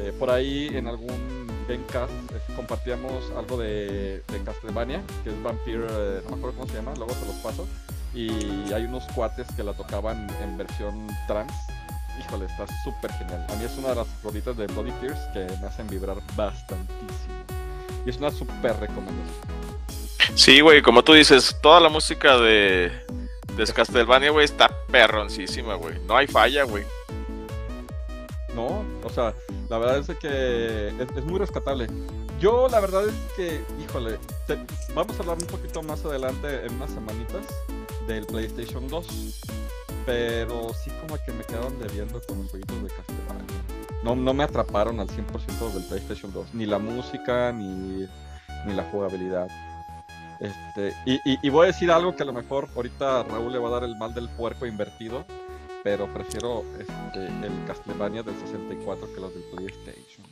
Eh, 0.00 0.12
por 0.18 0.30
ahí 0.30 0.68
en 0.72 0.88
algún 0.88 1.46
Gamecast 1.68 2.12
eh, 2.32 2.40
compartíamos 2.56 3.30
algo 3.36 3.56
de, 3.56 4.22
de 4.26 4.42
Castlevania, 4.44 5.02
que 5.22 5.30
es 5.30 5.42
Vampire, 5.42 5.86
eh, 5.88 6.20
no 6.24 6.30
me 6.30 6.36
acuerdo 6.36 6.58
cómo 6.58 6.66
se 6.66 6.74
llama, 6.74 6.92
luego 6.96 7.14
se 7.14 7.26
los 7.26 7.36
paso. 7.36 7.68
Y 8.14 8.72
hay 8.72 8.84
unos 8.84 9.04
cuates 9.14 9.46
que 9.54 9.62
la 9.62 9.72
tocaban 9.72 10.28
en 10.42 10.58
versión 10.58 11.06
trans. 11.26 11.52
Híjole, 12.18 12.46
está 12.46 12.66
súper 12.84 13.10
genial. 13.12 13.46
A 13.48 13.54
mí 13.54 13.64
es 13.64 13.76
una 13.78 13.90
de 13.90 13.94
las 13.96 14.22
rolitas 14.22 14.56
de 14.56 14.66
Bloody 14.66 14.90
Tears 15.00 15.20
que 15.32 15.46
me 15.60 15.66
hacen 15.66 15.86
vibrar 15.88 16.18
bastantísimo. 16.36 17.44
Y 18.04 18.10
es 18.10 18.16
una 18.18 18.30
súper 18.30 18.78
recomendación. 18.80 19.62
Sí, 20.34 20.60
güey, 20.60 20.82
como 20.82 21.02
tú 21.04 21.14
dices, 21.14 21.56
toda 21.62 21.80
la 21.80 21.88
música 21.88 22.38
de, 22.38 22.92
de 23.56 23.72
Castlevania, 23.72 24.30
güey, 24.30 24.44
está 24.44 24.70
perroncísima, 24.90 25.74
güey. 25.74 25.98
No 26.06 26.16
hay 26.16 26.26
falla, 26.26 26.64
güey. 26.64 26.84
No, 28.54 28.84
o 29.02 29.10
sea, 29.10 29.34
la 29.68 29.78
verdad 29.78 29.98
es 29.98 30.18
que 30.18 30.88
es, 30.88 31.24
muy 31.24 31.38
rescatable. 31.38 31.88
Yo 32.38 32.68
la 32.68 32.80
verdad 32.80 33.06
es 33.08 33.14
que, 33.36 33.62
híjole, 33.82 34.18
vamos 34.94 35.16
a 35.16 35.20
hablar 35.20 35.38
un 35.40 35.46
poquito 35.46 35.82
más 35.82 36.04
adelante 36.04 36.66
en 36.66 36.74
unas 36.74 36.90
semanitas 36.90 37.46
del 38.06 38.26
PlayStation 38.26 38.88
2. 38.88 39.40
Pero 40.04 40.74
sí 40.74 40.90
como 41.00 41.16
que 41.24 41.32
me 41.32 41.44
quedaron 41.44 41.78
debiendo 41.78 42.20
con 42.22 42.38
los 42.42 42.50
jueguitos 42.50 42.82
de 42.82 42.88
Castlevania. 42.88 43.46
No, 44.02 44.16
no 44.16 44.34
me 44.34 44.42
atraparon 44.42 44.98
al 44.98 45.06
100% 45.08 45.72
del 45.72 45.84
PlayStation 45.84 46.32
2. 46.32 46.54
Ni 46.54 46.66
la 46.66 46.78
música, 46.78 47.52
ni, 47.52 48.06
ni 48.66 48.74
la 48.74 48.82
jugabilidad. 48.90 49.48
Este, 50.42 50.92
y, 51.06 51.14
y- 51.24 51.38
y 51.42 51.48
voy 51.50 51.64
a 51.64 51.66
decir 51.68 51.90
algo 51.92 52.16
que 52.16 52.24
a 52.24 52.26
lo 52.26 52.32
mejor 52.32 52.68
ahorita 52.74 53.22
Raúl 53.22 53.52
le 53.52 53.58
va 53.58 53.68
a 53.68 53.72
dar 53.72 53.84
el 53.84 53.96
mal 53.96 54.12
del 54.12 54.28
puerco 54.30 54.66
invertido 54.66 55.24
pero 55.84 56.06
prefiero 56.12 56.64
este, 56.78 57.26
el 57.26 57.64
Castlevania 57.66 58.22
del 58.22 58.34
64 58.38 59.14
que 59.14 59.20
los 59.20 59.34
del 59.34 59.42
PlayStation. 59.44 60.26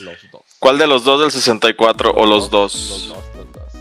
Los 0.00 0.16
dos. 0.32 0.42
¿Cuál 0.58 0.78
de 0.78 0.86
los 0.86 1.04
dos 1.04 1.20
del 1.20 1.30
64 1.30 2.10
o 2.12 2.20
los 2.26 2.28
Los 2.28 2.50
dos? 2.50 2.72
dos, 3.08 3.08
los 3.36 3.52
dos. 3.52 3.72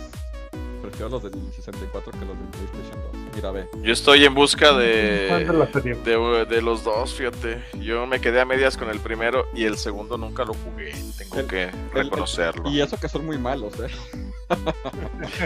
Prefiero 0.81 1.07
los 1.09 1.23
del 1.23 1.31
64 1.53 2.11
que 2.11 2.19
los 2.25 2.37
del 2.37 2.47
PlayStation 2.49 3.01
2. 3.13 3.35
Mira, 3.35 3.51
ve. 3.51 3.67
Yo 3.81 3.93
estoy 3.93 4.25
en 4.25 4.33
busca 4.35 4.73
de 4.73 6.45
de, 6.49 6.61
los 6.61 6.83
dos, 6.83 7.13
fíjate. 7.13 7.63
Yo 7.79 8.05
me 8.05 8.19
quedé 8.19 8.41
a 8.41 8.45
medias 8.45 8.75
con 8.77 8.89
el 8.89 8.99
primero 8.99 9.45
y 9.55 9.63
el 9.63 9.77
segundo 9.77 10.17
nunca 10.17 10.43
lo 10.43 10.53
jugué. 10.53 10.91
Tengo 11.17 11.39
El- 11.39 11.47
que 11.47 11.71
reconocerlo. 11.93 12.69
Y 12.69 12.81
eso 12.81 12.99
que 12.99 13.07
son 13.09 13.25
muy 13.25 13.37
malos, 13.37 13.73
¿eh? 13.79 13.87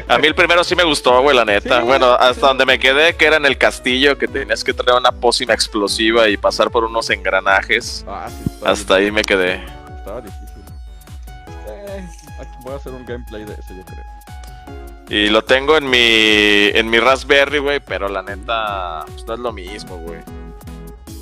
A 0.08 0.18
mí 0.18 0.28
el 0.28 0.36
primero 0.36 0.64
sí 0.64 0.76
me 0.76 0.84
gustó, 0.84 1.22
güey, 1.22 1.36
la 1.36 1.46
neta. 1.46 1.80
Sí, 1.82 1.86
bueno, 1.86 2.14
hasta 2.14 2.34
sí. 2.34 2.40
donde 2.42 2.66
me 2.66 2.80
quedé, 2.80 3.16
que 3.16 3.26
era 3.26 3.38
en 3.38 3.46
el 3.46 3.58
castillo, 3.58 4.18
que 4.18 4.28
tenías 4.28 4.64
que 4.64 4.74
traer 4.74 5.00
una 5.00 5.12
pócima 5.12 5.54
explosiva 5.54 6.28
y 6.30 6.38
pasar 6.38 6.70
por 6.72 6.84
unos 6.84 7.10
engranajes. 7.10 8.06
Ah, 8.08 8.28
sí, 8.30 8.52
Hasta 8.66 8.96
ahí 8.96 9.12
me 9.12 9.22
quedé. 9.24 9.64
Estaba 9.98 10.22
difícil. 10.22 10.48
Eh, 11.68 12.08
voy 12.64 12.74
a 12.74 12.76
hacer 12.78 12.94
un 12.94 13.06
gameplay 13.06 13.46
de 13.46 13.54
ese, 13.54 13.76
yo 13.76 13.84
creo. 13.86 14.04
Y 15.10 15.30
lo 15.30 15.42
tengo 15.44 15.78
en 15.78 15.90
mi 15.90 15.98
en 16.78 16.90
mi 16.90 17.00
Raspberry, 17.00 17.60
güey, 17.60 17.80
pero 17.80 18.10
la 18.10 18.22
neta 18.22 19.06
pues, 19.08 19.26
no 19.26 19.34
es 19.36 19.40
lo 19.40 19.54
mismo, 19.54 19.98
güey. 20.00 20.20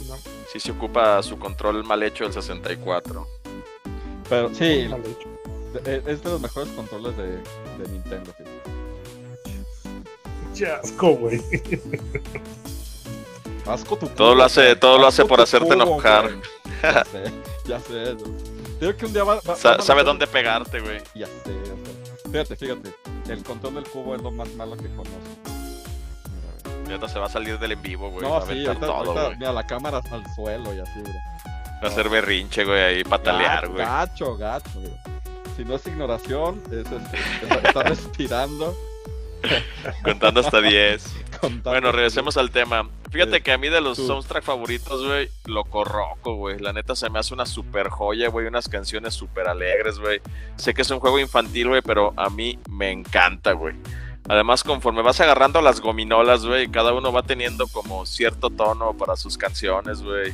No, 0.08 0.16
Sí 0.52 0.60
se 0.60 0.72
ocupa 0.72 1.22
su 1.22 1.38
control 1.38 1.84
mal 1.84 2.02
hecho 2.02 2.24
del 2.24 2.34
64. 2.34 3.28
Pero 4.28 4.50
sí, 4.56 4.88
mal 4.90 5.02
hecho. 5.02 5.30
de- 5.84 5.98
es 6.12 6.24
de 6.24 6.30
los 6.32 6.42
mejores 6.42 6.70
controles 6.74 7.16
de, 7.18 7.38
de 7.78 7.88
Nintendo. 7.90 8.34
Qué 10.58 10.68
asco, 10.68 11.10
güey. 11.16 11.42
Asco 13.68 13.98
tu 13.98 14.08
Todo 14.08 14.30
cubo, 14.30 14.36
lo 14.36 14.44
hace- 14.44 14.62
güey. 14.64 14.80
todo 14.80 14.98
lo 15.00 15.08
hace 15.08 15.26
por 15.26 15.42
hacerte 15.42 15.68
cubo, 15.74 15.84
enojar. 15.84 16.24
güey. 16.34 16.42
Ya 16.84 17.04
sé, 17.12 17.24
ya 17.66 17.80
sé. 17.80 18.14
güey. 18.14 18.34
Creo 18.80 18.98
que 18.98 19.06
un 19.06 19.14
día 19.14 19.24
va, 19.24 19.36
va- 19.42 19.56
Sa- 19.56 19.72
van 19.72 19.80
a 19.80 19.84
sabe 19.84 20.04
dónde 20.04 20.28
pegarte, 20.28 20.80
güey. 20.80 21.00
Ya 21.16 21.26
sé, 21.28 21.34
ya 21.66 21.76
sé. 22.24 22.30
Fíjate, 22.30 22.56
fíjate. 22.56 22.94
El 23.30 23.44
control 23.44 23.76
del 23.76 23.84
cubo 23.86 24.16
es 24.16 24.22
lo 24.22 24.32
más 24.32 24.48
malo 24.56 24.76
que 24.78 24.88
conozco. 24.90 25.20
Mira, 26.88 27.10
se 27.10 27.18
va 27.18 27.26
a 27.26 27.30
salir 27.30 27.58
del 27.58 27.72
en 27.72 27.82
vivo, 27.82 28.12
güey. 28.12 28.22
no, 28.24 28.32
va 28.32 28.38
a 28.38 28.42
sí, 28.42 28.52
aventar 28.52 28.68
ahorita, 28.76 28.86
todo, 28.88 28.96
ahorita, 28.98 29.26
güey. 29.26 29.38
mira, 29.40 29.52
la 29.54 29.66
cámara 29.66 30.02
al 30.12 30.36
suelo 30.36 30.74
y 30.76 30.80
así, 30.80 31.02
bro. 31.02 31.88
Hacer 31.90 32.10
berrinche, 32.10 32.64
güey, 32.64 32.80
ahí 32.82 33.04
patalear, 33.04 33.62
Gacho, 33.68 33.72
güey. 33.74 33.86
Gacho, 33.86 34.38
gacho, 34.38 34.70
güey. 34.80 34.94
Si 35.56 35.64
no 35.66 35.76
es 35.76 35.86
ignoración, 35.88 36.62
es, 36.68 36.86
es- 36.92 37.44
está, 37.44 37.56
está 37.68 37.84
respirando. 37.90 38.76
Contando 40.04 40.40
hasta 40.40 40.60
10. 40.60 41.16
contando. 41.40 41.70
Bueno, 41.70 41.92
regresemos 41.92 42.36
al 42.38 42.50
tema. 42.52 42.90
Fíjate 43.12 43.38
Sí. 43.38 43.42
que 43.44 43.52
a 43.52 43.58
mí 43.58 43.70
de 43.70 43.80
los 43.80 43.98
Tú. 43.98 44.08
soundtrack 44.08 44.44
favoritos, 44.44 45.06
güey, 45.06 45.30
Loco 45.46 45.84
Roco, 45.84 46.36
güey. 46.36 46.60
La 46.60 46.74
neta 46.74 46.96
se 46.96 47.10
me 47.10 47.20
hace 47.20 47.34
una 47.34 47.46
super 47.46 47.90
joya, 47.90 48.30
güey. 48.30 48.48
Unas 48.48 48.68
canciones 48.68 49.14
súper 49.14 49.48
alegres, 49.48 50.00
güey. 50.00 50.20
Sé 50.58 50.74
que 50.74 50.82
es 50.82 50.90
un 50.90 51.00
juego 51.00 51.20
infantil, 51.20 51.68
güey, 51.70 51.82
pero 51.82 52.14
a 52.18 52.30
mí 52.30 52.58
me 52.70 52.92
encanta, 52.92 53.52
güey. 53.52 53.76
Además, 54.28 54.64
conforme 54.64 55.04
vas 55.04 55.22
agarrando 55.22 55.62
las 55.62 55.80
gominolas, 55.80 56.44
güey, 56.46 56.68
cada 56.68 56.94
uno 56.94 57.14
va 57.14 57.22
teniendo 57.22 57.68
como 57.68 58.08
cierto 58.08 58.50
tono 58.50 58.98
para 58.98 59.16
sus 59.16 59.38
canciones, 59.38 60.02
güey. 60.02 60.34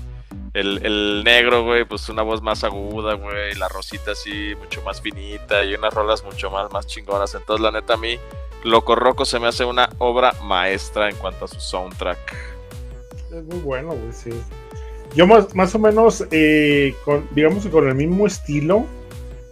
El, 0.54 0.86
el 0.86 1.24
negro, 1.24 1.64
güey, 1.64 1.86
pues 1.86 2.10
una 2.10 2.24
voz 2.24 2.42
más 2.42 2.64
aguda, 2.64 3.14
güey. 3.14 3.56
La 3.56 3.68
rosita 3.70 4.12
así, 4.12 4.54
mucho 4.60 4.82
más 4.84 5.02
finita. 5.02 5.64
Y 5.64 5.74
unas 5.76 5.94
rolas 5.94 6.24
mucho 6.24 6.50
más, 6.50 6.72
más 6.72 6.88
chingonas. 6.88 7.34
Entonces, 7.36 7.64
la 7.64 7.72
neta, 7.72 7.94
a 7.94 7.98
mí, 7.98 8.18
Loco 8.64 8.96
Roco 8.96 9.26
se 9.26 9.40
me 9.40 9.48
hace 9.48 9.66
una 9.66 9.90
obra 9.98 10.34
maestra 10.44 11.10
en 11.10 11.16
cuanto 11.16 11.46
a 11.46 11.48
su 11.48 11.60
soundtrack. 11.60 12.20
Es 13.32 13.44
muy 13.46 13.60
bueno, 13.60 13.90
güey, 13.90 14.12
sí. 14.12 14.32
Yo 15.16 15.28
más, 15.28 15.56
más 15.56 15.74
o 15.76 15.80
menos, 15.80 16.26
eh, 16.32 16.96
con, 17.06 17.28
digamos 17.32 17.64
que 17.64 17.70
con 17.70 17.88
el 17.88 17.96
mismo 17.96 18.28
estilo, 18.28 18.86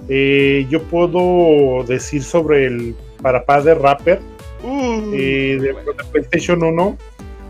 eh, 0.08 0.66
yo 0.70 0.82
puedo 0.84 1.84
decir 1.86 2.24
sobre 2.24 2.66
el 2.66 2.96
Parapaz 3.22 3.66
de 3.66 3.76
Rapper 3.76 4.22
Uh, 4.64 5.14
eh, 5.14 5.58
de, 5.60 5.72
bueno. 5.72 5.94
de 5.94 6.04
PlayStation 6.12 6.64
1. 6.64 6.98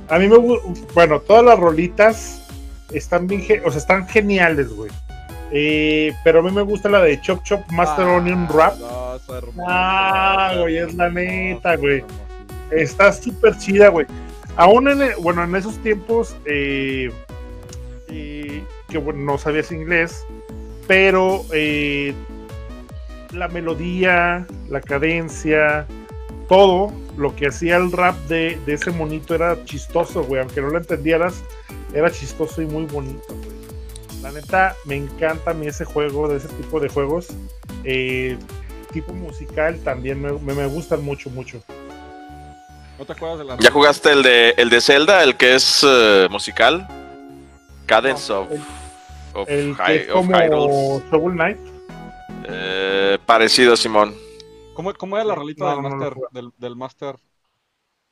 A 0.10 0.20
mí 0.20 0.28
me 0.28 0.38
bueno, 0.94 1.20
todas 1.20 1.44
las 1.44 1.60
rolitas 1.60 2.49
están 2.94 3.28
bien, 3.28 3.44
o 3.66 3.70
sea, 3.72 3.80
están 3.80 4.08
geniales, 4.08 4.70
güey. 4.74 4.92
Eh, 5.52 6.14
pero 6.24 6.40
a 6.40 6.44
mí 6.44 6.52
me 6.52 6.62
gusta 6.62 6.90
la 6.90 7.02
de 7.02 7.20
Chop 7.22 7.44
Chop 7.44 7.62
Master 7.72 8.06
Ah, 8.08 8.18
Onion 8.18 8.48
Rap. 8.50 8.76
no, 8.78 9.20
Ah, 9.68 10.54
güey, 10.60 10.78
es 10.78 10.94
la 10.94 11.10
neta, 11.10 11.76
güey. 11.76 12.04
Está 12.72 13.12
súper 13.14 13.58
chida, 13.58 13.90
güey. 13.90 14.06
Aún 14.56 14.88
en, 14.90 15.02
el- 15.02 15.16
bueno, 15.22 15.44
en 15.44 15.56
esos 15.56 15.78
tiempos, 15.82 16.36
eh, 16.46 17.12
eh, 18.10 18.64
que 18.90 18.98
bueno, 18.98 19.20
no 19.22 19.38
sabías 19.38 19.72
inglés, 19.72 20.24
pero 20.88 21.44
eh, 21.54 22.14
la 23.32 23.48
melodía, 23.48 24.46
la 24.70 24.82
cadencia, 24.82 25.86
todo 26.50 26.92
lo 27.18 27.36
que 27.36 27.48
hacía 27.48 27.78
el 27.78 27.92
rap 27.92 28.16
de, 28.28 28.60
de 28.66 28.74
ese 28.74 28.92
monito 28.92 29.36
era 29.36 29.64
chistoso, 29.66 30.24
güey. 30.24 30.42
Aunque 30.42 30.62
no 30.62 30.70
lo 30.70 30.78
entendieras, 30.80 31.36
era 31.94 32.12
chistoso 32.12 32.62
y 32.62 32.66
muy 32.66 32.86
bonito, 32.86 33.24
güey. 33.30 33.60
La 34.22 34.32
neta, 34.34 34.76
me 34.86 34.96
encanta 34.98 35.52
a 35.52 35.54
mí 35.54 35.68
ese 35.68 35.86
juego, 35.86 36.28
de 36.28 36.38
ese 36.38 36.48
tipo 36.50 36.80
de 36.80 36.90
juegos. 36.90 37.28
Eh, 37.86 38.38
tipo 38.92 39.14
musical 39.14 39.80
también 39.84 40.22
me, 40.22 40.34
me- 40.34 40.54
me 40.56 40.66
gustan 40.66 41.04
mucho, 41.06 41.30
mucho. 41.30 41.62
¿No 42.98 43.06
te 43.06 43.14
acuerdas 43.14 43.40
de 43.40 43.46
la 43.46 43.58
¿Ya 43.60 43.72
jugaste 43.72 44.12
el 44.12 44.24
de, 44.24 44.50
el 44.58 44.70
de 44.70 44.82
Zelda, 44.82 45.24
el 45.24 45.38
que 45.38 45.56
es 45.56 45.86
eh, 45.88 46.28
musical? 46.30 46.86
Cadence 47.86 48.34
No, 48.34 48.40
of, 48.42 48.52
el- 48.52 48.62
of, 49.34 49.50
El 49.50 49.78
que 49.78 49.96
es 49.96 50.10
of 50.10 50.16
como. 50.28 51.02
Shovel 51.12 51.34
Knight. 51.34 51.58
Eh, 52.46 53.18
parecido, 53.26 53.78
Simón. 53.78 54.14
¿Cómo, 54.80 54.94
cómo 54.94 55.18
era 55.18 55.26
la 55.26 55.36
rolita 55.36 55.66
No, 55.66 55.70
del, 55.72 55.82
no 55.82 55.90
master, 55.90 56.14
del, 56.32 56.52
del 56.58 56.76
Master? 56.78 57.16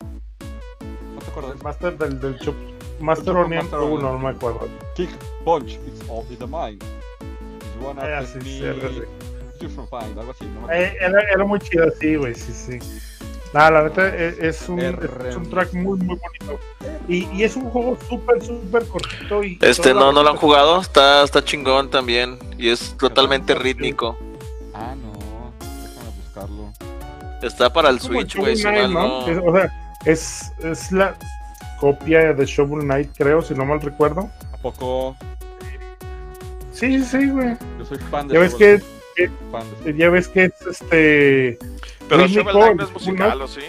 ¿No 0.01 1.22
te 1.22 1.32
acuerdas? 1.32 1.55
El 1.55 1.63
Master 1.63 1.97
del, 1.97 2.20
del 2.20 2.38
Chop- 2.39 2.99
Master 2.99 3.38
Onion 3.38 3.63
Master 3.63 3.80
1, 3.80 3.86
Onion. 3.95 4.01
no 4.11 4.20
me 4.20 4.30
acuerdo. 4.32 4.68
Kick, 4.93 5.09
punch, 5.45 5.76
it's 5.88 6.03
all 6.09 6.26
in 6.30 6.38
the 6.39 6.45
mind. 6.45 6.84
One 7.82 7.97
Ah, 8.01 8.20
after 8.20 8.43
sí, 8.43 8.49
sí, 8.57 8.61
me, 8.63 8.74
sí, 8.82 8.99
sí. 8.99 9.63
you 9.63 9.70
from 9.70 9.88
find, 9.88 10.20
algo 10.20 10.32
así. 10.32 10.43
No 10.43 10.59
me 10.68 10.74
acuerdo. 10.76 10.84
Eh, 10.84 10.97
era, 10.99 11.22
era 11.34 11.45
muy 11.45 11.59
chido, 11.61 11.86
sí, 12.01 12.15
güey, 12.18 12.36
sí, 12.36 12.51
sí. 12.51 12.80
Nada, 13.53 13.72
la 13.72 13.84
neta 13.84 14.13
es, 14.13 14.38
es 14.38 14.68
un, 14.68 14.82
R- 14.82 15.30
es 15.30 15.38
un 15.38 15.49
track 15.49 15.72
muy, 15.72 15.97
muy 15.99 16.18
bonito. 16.18 16.59
Y, 17.07 17.30
y 17.34 17.43
es 17.43 17.55
un 17.55 17.70
juego 17.70 17.97
súper, 18.09 18.43
súper 18.43 18.86
cortito. 18.89 19.41
Y 19.41 19.57
Este 19.61 19.93
no, 19.93 20.11
no 20.11 20.22
lo 20.22 20.32
han 20.32 20.36
jugado, 20.36 20.82
está, 20.82 21.24
está 21.24 21.41
chingón 21.45 21.89
también. 21.89 22.38
Y 22.57 22.68
es 22.68 22.93
totalmente 22.97 23.53
Sí. 23.53 23.59
rítmico. 23.59 24.18
Buscarlo. 26.41 26.73
Está 27.41 27.71
para 27.71 27.89
el 27.89 27.97
Es 27.97 28.03
Switch, 28.03 28.35
güey. 28.35 28.55
¿no? 28.63 28.88
no. 28.88 29.27
Es- 29.27 29.41
o 29.45 29.51
sea, 29.53 29.95
es, 30.05 30.51
es 30.63 30.91
la 30.91 31.15
copia 31.79 32.33
de 32.33 32.45
Shovel 32.45 32.81
Knight, 32.85 33.11
creo, 33.17 33.41
si 33.41 33.53
no 33.53 33.65
mal 33.65 33.79
recuerdo. 33.81 34.29
¿A 34.53 34.57
poco? 34.57 35.15
Sí, 36.71 36.99
sí, 36.99 37.03
sí, 37.03 37.29
güey. 37.29 37.55
Yo 37.79 37.85
soy 37.85 37.97
fan 38.09 38.27
de 38.27 38.35
Ya 38.35 38.39
ves 38.39 38.55
que, 38.55 38.81
de- 39.17 39.97
ya 39.97 40.09
ves 40.09 40.27
que 40.27 40.45
es 40.45 40.53
este. 40.69 41.57
Pero 42.09 42.23
rítmico, 42.23 42.51
Shovel 42.51 42.55
Knight 42.55 42.77
no 42.77 42.83
es 42.85 42.91
musical, 42.93 43.41
¿o 43.41 43.47
sí? 43.47 43.61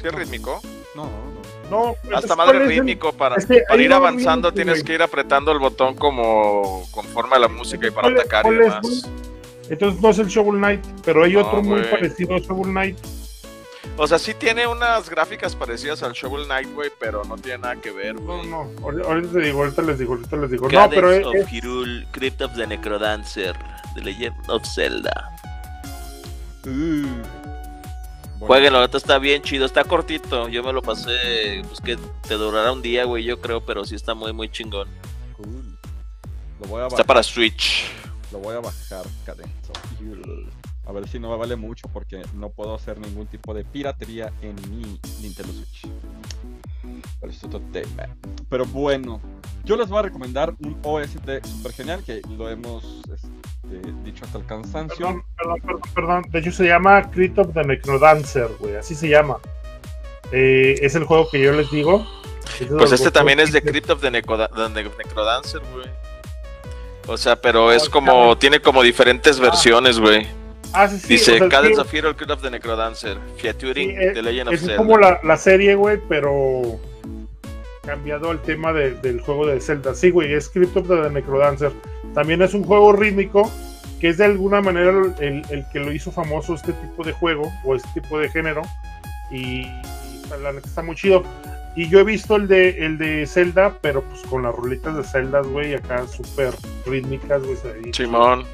¿Sí 0.00 0.06
es 0.06 0.14
rítmico? 0.14 0.60
No, 0.94 1.04
no. 1.04 1.30
No, 1.70 1.94
Hasta 2.16 2.34
¿cuál 2.34 2.48
madre 2.48 2.58
es 2.58 2.62
el- 2.64 2.68
rítmico. 2.70 3.12
Para, 3.12 3.36
es 3.36 3.46
que 3.46 3.62
ir 3.78 3.92
va 3.92 3.96
avanzando 3.96 4.52
tienes 4.52 4.76
güey. 4.76 4.84
que 4.84 4.94
ir 4.94 5.02
apretando 5.02 5.52
el 5.52 5.58
botón 5.60 5.94
como 5.94 6.82
conforme 6.90 7.36
a 7.36 7.38
la 7.38 7.48
música 7.48 7.86
y 7.86 7.90
para 7.90 8.02
¿Cuál 8.08 8.14
es- 8.16 8.20
atacar 8.20 8.46
y 8.46 8.48
es, 8.48 8.58
demás. 8.58 8.80
güey? 8.82 9.29
Entonces 9.70 10.02
no 10.02 10.10
es 10.10 10.18
el 10.18 10.26
Shovel 10.26 10.58
Knight, 10.58 10.84
pero 11.04 11.24
hay 11.24 11.32
No, 11.32 11.40
otro 11.46 11.62
muy 11.62 11.80
parecido 11.84 12.34
a 12.34 12.38
Shovel 12.38 12.70
Knight. 12.72 12.98
O 13.96 14.06
sea, 14.06 14.18
sí 14.18 14.34
tiene 14.34 14.66
unas 14.66 15.08
gráficas 15.08 15.54
parecidas 15.56 16.02
al 16.02 16.12
Shovel 16.12 16.44
Knight, 16.46 16.72
güey, 16.74 16.90
pero 16.98 17.24
no 17.24 17.36
tiene 17.36 17.58
nada 17.58 17.76
que 17.76 17.90
ver, 17.90 18.14
No, 18.16 18.38
güey. 18.38 18.46
no, 18.48 18.68
ahorita, 18.82 19.08
ahorita 19.08 19.32
te 19.32 19.40
digo, 19.40 19.58
ahorita 19.60 19.82
les 19.82 19.98
digo, 19.98 20.14
ahorita 20.14 20.36
les 20.36 20.50
digo. 20.50 20.68
No, 20.68 20.90
pero 20.90 21.12
es, 21.12 21.24
of 21.26 21.34
es- 21.34 21.48
Hyrule, 21.48 22.06
Crypt 22.10 22.42
of 22.42 22.54
the 22.56 22.66
Necrodancer, 22.66 23.54
The 23.94 24.02
Legend 24.02 24.34
of 24.48 24.62
Zelda. 24.74 25.30
Uh. 26.66 27.06
Bueno, 28.38 28.46
Jueguenlo, 28.54 28.78
la 28.80 28.86
neta 28.86 28.96
está 28.96 29.18
bien 29.18 29.42
chido, 29.42 29.66
está 29.66 29.84
cortito. 29.84 30.48
Yo 30.48 30.62
me 30.62 30.72
lo 30.72 30.80
pasé, 30.82 31.62
pues 31.68 31.80
que 31.80 31.98
te 32.26 32.34
durará 32.34 32.72
un 32.72 32.80
día, 32.80 33.04
güey, 33.04 33.22
yo 33.24 33.38
creo, 33.40 33.60
pero 33.64 33.84
sí 33.84 33.94
está 33.94 34.14
muy, 34.14 34.32
muy 34.32 34.48
chingón. 34.48 34.88
cool. 35.36 35.76
Lo 36.60 36.66
voy 36.68 36.82
a 36.82 36.86
Está 36.86 37.04
para 37.04 37.22
Switch. 37.22 37.84
Lo 38.32 38.38
voy 38.38 38.56
a 38.56 38.60
bajar, 38.60 39.04
Hyrule. 39.98 40.46
A 40.86 40.92
ver 40.92 41.08
si 41.08 41.18
no 41.18 41.30
me 41.30 41.36
vale 41.36 41.56
mucho 41.56 41.88
porque 41.92 42.22
no 42.34 42.50
puedo 42.50 42.74
hacer 42.74 42.98
ningún 42.98 43.26
tipo 43.26 43.54
de 43.54 43.64
piratería 43.64 44.32
en 44.40 44.56
mi 44.70 44.98
Nintendo 45.20 45.52
Switch. 45.52 45.86
Pero 47.20 47.32
eso 47.32 47.46
es 47.46 47.54
otro 47.54 47.60
tema. 47.72 48.08
Pero 48.48 48.64
bueno, 48.66 49.20
yo 49.64 49.76
les 49.76 49.88
voy 49.88 49.98
a 49.98 50.02
recomendar 50.02 50.54
un 50.60 50.78
OST 50.82 51.44
super 51.44 51.72
genial 51.72 52.02
que 52.04 52.22
lo 52.36 52.48
hemos 52.48 53.02
este, 53.12 53.92
dicho 54.04 54.24
hasta 54.24 54.38
el 54.38 54.46
cansancio. 54.46 55.06
perdón, 55.06 55.24
perdón, 55.36 55.60
perdón, 55.60 55.80
perdón. 55.94 56.24
De 56.30 56.38
hecho 56.40 56.52
se 56.52 56.64
llama 56.64 57.10
Crypt 57.10 57.38
of 57.38 57.52
the 57.52 57.62
Necrodancer, 57.62 58.48
güey, 58.58 58.76
así 58.76 58.94
se 58.94 59.08
llama. 59.08 59.38
Eh, 60.32 60.76
es 60.80 60.94
el 60.94 61.04
juego 61.04 61.28
que 61.30 61.40
yo 61.40 61.52
les 61.52 61.70
digo. 61.70 62.06
Pues 62.78 62.92
este 62.92 63.10
también 63.10 63.40
es 63.40 63.52
de 63.52 63.62
Crypt 63.62 63.90
of 63.90 64.00
the, 64.00 64.10
Necrodancer, 64.10 65.62
güey. 65.72 65.86
O 67.10 67.16
sea, 67.16 67.34
pero 67.40 67.72
es 67.72 67.88
como, 67.88 68.38
tiene 68.38 68.60
como 68.60 68.82
diferentes 68.82 69.38
Ah. 69.40 69.42
versiones, 69.42 69.98
güey. 69.98 70.26
Ah, 70.72 70.86
sí, 70.86 70.98
sí, 71.00 71.08
Dice 71.08 71.32
o 71.34 71.38
sea, 71.38 71.48
Cadence 71.48 71.74
sí, 71.74 71.80
of 71.80 71.92
Hero, 71.94 72.16
Crypt 72.16 72.30
of 72.30 72.42
the 72.42 72.50
Necrodancer, 72.50 73.16
featuring 73.38 73.90
eh, 73.90 74.12
The 74.14 74.22
Legend 74.22 74.48
of 74.48 74.54
Es 74.54 74.60
Zelda. 74.60 74.76
como 74.76 74.96
la, 74.96 75.18
la 75.24 75.36
serie, 75.36 75.74
güey, 75.74 75.98
pero 76.08 76.78
cambiado 77.84 78.30
al 78.30 78.40
tema 78.42 78.72
de- 78.72 78.92
del 78.94 79.20
juego 79.20 79.46
de 79.46 79.60
Zelda. 79.60 79.94
Sí, 79.94 80.10
güey, 80.10 80.32
es 80.32 80.48
Crypt 80.48 80.76
of 80.76 80.86
the 80.86 81.10
Necrodancer. 81.10 81.72
También 82.14 82.40
es 82.42 82.54
un 82.54 82.62
juego 82.62 82.92
rítmico 82.92 83.50
que 84.00 84.08
es 84.10 84.18
de 84.18 84.26
alguna 84.26 84.60
manera 84.60 84.90
el, 85.18 85.42
el 85.50 85.64
que 85.72 85.80
lo 85.80 85.92
hizo 85.92 86.12
famoso 86.12 86.54
este 86.54 86.72
tipo 86.72 87.02
de 87.02 87.12
juego 87.12 87.50
o 87.64 87.74
este 87.74 88.00
tipo 88.00 88.18
de 88.20 88.28
género. 88.28 88.62
Y, 89.32 89.62
y 89.62 89.72
la 90.42 90.52
neta 90.52 90.68
está 90.68 90.82
muy 90.82 90.94
chido. 90.94 91.24
Y 91.76 91.88
yo 91.88 92.00
he 92.00 92.04
visto 92.04 92.36
el 92.36 92.48
de 92.48 92.84
el 92.84 92.98
de 92.98 93.26
Zelda, 93.26 93.78
pero 93.80 94.02
pues 94.02 94.22
con 94.22 94.42
las 94.42 94.54
rulitas 94.54 94.96
de 94.96 95.04
Zelda, 95.04 95.40
güey, 95.40 95.74
acá 95.74 96.06
súper 96.06 96.52
rítmicas, 96.84 97.42
güey. 97.44 97.56
Simón. 97.92 98.44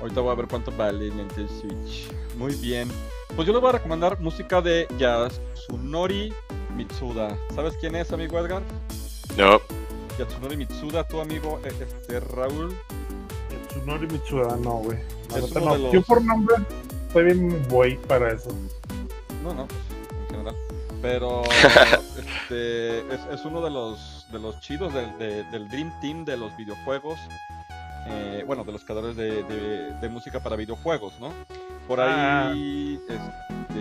Ahorita 0.00 0.20
voy 0.20 0.32
a 0.32 0.34
ver 0.34 0.46
cuánto 0.46 0.70
vale 0.72 1.08
en 1.08 1.16
Nintendo 1.16 1.52
Switch. 1.60 2.08
Muy 2.36 2.54
bien. 2.56 2.88
Pues 3.34 3.46
yo 3.46 3.52
les 3.52 3.60
voy 3.60 3.70
a 3.70 3.72
recomendar 3.72 4.20
música 4.20 4.60
de 4.60 4.86
Yasunori 4.98 6.32
Mitsuda. 6.76 7.36
¿Sabes 7.54 7.74
quién 7.80 7.96
es, 7.96 8.12
amigo 8.12 8.38
Edgar? 8.38 8.62
No. 9.36 9.60
Yasunori 10.18 10.56
Mitsuda, 10.56 11.04
tu 11.08 11.20
amigo 11.20 11.60
eh, 11.64 11.72
este, 11.80 12.20
Raúl. 12.20 12.74
Tsunori 13.68 14.06
Mitsuda, 14.06 14.56
no, 14.56 14.74
güey. 14.76 14.98
No. 15.54 15.76
los- 15.76 15.92
Yo 15.92 16.02
por 16.02 16.22
nombre 16.22 16.56
estoy 17.08 17.24
bien 17.24 17.62
güey 17.68 17.96
para 18.02 18.32
eso. 18.32 18.50
No, 19.42 19.52
no, 19.54 19.66
Pero 21.02 21.42
este, 22.18 23.00
es, 23.14 23.20
es 23.32 23.44
uno 23.44 23.60
de 23.62 23.70
los, 23.70 24.26
de 24.32 24.38
los 24.38 24.60
chidos 24.60 24.92
del, 24.94 25.16
de- 25.18 25.44
del 25.44 25.68
Dream 25.68 25.92
Team 26.00 26.24
de 26.24 26.36
los 26.36 26.56
videojuegos. 26.56 27.18
eh, 28.08 28.44
bueno, 28.46 28.64
de 28.64 28.72
los 28.72 28.84
creadores 28.84 29.16
de, 29.16 29.42
de- 29.44 29.92
de 30.00 30.08
música 30.08 30.40
para 30.40 30.56
videojuegos, 30.56 31.12
¿no? 31.20 31.32
Por 31.88 32.00
ahí 32.00 33.00
este, 33.08 33.18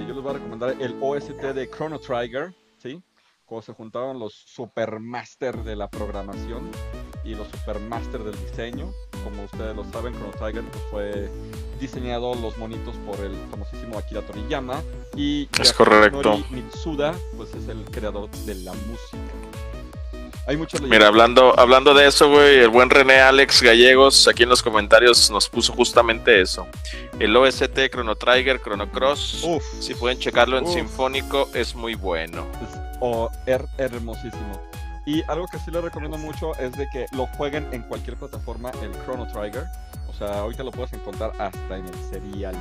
yo 0.07 0.13
les 0.13 0.21
voy 0.23 0.29
a 0.31 0.33
recomendar 0.33 0.75
el 0.79 0.95
OST 1.01 1.29
de 1.53 1.69
Chrono 1.69 1.99
Trigger, 1.99 2.53
¿sí? 2.77 3.01
Cuando 3.45 3.63
se 3.63 3.73
juntaban 3.73 4.19
los 4.19 4.33
supermaster 4.33 5.63
de 5.63 5.75
la 5.75 5.87
programación 5.89 6.69
y 7.23 7.35
los 7.35 7.47
supermaster 7.49 8.23
del 8.23 8.35
diseño. 8.47 8.91
Como 9.25 9.43
ustedes 9.43 9.75
lo 9.75 9.83
saben, 9.91 10.13
Chrono 10.13 10.31
Tiger 10.33 10.63
pues, 10.71 10.83
fue 10.91 11.29
diseñado 11.81 12.33
los 12.35 12.57
monitos 12.57 12.95
por 13.05 13.19
el 13.19 13.35
famosísimo 13.51 13.97
Akira 13.97 14.21
Toriyama 14.21 14.81
y 15.17 15.49
Es 15.59 15.73
correcto. 15.73 16.41
Mitsuda 16.51 17.13
pues 17.35 17.49
es 17.55 17.67
el 17.67 17.83
creador 17.91 18.29
de 18.45 18.55
la 18.55 18.71
música. 18.71 19.17
Hay 20.47 20.57
muchas 20.57 20.79
Mira, 20.81 21.07
hablando, 21.07 21.59
hablando 21.59 21.95
de 21.95 22.05
eso, 22.07 22.29
güey, 22.29 22.59
el 22.59 22.69
buen 22.69 22.91
René 22.91 23.19
Alex 23.19 23.63
Gallegos 23.63 24.27
aquí 24.27 24.43
en 24.43 24.49
los 24.49 24.61
comentarios 24.61 25.31
nos 25.31 25.49
puso 25.49 25.73
justamente 25.73 26.39
eso. 26.39 26.67
El 27.19 27.35
OST 27.35 27.89
Chrono 27.91 28.15
Trigger, 28.15 28.61
Chrono 28.61 28.91
Cross, 28.91 29.41
Uf, 29.43 29.63
si 29.79 29.95
pueden 29.95 30.19
checarlo 30.19 30.59
en 30.59 30.65
Uf. 30.65 30.73
Sinfónico, 30.73 31.49
es 31.55 31.73
muy 31.73 31.95
bueno. 31.95 32.45
es 32.61 32.69
her- 33.47 33.67
hermosísimo. 33.79 34.61
Y 35.05 35.23
algo 35.27 35.47
que 35.47 35.59
sí 35.59 35.69
les 35.71 35.83
recomiendo 35.83 36.17
mucho 36.17 36.55
es 36.55 36.71
de 36.71 36.89
que 36.89 37.05
lo 37.11 37.27
jueguen 37.27 37.67
en 37.71 37.83
cualquier 37.83 38.17
plataforma, 38.17 38.71
el 38.81 38.91
Chrono 39.03 39.27
Trigger. 39.27 39.65
O 40.07 40.13
sea, 40.13 40.39
ahorita 40.39 40.63
lo 40.63 40.71
puedes 40.71 40.93
encontrar 40.93 41.31
hasta 41.37 41.77
en 41.77 41.85
el 41.85 41.95
serial. 42.09 42.55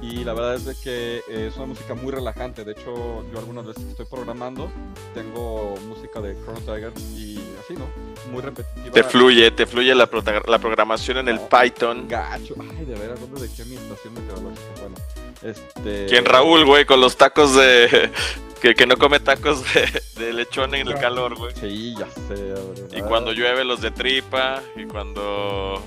Y 0.00 0.24
la 0.24 0.32
verdad 0.32 0.54
es 0.54 0.64
de 0.64 0.74
que 0.82 1.22
es 1.28 1.56
una 1.56 1.66
música 1.66 1.94
muy 1.94 2.12
relajante. 2.12 2.64
De 2.64 2.72
hecho, 2.72 3.24
yo 3.30 3.38
algunas 3.38 3.66
veces 3.66 3.84
que 3.84 3.90
estoy 3.90 4.06
programando, 4.06 4.70
tengo 5.12 5.74
música 5.88 6.20
de 6.20 6.36
Chrono 6.42 6.60
Trigger 6.60 6.92
y 7.16 7.38
así, 7.60 7.74
¿no? 7.74 7.86
Muy 8.32 8.40
repetitiva. 8.40 8.92
Te 8.92 9.02
fluye, 9.02 9.50
te 9.50 9.66
fluye 9.66 9.94
la, 9.94 10.08
la 10.46 10.58
programación 10.58 11.18
en 11.18 11.28
el. 11.28 11.40
Python. 11.40 12.06
Gacho. 12.08 12.54
Ay, 12.60 12.84
de 12.84 12.94
veras, 12.94 13.20
¿dónde 13.20 13.40
dejé 13.40 13.64
mi 13.64 13.74
estación 13.74 14.14
meteorológica? 14.14 14.62
Bueno, 14.80 14.96
este... 15.42 16.06
¿Quién 16.06 16.24
Raúl, 16.24 16.64
güey, 16.64 16.84
con 16.84 17.00
los 17.00 17.16
tacos 17.16 17.54
de... 17.54 18.10
Que, 18.60 18.74
que 18.74 18.86
no 18.88 18.96
come 18.96 19.20
tacos 19.20 19.62
de, 19.72 20.02
de 20.16 20.32
lechón 20.32 20.74
en 20.74 20.88
el 20.88 20.94
calor, 20.98 21.36
güey. 21.36 21.54
Sí, 21.54 21.94
ya 21.96 22.08
sé. 22.10 22.34
¿verdad? 22.34 22.88
Y 22.90 23.02
cuando 23.02 23.30
llueve 23.32 23.64
los 23.64 23.80
de 23.80 23.92
tripa, 23.92 24.60
y 24.74 24.82
cuando, 24.84 25.80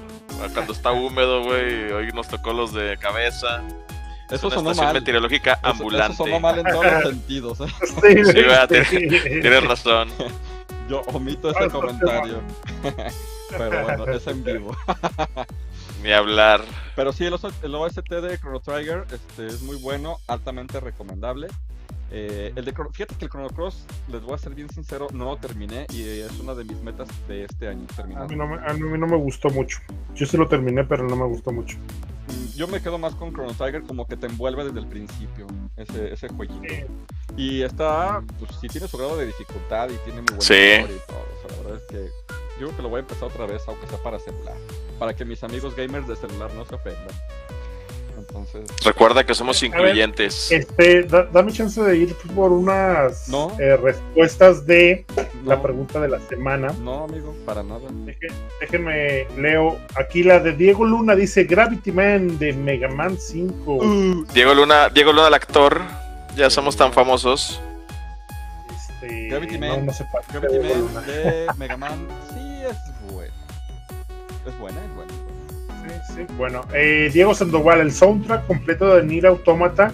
cuando 0.54 0.72
está 0.72 0.94
húmedo, 0.94 1.44
güey, 1.44 1.92
hoy 1.92 2.14
nos 2.14 2.30
tocó 2.30 2.54
los 2.54 2.72
de 2.74 2.96
cabeza. 2.98 3.62
Es 4.30 4.36
Eso 4.38 4.48
una 4.48 4.56
sonó 4.56 4.72
estación 4.72 4.86
mal. 4.86 4.94
meteorológica 4.94 5.52
Eso- 5.56 5.68
ambulante. 5.68 6.14
Eso 6.14 6.24
sonó 6.24 6.40
mal 6.40 6.60
en 6.60 6.66
todos 6.66 6.86
los 6.86 7.04
sentidos. 7.10 7.60
¿eh? 7.60 7.66
Sí, 8.86 8.86
Sí. 8.90 9.10
Tienes 9.42 9.64
razón. 9.68 10.08
Yo 10.88 11.02
omito 11.08 11.50
Ah, 11.50 11.60
ese 11.60 11.70
comentario. 11.72 12.40
Pero 13.50 13.84
bueno, 13.84 14.06
es 14.14 14.28
en 14.28 14.44
vivo. 14.46 14.78
Ni 16.04 16.12
hablar. 16.12 16.62
Pero 16.96 17.14
sí, 17.14 17.26
el, 17.26 17.34
OS 17.34 17.48
el 17.64 17.76
OST 17.76 18.10
de 18.10 18.38
Chrono 18.40 18.60
Trigger 18.60 19.06
este, 19.12 19.48
es 19.48 19.62
muy 19.62 19.78
bueno, 19.78 20.18
altamente 20.28 20.80
recomendable. 20.80 21.48
Eh, 22.14 22.52
el 22.56 22.66
de 22.66 22.74
Chrono- 22.74 22.92
fíjate 22.92 23.16
que 23.16 23.26
el 23.26 23.32
Chrono 23.32 23.48
Cross, 23.50 23.86
les 24.10 24.22
voy 24.22 24.34
a 24.34 24.38
ser 24.38 24.54
bien 24.54 24.70
sincero, 24.70 25.08
no 25.14 25.26
lo 25.26 25.38
terminé 25.38 25.86
y 25.94 26.02
es 26.20 26.38
una 26.40 26.54
de 26.56 26.66
mis 26.66 26.82
metas 26.82 27.08
de 27.28 27.46
este 27.46 27.70
año 27.70 27.86
A 27.98 28.04
mí, 28.28 28.36
no 28.36 28.48
me, 28.48 28.56
a 28.58 28.74
mí 28.74 28.98
no 28.98 29.08
me 29.08 29.16
gustó 29.16 29.50
mucho. 29.50 29.80
Yo 30.16 30.26
sí 30.26 30.36
lo 30.36 30.48
terminé, 30.48 30.84
pero 30.84 31.04
no 31.08 31.16
me 31.16 31.26
gustó 31.26 31.52
mucho. 31.54 31.78
Mm, 31.78 32.58
Yo 32.58 32.68
me 32.68 32.82
quedo 32.82 32.98
más 32.98 33.16
con 33.16 33.32
Chrono 33.32 33.54
Trigger 33.54 33.84
como 33.84 34.06
que 34.08 34.18
te 34.18 34.26
envuelve 34.28 34.66
desde 34.66 34.80
el 34.80 34.88
principio 34.88 35.48
ese, 35.78 36.12
ese 36.14 36.28
jueguito. 36.28 36.74
Y 37.38 37.62
está, 37.62 38.22
pues 38.40 38.52
sí 38.60 38.68
tiene 38.68 38.90
su 38.90 38.98
grado 38.98 39.16
de 39.16 39.28
dificultad 39.28 39.90
y 39.90 39.96
tiene 40.04 40.20
muy 40.22 40.36
buena 40.36 40.42
Sí. 40.42 40.54
y 40.54 41.08
todo. 41.08 41.26
O 41.38 41.48
sea, 41.48 41.58
la 41.58 41.64
verdad 41.64 41.82
es 41.82 41.88
que 41.96 42.10
yo 42.62 42.68
creo 42.68 42.78
que 42.78 42.84
lo 42.84 42.90
voy 42.90 42.98
a 42.98 43.02
empezar 43.02 43.24
otra 43.26 43.46
vez, 43.46 43.64
aunque 43.68 43.88
sea 43.88 43.98
para 43.98 44.20
celular. 44.20 44.56
Para 45.00 45.16
que 45.16 45.26
mis 45.26 45.44
amigos 45.44 45.76
gamers 45.76 46.08
de 46.08 46.16
celular 46.16 46.54
no 46.54 46.64
se 46.66 46.76
ofendan. 46.76 47.16
Entonces, 48.18 48.62
Recuerda 48.86 49.26
que 49.26 49.34
somos 49.34 49.60
ver, 49.60 49.70
incluyentes. 49.72 50.52
Este, 50.52 51.04
da- 51.04 51.24
dame 51.24 51.52
chance 51.52 51.82
de 51.82 51.98
ir 51.98 52.16
por 52.36 52.52
unas 52.52 53.28
No. 53.30 53.52
eh, 53.60 53.76
respuestas 53.78 54.66
de 54.68 55.06
la 55.44 55.60
pregunta 55.62 56.00
de 56.00 56.08
la 56.08 56.20
semana. 56.20 56.72
no, 56.82 57.06
amigo, 57.06 57.36
para 57.46 57.64
nada. 57.64 57.90
Deje- 58.06 58.32
déjenme, 58.60 59.26
leo. 59.38 59.80
Aquí 59.96 60.22
la 60.24 60.40
de 60.40 60.52
Diego 60.54 60.86
Luna 60.86 61.16
dice 61.16 61.46
Gravity 61.46 61.92
Man 61.92 62.38
de 62.38 62.54
Mega 62.54 62.88
Man 62.90 63.18
5. 63.18 63.74
Uh, 63.78 64.26
Diego 64.34 64.54
Luna, 64.54 64.90
Diego 64.90 65.12
Luna, 65.12 65.28
el 65.28 65.34
actor. 65.34 65.82
Ya 66.36 66.50
somos 66.52 66.78
tan 66.78 66.94
famosos. 66.94 67.60
Este, 69.02 69.28
Gravity 69.30 69.58
Man. 69.58 69.86
no 69.88 69.92
Gravity 70.32 70.60
Man 70.94 71.06
de 71.08 71.48
Mega 71.58 71.76
Man, 71.78 72.08
sí 72.30 72.41
es 72.70 73.12
buena. 73.12 73.34
Es 74.46 74.60
buena, 74.60 74.84
es 74.86 74.96
buena. 74.96 75.14
Sí, 76.08 76.14
sí. 76.16 76.34
Bueno, 76.38 76.62
eh, 76.74 77.10
Diego 77.14 77.34
Sandoval, 77.34 77.80
el 77.82 77.92
soundtrack 77.92 78.46
completo 78.48 78.96
de 78.96 79.04
Nier 79.04 79.28
Automata, 79.28 79.92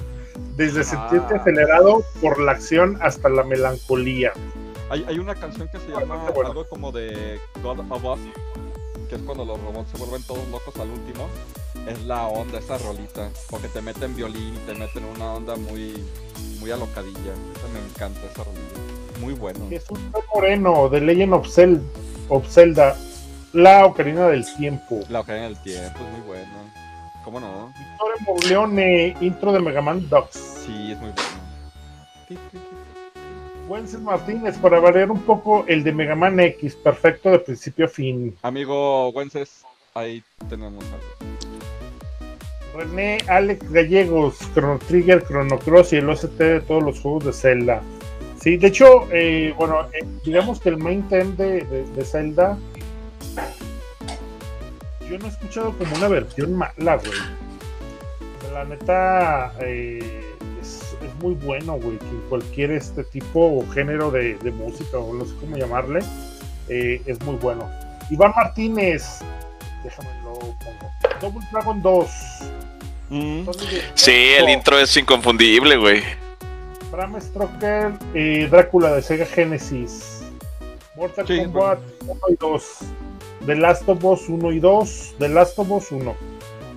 desde 0.56 0.82
Ah. 0.82 0.84
sentirte 0.84 1.36
acelerado 1.36 2.04
por 2.22 2.40
la 2.40 2.52
acción 2.54 2.98
hasta 3.02 3.30
la 3.30 3.44
melancolía. 3.44 4.32
Hay, 4.90 5.06
hay 5.08 5.20
una 5.20 5.36
canción 5.36 5.68
que 5.70 5.80
se 5.80 5.90
llama 5.90 6.28
algo 6.28 6.66
como 6.68 6.92
de 6.92 7.40
God 7.62 7.80
of 7.90 8.04
Us, 8.04 8.20
que 9.10 9.16
es 9.16 9.22
cuando 9.22 9.44
los 9.46 9.60
robots 9.62 9.90
se 9.92 9.98
vuelven 9.98 10.24
todos 10.24 10.48
locos 10.50 10.76
al 10.80 10.90
último. 10.90 11.28
Es 11.88 12.02
la 12.04 12.26
onda, 12.28 12.60
esa 12.60 12.78
rolita, 12.80 13.30
porque 13.50 13.68
te 13.70 13.82
meten 13.82 14.14
violín 14.16 14.54
y 14.56 14.58
te 14.66 14.74
meten 14.74 15.06
una 15.06 15.34
onda 15.34 15.56
muy, 15.56 15.94
muy 16.60 16.72
alocadilla. 16.72 17.32
Esa 17.56 17.68
me 17.74 17.80
encanta, 17.80 18.20
esa 18.32 18.44
rolilla. 18.44 19.20
Muy 19.22 19.34
bueno. 19.34 19.60
Jesús 19.70 19.98
Moreno, 20.34 20.90
de 20.90 21.02
Legend 21.02 21.34
of, 21.34 21.48
Zel- 21.48 21.82
of 22.30 22.48
Zelda, 22.48 22.96
la 23.54 23.86
Ocarina 23.86 24.28
del 24.28 24.46
Tiempo. 24.56 25.00
La 25.10 25.22
Ocarina 25.22 25.46
del 25.46 25.58
Tiempo 25.62 26.00
es 26.00 26.12
muy 26.18 26.28
bueno. 26.28 26.52
¿Cómo 27.24 27.40
no? 27.40 27.74
Victoria 27.78 28.26
Morleone, 28.26 29.18
intro 29.20 29.52
de 29.52 29.60
Mega 29.60 29.82
Man 29.82 30.08
Dogs. 30.10 30.64
Sí, 30.66 30.92
es 30.92 30.98
muy 31.00 31.12
bueno. 31.12 31.38
Wences 33.68 34.00
Martínez, 34.00 34.58
para 34.58 34.80
variar 34.80 35.12
un 35.12 35.22
poco, 35.22 35.66
el 35.68 35.84
de 35.84 35.92
Mega 35.92 36.16
Man 36.16 36.40
X, 36.40 36.76
perfecto 36.76 37.32
de 37.32 37.40
principio 37.40 37.86
a 37.86 37.90
fin. 37.90 38.38
Amigo 38.42 39.10
Wences, 39.10 39.66
ahí 39.94 40.24
tenemos 40.50 40.86
algo. 40.86 41.06
René 42.78 43.18
Alex 43.28 43.70
Gallegos, 43.72 44.38
Chrono 44.54 44.80
Trigger, 44.88 45.24
Chrono 45.26 45.58
Cross 45.60 45.94
y 45.94 45.98
el 45.98 46.10
OST 46.10 46.38
de 46.38 46.62
todos 46.62 46.84
los 46.84 47.00
juegos 47.02 47.26
de 47.26 47.34
Zelda. 47.34 47.82
Sí, 48.48 48.56
de 48.56 48.68
hecho, 48.68 49.10
eh, 49.12 49.54
bueno, 49.58 49.82
eh, 49.92 50.06
digamos 50.24 50.62
que 50.62 50.70
el 50.70 50.78
main 50.78 51.04
theme 51.10 51.36
de, 51.36 51.66
de- 51.66 51.84
de 51.84 52.06
Zelda, 52.06 52.58
yo 55.10 55.20
no 55.20 55.26
he 55.26 55.28
escuchado 55.28 55.74
como 55.78 55.94
una 55.98 56.08
versión 56.08 56.54
mala, 56.54 56.96
güey. 56.96 57.12
La 58.54 58.64
neta, 58.64 59.52
eh, 59.60 60.00
es, 60.62 60.96
es 61.04 61.16
muy 61.22 61.34
bueno, 61.34 61.74
güey, 61.74 61.98
que 61.98 62.06
cualquier 62.30 62.72
este 62.72 63.04
tipo 63.04 63.42
o 63.60 63.70
género 63.74 64.12
de, 64.12 64.36
de 64.36 64.52
música, 64.54 64.98
o 64.98 65.14
no 65.14 65.26
sé 65.26 65.34
cómo 65.42 65.58
llamarle, 65.58 66.00
es 66.70 67.22
muy 67.26 67.36
bueno. 67.36 67.70
Iván 68.10 68.32
Martínez, 68.34 69.20
déjame 69.84 70.08
lo 70.24 70.36
pongo. 70.40 70.92
Double 71.20 71.46
Dragon 71.52 71.82
2. 71.82 72.10
Mm, 73.10 73.42
Sí, 73.94 74.12
el 74.38 74.48
intro 74.48 74.80
es 74.80 74.96
inconfundible, 74.96 75.76
güey. 75.76 76.02
Bram 76.98 77.22
Stoker, 77.22 77.92
eh, 78.16 78.48
Drácula 78.50 78.92
de 78.96 79.04
Sega 79.04 79.28
Genesis, 79.28 80.24
Mortal 80.96 81.28
Sí, 81.28 81.38
Kombat 81.44 81.78
1 82.08 82.20
y 82.30 82.36
2, 82.40 82.78
The 83.46 83.56
Last 83.56 83.88
of 83.88 84.04
Us 84.04 84.28
1 84.28 84.52
y 84.52 84.60
2, 84.60 85.16
The 85.20 85.30
Last 85.30 85.60
of 85.60 85.70
Us 85.70 85.92
1. 85.92 86.16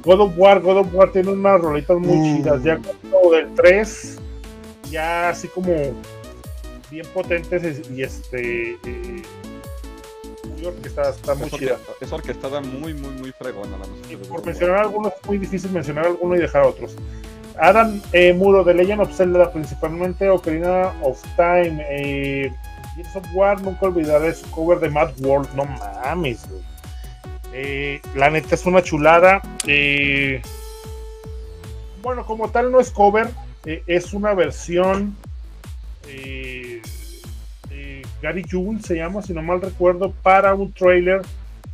God 0.05 0.21
of 0.21 0.33
War, 0.37 0.61
God 0.61 0.77
of 0.81 0.93
War 0.93 1.11
tiene 1.11 1.31
unas 1.31 1.59
rolitas 1.63 1.97
muy 1.99 2.19
Mm. 2.19 2.37
chidas, 2.37 2.63
ya 2.63 2.79
cuando 2.79 3.31
del 3.35 3.55
3, 3.55 4.19
ya 4.91 5.31
así 5.31 5.49
como 5.49 5.73
bien 6.91 7.07
potentes 7.15 7.89
y 7.91 8.03
este 8.03 8.73
eh, 8.73 9.23
muy 10.55 10.67
orquestada, 10.67 11.11
está 11.13 11.35
muy 11.35 11.47
es, 11.47 11.53
chida. 11.55 11.77
orque- 11.79 12.05
es 12.05 12.13
orquestada 12.13 12.61
muy, 12.61 12.93
muy, 12.93 13.11
muy 13.15 13.33
fregona 13.33 13.79
la 13.79 13.87
música. 13.87 14.13
Y 14.13 14.17
por 14.17 14.45
mencionar 14.45 14.81
algunos, 14.81 15.15
es 15.15 15.27
muy 15.27 15.39
difícil 15.39 15.71
mencionar 15.71 16.05
alguno 16.09 16.37
y 16.37 16.41
dejar 16.41 16.65
otros. 16.67 16.95
Adam 17.59 18.01
eh, 18.13 18.33
Muro 18.33 18.65
de 18.65 18.75
Legend 18.75 19.03
of 19.03 19.15
Zelda, 19.15 19.53
principalmente 19.53 20.29
Ocarina 20.29 20.93
of 21.03 21.23
Time, 21.37 21.85
eh, 21.89 22.53
Gears 22.95 23.17
of 23.17 23.25
War, 23.35 23.61
nunca 23.61 23.87
olvidaré 23.87 24.35
su 24.35 24.51
cover 24.51 24.81
de 24.81 24.91
Mad 24.91 25.13
World, 25.21 25.49
no 25.55 25.65
mames, 25.65 26.49
güey. 26.49 26.63
Eh, 27.53 28.01
la 28.15 28.31
neta 28.31 28.55
es 28.55 28.65
una 28.67 28.83
chulada. 28.83 29.43
eh, 29.67 30.41
bueno, 32.03 32.25
como 32.25 32.49
tal 32.49 32.73
no 32.73 32.81
es 32.81 32.91
cover, 32.91 33.29
es 33.65 34.15
una 34.15 34.33
versión. 34.35 35.17
Gary 38.23 38.45
Jules 38.51 38.85
se 38.85 38.97
llama, 38.97 39.23
si 39.23 39.33
no 39.33 39.43
mal 39.43 39.61
recuerdo, 39.61 40.13
para 40.23 40.55
un 40.55 40.73
trailer 40.73 41.23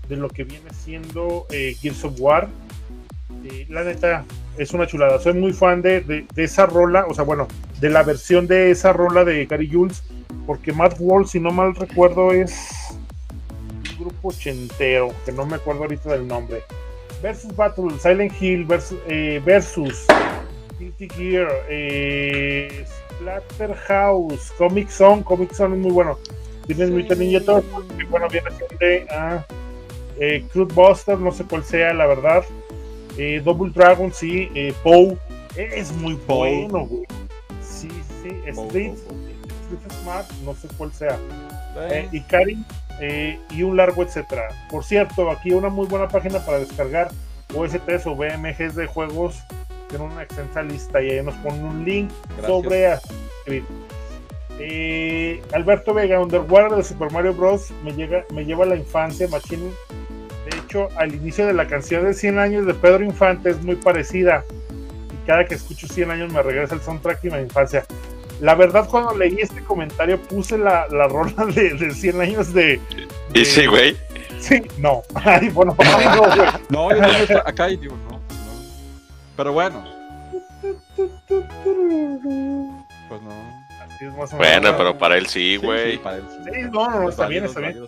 de 0.09 0.16
lo 0.16 0.29
que 0.29 0.45
viene 0.45 0.70
siendo 0.72 1.47
Gears 1.51 2.05
of 2.05 2.20
War. 2.20 2.49
La 3.68 3.85
neta 3.85 4.24
es 4.59 4.72
una 4.72 4.86
chulada. 4.86 5.18
Soy 5.18 5.34
muy 5.34 5.52
fan 5.52 5.82
de, 5.82 6.00
de- 6.00 6.26
de 6.34 6.44
esa 6.44 6.66
rola, 6.66 7.07
o 7.09 7.14
sea, 7.14 7.24
bueno, 7.24 7.46
de 7.80 7.90
la 7.90 8.02
versión 8.02 8.46
de 8.46 8.70
esa 8.70 8.92
rola 8.92 9.24
de 9.24 9.46
Gary 9.46 9.68
Jules, 9.70 10.02
porque 10.46 10.72
Mad 10.72 10.94
World, 10.98 11.28
si 11.28 11.40
no 11.40 11.50
mal 11.50 11.74
recuerdo, 11.74 12.32
es 12.32 12.54
un 13.98 13.98
grupo 14.04 14.28
ochentero, 14.28 15.12
que 15.24 15.32
no 15.32 15.44
me 15.46 15.57
acuerdo 15.57 15.82
ahorita 15.82 16.11
del 16.11 16.26
nombre. 16.26 16.62
Versus 17.22 17.54
Battle, 17.57 17.90
Silent 17.98 18.32
Hill 18.40 18.64
versus, 18.64 18.98
eh, 19.09 19.40
versus 19.44 20.04
Guilty 20.78 21.09
Gear, 21.09 21.48
eh, 21.68 22.84
Splatterhouse, 23.18 24.52
Comic 24.59 24.88
Zone, 24.90 25.22
Comic 25.24 25.52
Zone 25.52 25.76
es 25.76 25.82
muy 25.82 25.92
bueno. 25.92 26.18
Tienes 26.66 26.90
Mutant 26.90 27.20
Ninja 27.20 27.40
Turtles, 27.40 27.86
que 27.96 28.04
bueno, 28.04 28.26
viene 28.28 28.50
siendo 28.50 29.12
a 29.12 29.46
eh, 30.18 30.44
Crude 30.52 30.74
Buster, 30.74 31.18
no 31.18 31.30
sé 31.32 31.44
cuál 31.44 31.64
sea, 31.64 31.94
la 31.94 32.07
verdad. 32.07 32.44
Eh, 33.18 33.40
Double 33.44 33.72
Dragon, 33.74 34.12
sí. 34.12 34.50
Eh, 34.54 34.74
Poe, 34.82 35.16
es 35.56 35.92
muy 35.92 36.14
bueno, 36.26 36.86
güey. 36.86 37.04
Sí, 37.62 37.88
sí. 38.22 38.28
Street, 38.46 38.92
Street 38.94 40.00
Smart, 40.02 40.30
no 40.44 40.54
sé 40.54 40.68
cuál 40.76 40.92
sea. 40.92 41.18
Eh, 41.90 42.08
Ikari 42.12 42.64
eh, 43.00 43.38
y 43.50 43.62
un 43.62 43.76
largo 43.76 44.02
etcétera. 44.02 44.48
Por 44.70 44.84
cierto, 44.84 45.30
aquí 45.30 45.52
una 45.52 45.68
muy 45.68 45.86
buena 45.86 46.08
página 46.08 46.38
para 46.44 46.58
descargar 46.58 47.10
OSTs 47.54 48.06
o 48.06 48.14
BMGs 48.14 48.74
de 48.74 48.86
juegos. 48.86 49.38
Tiene 49.88 50.04
una 50.04 50.22
extensa 50.22 50.62
lista 50.62 51.02
y 51.02 51.10
ahí 51.10 51.22
nos 51.24 51.34
ponen 51.36 51.64
un 51.64 51.84
link 51.84 52.10
Gracias. 52.38 52.46
sobre 52.46 52.98
Creed. 53.44 53.64
Eh, 54.58 55.42
Alberto 55.52 55.92
Vega, 55.92 56.18
Underwater 56.18 56.76
de 56.76 56.82
Super 56.82 57.12
Mario 57.12 57.34
Bros. 57.34 57.70
me, 57.84 57.92
llega, 57.92 58.24
me 58.32 58.44
lleva 58.44 58.64
a 58.64 58.68
la 58.68 58.76
infancia, 58.76 59.28
Machine. 59.28 59.70
Al 60.97 61.14
inicio 61.14 61.47
de 61.47 61.53
la 61.55 61.66
canción 61.66 62.05
de 62.05 62.14
100 62.14 62.39
años 62.39 62.66
de 62.66 62.74
Pedro 62.74 63.05
Infante 63.05 63.51
es 63.51 63.62
muy 63.62 63.77
parecida. 63.77 64.45
Y 65.12 65.27
cada 65.27 65.45
que 65.45 65.55
escucho 65.55 65.87
100 65.89 66.11
años 66.11 66.33
me 66.33 66.43
regresa 66.43 66.74
el 66.74 66.81
soundtrack 66.83 67.24
y 67.24 67.31
mi 67.31 67.39
infancia. 67.39 67.85
La 68.41 68.55
verdad, 68.55 68.87
cuando 68.89 69.16
leí 69.16 69.39
este 69.41 69.62
comentario, 69.62 70.20
puse 70.20 70.59
la, 70.59 70.87
la 70.89 71.09
rola 71.09 71.47
de, 71.47 71.70
de 71.74 71.91
100 71.93 72.20
años 72.20 72.53
de. 72.53 72.81
de- 73.33 73.41
Y 73.41 73.45
sí, 73.45 73.66
güey. 73.66 73.97
Sí, 74.41 74.62
no. 74.79 75.03
Ay, 75.14 75.49
bueno, 75.49 75.74
no, 75.79 76.18
güey. 76.18 76.39
No, 76.68 77.24
yo 77.27 77.39
acá 77.47 77.66
digo, 77.68 77.97
no. 78.11 78.20
Pero 79.37 79.53
bueno, 79.53 79.85
pues 83.09 83.22
no. 83.22 83.45
Bueno, 84.36 84.74
pero 84.76 84.97
para 84.99 85.16
él 85.16 85.26
sí, 85.26 85.55
Sí, 85.55 85.59
sí, 85.61 85.66
güey. 85.66 85.99
para 85.99 86.16
él 86.18 86.24
sí. 86.28 86.51
Sí, 86.53 86.61
no, 86.72 86.90
no, 86.90 87.01
no, 87.01 87.09
Es 87.09 87.14
está 87.14 87.26
bien, 87.28 87.44
está 87.44 87.68
es 87.68 87.74
bien. 87.74 87.86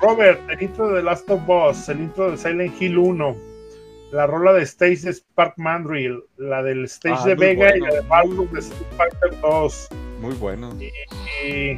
Robert, 0.00 0.40
el 0.50 0.62
intro 0.62 0.88
de 0.88 0.96
The 0.96 1.02
Last 1.02 1.30
of 1.30 1.40
Us, 1.48 1.88
el 1.88 2.00
intro 2.00 2.30
de 2.30 2.36
Silent 2.36 2.80
Hill 2.80 2.98
1, 2.98 3.36
la 4.12 4.26
rola 4.26 4.52
de 4.52 4.62
Stage 4.62 5.00
de 5.02 5.12
Spark 5.12 5.54
Mandrill, 5.56 6.22
la 6.36 6.62
del 6.62 6.84
Stage 6.84 7.16
Ah, 7.20 7.26
de 7.26 7.34
Vega 7.34 7.76
y 7.76 7.80
bueno. 7.80 7.86
la 7.94 8.00
de 8.00 8.02
Marvel 8.08 8.50
de 8.52 8.60
Street 8.60 8.86
Fighter 8.96 9.40
2. 9.40 9.88
chido. 9.88 10.00
Muy 10.20 10.34
bueno. 10.34 10.74
Y, 10.80 11.74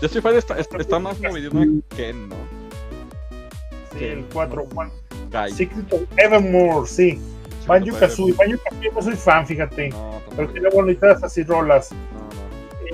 Yo 0.00 0.06
Street 0.06 0.22
Fighter 0.22 0.38
está, 0.38 0.58
está, 0.58 0.76
está 0.78 0.98
más 0.98 1.20
movido 1.20 1.50
que 1.50 1.96
Ken, 1.96 2.28
¿no? 2.28 2.36
sí, 3.98 4.04
el 4.04 4.24
4, 4.32 4.66
Juan. 4.74 4.90
Guy. 5.30 5.50
Secret 5.52 5.92
of 5.92 6.02
Evermore, 6.16 6.86
sí. 6.86 7.20
Banjo 7.66 7.96
Kazooie, 7.98 8.34
Banjo 8.34 8.58
Kazooie 8.62 8.90
no 8.94 9.02
soy 9.02 9.16
fan, 9.16 9.46
fíjate. 9.46 9.88
No, 9.88 10.20
Pero 10.36 10.48
tiene 10.50 10.68
bonitas 10.68 11.22
así 11.24 11.42
rolas. 11.44 11.90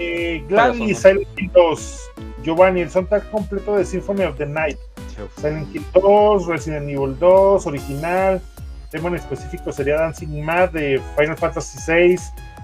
Eh, 0.03 0.43
Gladys, 0.49 0.99
Silent 0.99 1.29
Hill 1.37 1.51
2. 1.53 2.11
Giovanni, 2.43 2.81
el 2.81 2.91
soundtrack 2.91 3.31
completo 3.31 3.77
de 3.77 3.85
Symphony 3.85 4.23
of 4.25 4.39
the 4.39 4.47
Night. 4.47 4.79
Silent 5.37 5.75
Hill 5.75 5.85
2, 5.93 6.47
Resident 6.47 6.89
Evil 6.89 7.19
2, 7.19 7.67
original. 7.67 8.41
Tema 8.91 9.09
en 9.11 9.17
específico 9.17 9.71
sería 9.71 9.97
Dancing 9.97 10.43
Mad 10.43 10.71
de 10.71 11.01
Final 11.17 11.37
Fantasy 11.37 11.79
VI 11.87 12.19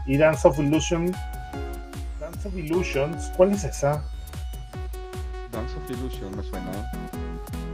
y 0.06 0.16
Dance 0.16 0.48
of 0.48 0.58
Illusion. 0.58 1.12
Dance 2.18 2.48
of 2.48 2.56
Illusions, 2.56 3.30
¿cuál 3.36 3.52
es 3.52 3.64
esa? 3.64 4.02
Dance 5.52 5.74
of 5.76 5.90
Illusion 5.90 6.34
me 6.34 6.42
suena. 6.42 6.70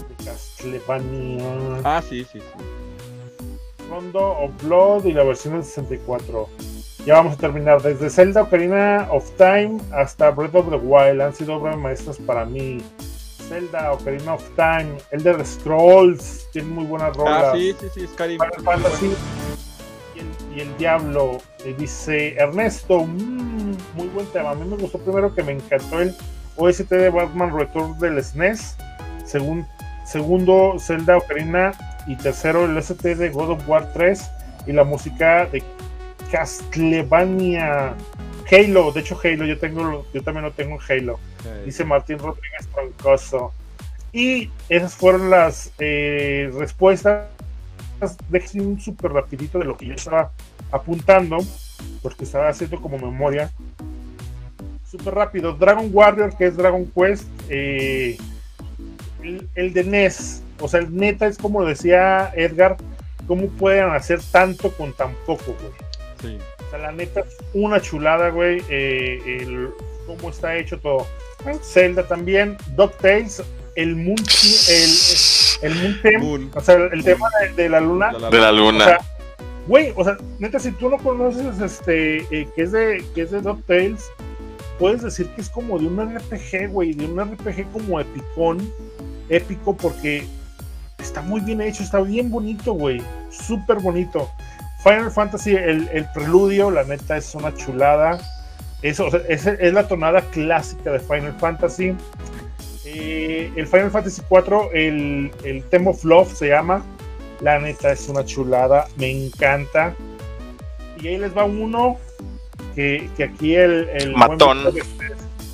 De 0.09 0.25
Castlevania. 0.25 1.81
Ah, 1.85 2.03
sí, 2.07 2.25
sí, 2.25 2.41
sí. 2.41 3.85
Rondo 3.89 4.39
of 4.39 4.51
Blood 4.63 5.05
y 5.05 5.13
la 5.13 5.23
versión 5.23 5.55
del 5.55 5.65
64. 5.65 6.49
Ya 7.05 7.14
vamos 7.14 7.34
a 7.34 7.36
terminar. 7.36 7.82
Desde 7.82 8.09
Zelda 8.11 8.42
Ocarina 8.42 9.09
of 9.11 9.28
Time 9.36 9.78
hasta 9.92 10.30
Breath 10.30 10.55
of 10.55 10.70
the 10.70 10.76
Wild 10.76 11.20
han 11.20 11.34
sido 11.34 11.57
obras 11.57 11.76
maestras 11.76 12.16
para 12.18 12.44
mí. 12.44 12.78
Zelda 13.48 13.92
Ocarina 13.92 14.34
of 14.34 14.44
Time, 14.57 14.92
Elder 15.11 15.44
Scrolls, 15.44 16.46
tiene 16.53 16.68
muy 16.68 16.84
buenas 16.84 17.16
rolas. 17.16 17.44
Ah, 17.46 17.53
sí, 17.55 17.74
sí, 17.80 17.86
sí, 17.94 18.07
Skyrim. 18.07 18.38
Final 18.38 18.62
Fantasy 18.64 19.11
y 20.14 20.20
el, 20.20 20.57
y 20.57 20.61
el 20.61 20.76
Diablo. 20.78 21.38
Eh, 21.64 21.74
dice 21.76 22.34
Ernesto, 22.36 23.00
mm, 23.05 23.76
muy 23.96 24.07
buen 24.14 24.26
tema. 24.26 24.50
A 24.50 24.55
mí 24.55 24.64
me 24.68 24.76
gustó 24.76 24.98
primero 24.98 25.34
que 25.34 25.42
me 25.42 25.53
encantó 25.53 26.00
el 26.00 26.14
OST 26.57 26.88
de 26.90 27.11
Batman 27.11 27.53
Return 27.57 27.98
del 27.98 28.22
SNES. 28.22 28.76
Segun- 29.26 29.66
segundo, 30.07 30.76
Zelda 30.78 31.16
Ocarina. 31.16 31.72
Y 32.07 32.16
tercero, 32.16 32.64
el 32.64 32.76
OST 32.78 33.03
de 33.16 33.28
God 33.30 33.50
of 33.50 33.68
War 33.68 33.92
3. 33.92 34.22
Y 34.66 34.72
la 34.72 34.84
música 34.84 35.46
de 35.46 35.62
Castlevania. 36.33 37.95
Halo, 38.51 38.91
de 38.91 39.01
hecho 39.01 39.18
Halo, 39.22 39.45
yo 39.45 39.59
tengo, 39.59 40.05
yo 40.12 40.22
también 40.22 40.45
lo 40.45 40.53
tengo 40.53 40.76
en 40.76 40.80
Halo 40.89 41.18
dice 41.64 41.85
Martín 41.85 42.18
Rodríguez 42.18 42.66
Troncoso. 42.72 43.53
Y 44.12 44.51
esas 44.68 44.95
fueron 44.95 45.30
las 45.30 45.72
eh, 45.78 46.51
respuestas. 46.59 47.28
Déjenme 48.28 48.66
un 48.66 48.80
súper 48.80 49.12
rapidito 49.12 49.59
de 49.59 49.64
lo 49.64 49.76
que 49.76 49.87
yo 49.87 49.95
estaba 49.95 50.33
apuntando, 50.70 51.39
porque 52.03 52.24
estaba 52.24 52.49
haciendo 52.49 52.80
como 52.80 52.99
memoria. 52.99 53.51
Súper 54.91 55.14
rápido. 55.14 55.55
Dragon 55.55 55.89
Warrior, 55.93 56.37
que 56.37 56.47
es 56.47 56.57
Dragon 56.57 56.87
Quest. 56.87 57.26
eh, 57.49 58.18
el, 59.22 59.49
el 59.55 59.72
de 59.72 59.85
NES. 59.85 60.43
O 60.61 60.68
sea, 60.68 60.80
el 60.80 60.95
neta 60.95 61.26
es 61.26 61.39
como 61.39 61.64
decía 61.64 62.33
Edgar, 62.35 62.76
¿cómo 63.26 63.47
pueden 63.49 63.91
hacer 63.91 64.20
tanto 64.30 64.70
con 64.72 64.93
tan 64.93 65.14
poco, 65.26 65.55
güey? 65.61 65.91
Sí. 66.23 66.39
O 66.66 66.70
sea, 66.70 66.79
la 66.79 66.93
neta, 66.93 67.25
una 67.53 67.81
chulada, 67.81 68.31
güey. 68.31 68.62
eh, 68.70 69.18
el, 69.43 69.70
cómo 70.07 70.31
está 70.31 70.57
hecho 70.57 70.79
todo. 70.79 71.07
Zelda 71.62 72.07
también. 72.07 72.57
DuckTales. 72.77 73.43
El 73.75 73.97
Moon. 73.97 74.16
El, 74.68 75.73
el 76.03 76.18
Moon. 76.20 76.51
O 76.55 76.61
sea, 76.61 76.75
el 76.93 77.03
tema 77.05 77.29
de, 77.41 77.62
de 77.62 77.68
la 77.68 77.81
luna. 77.81 78.12
La- 78.12 78.31
De 78.31 78.39
la 78.39 78.51
O 78.51 78.53
luna. 78.53 78.85
sea, 78.85 78.99
güey, 79.66 79.93
o 79.97 80.05
sea, 80.05 80.16
neta, 80.39 80.59
si 80.59 80.73
tú 80.73 80.89
no 80.91 80.99
conoces 80.99 81.61
este, 81.61 82.18
eh, 82.31 82.49
que 82.55 82.62
es 82.62 82.73
de, 82.73 83.05
que 83.14 83.23
es 83.23 83.31
de 83.31 83.41
DuckTales, 83.41 84.05
puedes 84.79 85.03
decir 85.03 85.27
que 85.29 85.41
es 85.41 85.49
como 85.49 85.79
de 85.79 85.87
un 85.87 85.99
RPG, 86.18 86.68
güey, 86.70 86.93
de 86.95 87.07
un 87.07 87.18
RPG 87.20 87.70
como 87.73 87.99
epicón, 88.01 88.73
épico, 89.29 89.75
porque 89.77 90.27
está 90.99 91.23
muy 91.23 91.41
bien 91.41 91.61
hecho, 91.61 91.83
está 91.83 92.01
bien 92.01 92.29
bonito, 92.31 92.73
güey, 92.75 93.01
súper 93.31 93.79
bonito. 93.79 94.29
Final 94.83 95.11
Fantasy, 95.11 95.55
el, 95.55 95.89
el 95.93 96.07
preludio, 96.12 96.70
la 96.70 96.85
neta, 96.85 97.16
es 97.16 97.35
una 97.35 97.55
chulada. 97.55 98.18
O 98.83 99.11
sea, 99.11 99.20
es, 99.28 99.47
es 99.47 99.72
la 99.72 99.87
tonada 99.87 100.22
clásica 100.22 100.91
de 100.91 100.99
Final 100.99 101.37
Fantasy. 101.39 101.95
Eh, 102.85 103.53
el 103.55 103.66
Final 103.66 103.91
Fantasy 103.91 104.22
4, 104.28 104.70
el, 104.72 105.30
el 105.45 105.62
Theme 105.64 105.91
of 105.91 106.05
Love 106.05 106.33
se 106.35 106.49
llama. 106.49 106.85
La 107.41 107.59
neta 107.59 107.93
es 107.93 108.09
una 108.09 108.24
chulada, 108.24 108.89
me 108.97 109.11
encanta. 109.11 109.95
Y 111.01 111.09
ahí 111.09 111.18
les 111.18 111.37
va 111.37 111.45
uno 111.45 111.97
que, 112.74 113.09
que 113.16 113.24
aquí 113.24 113.55
el, 113.55 113.89
el 113.95 114.14
Matón. 114.14 114.62
buen 114.62 114.83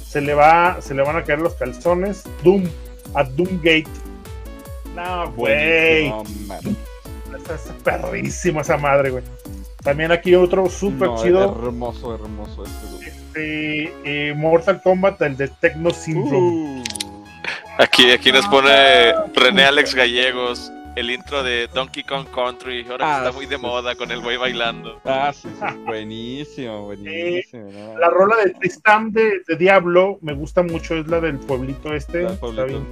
se 0.08 0.22
le 0.22 0.32
va, 0.32 0.78
se 0.80 0.94
le 0.94 1.02
van 1.02 1.16
a 1.16 1.24
caer 1.24 1.40
los 1.40 1.54
calzones. 1.54 2.24
Doom, 2.42 2.64
a 3.14 3.24
Doomgate. 3.24 3.86
No, 4.94 5.30
güey. 5.32 6.08
No, 6.08 6.24
está 7.36 7.56
perrísimo 7.84 8.60
esa 8.60 8.76
madre, 8.76 9.10
güey. 9.10 9.24
También 9.82 10.10
aquí 10.12 10.34
otro 10.34 10.68
súper 10.68 11.08
No, 11.08 11.22
chido. 11.22 11.44
Hermoso, 11.66 12.14
hermoso 12.14 12.64
este. 12.64 13.08
este, 13.08 13.92
eh, 14.30 14.34
Mortal 14.34 14.80
Kombat, 14.82 15.20
el 15.22 15.36
de 15.36 15.48
Techno 15.48 15.90
Syndrome. 15.90 16.80
Uh, 16.80 16.84
Aquí, 17.78 18.10
aquí 18.10 18.32
nos 18.32 18.46
pone 18.48 19.12
René 19.34 19.64
Alex 19.64 19.94
Gallegos. 19.94 20.72
El 20.96 21.12
intro 21.12 21.44
de 21.44 21.68
Donkey 21.72 22.02
Kong 22.02 22.26
Country. 22.34 22.84
Ahora 22.90 22.96
que 22.98 23.04
Ah, 23.04 23.18
está 23.18 23.32
muy 23.32 23.46
de 23.46 23.54
sí. 23.54 23.62
moda 23.62 23.94
con 23.94 24.10
el 24.10 24.20
güey 24.20 24.36
bailando. 24.36 25.00
ah, 25.04 25.32
sí, 25.32 25.48
sí. 25.48 25.76
Buenísimo, 25.86 26.82
buenísimo. 26.86 27.70
no. 27.70 27.98
La 27.98 28.10
rola 28.10 28.34
de 28.44 28.50
Tristan 28.54 29.12
de, 29.12 29.30
de 29.46 29.56
Diablo 29.56 30.18
me 30.22 30.32
gusta 30.32 30.64
mucho, 30.64 30.96
es 30.96 31.06
la 31.06 31.20
del 31.20 31.38
pueblito 31.38 31.94
este. 31.94 32.24
Está 32.26 32.64
bien. 32.64 32.84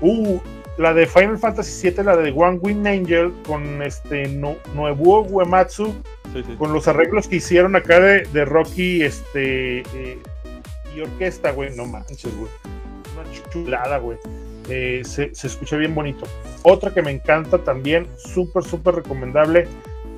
Uh, 0.00 0.38
la 0.78 0.92
de 0.92 1.06
Final 1.06 1.38
Fantasy 1.38 1.90
VII, 1.90 2.04
la 2.04 2.16
de 2.16 2.32
One 2.32 2.58
Wing 2.60 2.86
Angel 2.86 3.32
con 3.46 3.82
este 3.82 4.28
no, 4.28 4.56
Noebuo 4.74 5.22
Uematsu, 5.22 5.94
Sí, 6.32 6.42
sí. 6.44 6.56
con 6.56 6.72
los 6.72 6.88
arreglos 6.88 7.28
que 7.28 7.36
hicieron 7.36 7.76
acá 7.76 8.00
de, 8.00 8.22
de 8.32 8.44
Rocky 8.44 9.02
este 9.02 9.80
eh, 9.80 10.18
y 10.96 11.00
orquesta, 11.00 11.52
güey. 11.52 11.76
No 11.76 11.86
manches, 11.86 12.36
güey. 12.36 12.50
Una 13.14 13.50
chulada, 13.50 13.98
güey. 13.98 14.18
Eh, 14.68 15.02
se, 15.04 15.32
se 15.34 15.46
escucha 15.46 15.76
bien 15.76 15.94
bonito. 15.94 16.26
Otra 16.62 16.92
que 16.92 17.02
me 17.02 17.12
encanta 17.12 17.58
también, 17.58 18.08
súper, 18.16 18.64
súper 18.64 18.96
recomendable 18.96 19.68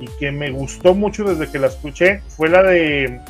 y 0.00 0.06
que 0.18 0.30
me 0.30 0.50
gustó 0.50 0.94
mucho 0.94 1.24
desde 1.24 1.50
que 1.50 1.58
la 1.58 1.66
escuché 1.66 2.20
fue 2.28 2.48
la 2.48 2.62
de 2.62 3.20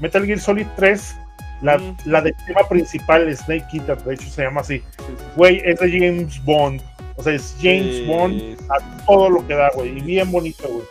Metal 0.00 0.24
Gear 0.24 0.40
Solid 0.40 0.66
3, 0.76 1.16
la, 1.62 1.78
Mm. 1.78 1.96
la 2.06 2.20
del 2.22 2.34
tema 2.46 2.60
principal, 2.68 3.34
Snake 3.36 3.66
Eater, 3.72 3.98
de 4.04 4.14
hecho 4.14 4.28
se 4.28 4.42
llama 4.42 4.60
así. 4.60 4.78
Sí, 4.78 4.84
sí, 4.98 5.04
sí. 5.18 5.24
Güey, 5.36 5.62
es 5.64 5.78
de 5.80 5.90
James 5.90 6.44
Bond. 6.44 6.80
O 7.16 7.22
sea, 7.22 7.32
es 7.34 7.56
James 7.60 7.96
Sí, 7.96 8.04
Bond 8.06 8.56
a 8.70 9.04
todo 9.06 9.28
lo 9.28 9.46
que 9.46 9.54
da, 9.54 9.70
güey. 9.74 9.98
Y 9.98 10.00
bien 10.02 10.30
bonito, 10.30 10.68
güey. 10.68 10.84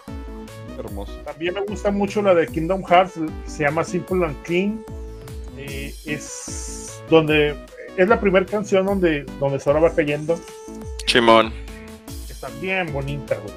Hermoso. 0.78 1.14
También 1.26 1.54
me 1.54 1.62
gusta 1.62 1.90
mucho 1.90 2.22
la 2.22 2.34
de 2.36 2.46
Kingdom 2.48 2.84
Hearts, 2.84 3.14
que 3.14 3.50
se 3.50 3.64
llama 3.64 3.84
Simple 3.84 4.26
and 4.26 4.36
Clean. 4.44 4.84
Eh, 5.58 5.94
es 6.06 7.02
donde 7.10 7.56
es 7.96 8.08
la 8.08 8.20
primera 8.20 8.46
canción 8.46 8.86
donde, 8.86 9.24
donde 9.40 9.60
Sora 9.60 9.80
va 9.80 9.90
cayendo. 9.96 10.40
Chimón. 11.06 11.52
Está 12.30 12.50
bien 12.62 12.92
bonita, 12.94 13.36
güey. 13.36 13.54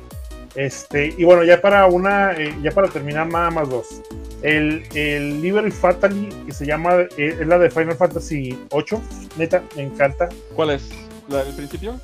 Este, 0.55 1.15
y 1.17 1.25
bueno, 1.25 1.45
ya 1.45 1.61
para 1.61 1.87
una, 1.87 2.33
eh, 2.33 2.55
ya 2.63 2.71
para 2.71 2.89
terminar, 2.89 3.27
nada 3.27 3.51
más 3.51 3.69
dos. 3.69 4.01
El, 4.43 4.85
el 4.95 5.43
Liberty 5.43 5.71
Fatally, 5.71 6.29
que 6.47 6.53
se 6.53 6.65
llama, 6.67 6.95
eh, 6.95 7.37
es 7.41 7.47
la 7.47 7.59
de 7.59 7.71
Final 7.71 7.95
Fantasy 7.97 8.59
8, 8.71 9.01
neta, 9.37 9.63
me 9.77 9.83
encanta. 9.83 10.29
¿Cuál 10.55 10.71
es? 10.71 10.89
¿La 11.29 11.45
del 11.45 11.55
principio? 11.55 12.01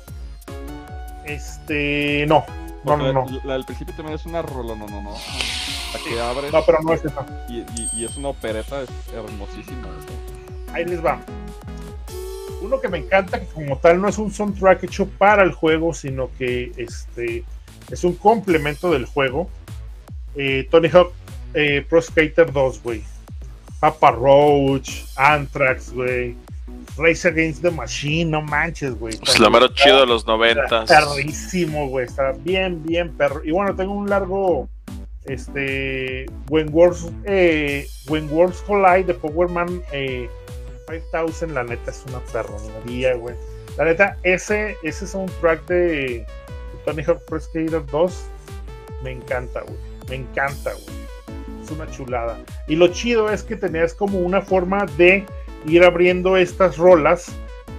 Este, 1.25 2.25
no, 2.27 2.45
no, 2.85 2.95
no, 2.97 3.11
no. 3.11 3.25
La, 3.29 3.41
la 3.43 3.53
del 3.53 3.65
principio 3.65 3.93
también 3.95 4.15
es 4.17 4.25
una 4.25 4.41
rola, 4.41 4.75
no, 4.75 4.87
no, 4.87 5.01
no. 5.01 5.11
La 5.93 5.99
que 6.03 6.19
abres 6.19 6.51
No, 6.53 6.63
pero 6.65 6.79
no 6.81 6.93
es 6.93 7.03
esa. 7.03 7.25
y, 7.49 7.59
y- 7.59 7.89
y 7.93 8.05
es 8.05 8.15
una 8.17 8.29
opereta, 8.29 8.81
es 8.81 8.89
hermosísima. 9.13 9.87
Ahí 10.73 10.85
les 10.85 11.03
va. 11.03 11.19
Uno 12.61 12.79
que 12.79 12.87
me 12.87 12.97
encanta, 12.99 13.39
que 13.39 13.45
como 13.47 13.77
tal 13.77 14.01
no 14.01 14.07
es 14.07 14.17
un 14.17 14.31
soundtrack 14.31 14.83
hecho 14.83 15.07
para 15.07 15.43
el 15.43 15.51
juego, 15.51 15.93
sino 15.93 16.29
que 16.37 16.71
este 16.77 17.43
es 17.91 18.03
un 18.03 18.13
complemento 18.15 18.91
del 18.91 19.05
juego. 19.05 19.49
Eh, 20.35 20.67
Tony 20.69 20.87
Hawk 20.89 21.11
eh, 21.53 21.85
Pro 21.87 22.01
Skater 22.01 22.51
2, 22.51 22.83
güey. 22.83 23.03
Papa 23.79 24.11
Roach, 24.11 25.05
Anthrax, 25.15 25.91
güey. 25.93 26.35
Race 26.97 27.27
Against 27.27 27.61
the 27.61 27.71
Machine, 27.71 28.31
no 28.31 28.41
manches, 28.41 28.97
güey. 28.97 29.15
Pues 29.17 29.39
lo 29.39 29.49
mero 29.51 29.67
chido 29.69 29.99
de 29.99 30.07
los 30.07 30.25
noventas. 30.25 30.89
Perrísimo, 30.89 31.87
güey. 31.89 32.05
Está 32.05 32.31
bien, 32.31 32.83
bien 32.83 33.15
perro. 33.15 33.43
Y 33.43 33.51
bueno, 33.51 33.75
tengo 33.75 33.93
un 33.93 34.09
largo. 34.09 34.67
Este. 35.25 36.25
When 36.49 36.69
Worlds, 36.71 37.11
eh, 37.25 37.85
When 38.07 38.29
Worlds 38.31 38.61
Collide 38.61 39.03
de 39.03 39.13
Power 39.13 39.49
Man 39.49 39.81
eh, 39.91 40.29
5000, 40.89 41.53
la 41.53 41.63
neta 41.63 41.91
es 41.91 42.03
una 42.07 42.19
perronería, 42.31 43.15
güey. 43.15 43.35
La 43.77 43.85
neta, 43.85 44.17
ese, 44.23 44.75
ese 44.81 45.05
soundtrack 45.05 45.67
de, 45.67 45.75
de 45.75 46.25
Tony 46.85 47.03
Hawk 47.03 47.23
Pro 47.25 47.39
Skater 47.39 47.85
2 47.85 48.23
me 49.03 49.11
encanta, 49.11 49.61
güey. 49.61 49.77
Me 50.09 50.15
encanta, 50.15 50.71
güey. 50.73 51.06
Es 51.67 51.71
una 51.71 51.89
chulada. 51.91 52.37
Y 52.67 52.77
lo 52.77 52.87
chido 52.87 53.29
es 53.29 53.43
que 53.43 53.57
tenías 53.57 53.93
como 53.93 54.19
una 54.19 54.41
forma 54.41 54.85
de 54.97 55.25
ir 55.65 55.83
abriendo 55.83 56.37
estas 56.37 56.77
rolas 56.77 57.29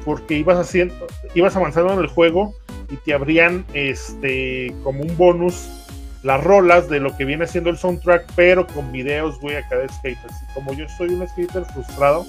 porque 0.05 0.37
ibas 0.37 0.59
haciendo, 0.59 1.07
ibas 1.35 1.57
avanzando 1.57 1.95
en 1.95 2.01
el 2.01 2.07
juego 2.07 2.55
y 2.91 2.97
te 2.97 3.15
abrían 3.15 3.65
este 3.73 4.75
como 4.85 5.03
un 5.03 5.17
bonus 5.17 5.69
las 6.23 6.45
rolas 6.45 6.91
de 6.91 7.01
lo 7.01 7.17
que 7.17 7.25
viene 7.25 7.47
siendo 7.47 7.71
el 7.71 7.79
soundtrack, 7.79 8.31
pero 8.35 8.67
con 8.67 8.93
videos, 8.93 9.41
güey, 9.41 9.57
acá 9.57 9.79
de 9.79 9.89
skaters. 9.89 10.35
Y 10.43 10.55
como 10.55 10.75
yo 10.75 10.87
soy 10.99 11.09
un 11.11 11.27
skater 11.27 11.65
frustrado, 11.73 12.27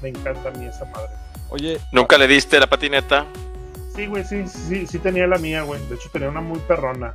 me 0.00 0.10
encanta 0.10 0.50
a 0.50 0.52
mí 0.52 0.66
esa 0.66 0.84
madre. 0.86 1.10
Oye, 1.50 1.80
¿Nunca 1.90 2.18
le 2.18 2.28
diste 2.28 2.60
la 2.60 2.68
patineta? 2.68 3.26
Sí, 3.96 4.06
güey, 4.06 4.24
sí, 4.24 4.46
sí, 4.46 4.86
sí 4.86 4.98
tenía 4.98 5.26
la 5.26 5.38
mía, 5.38 5.62
güey. 5.62 5.80
De 5.88 5.94
hecho, 5.96 6.08
tenía 6.12 6.28
una 6.28 6.40
muy 6.40 6.58
perrona. 6.60 7.12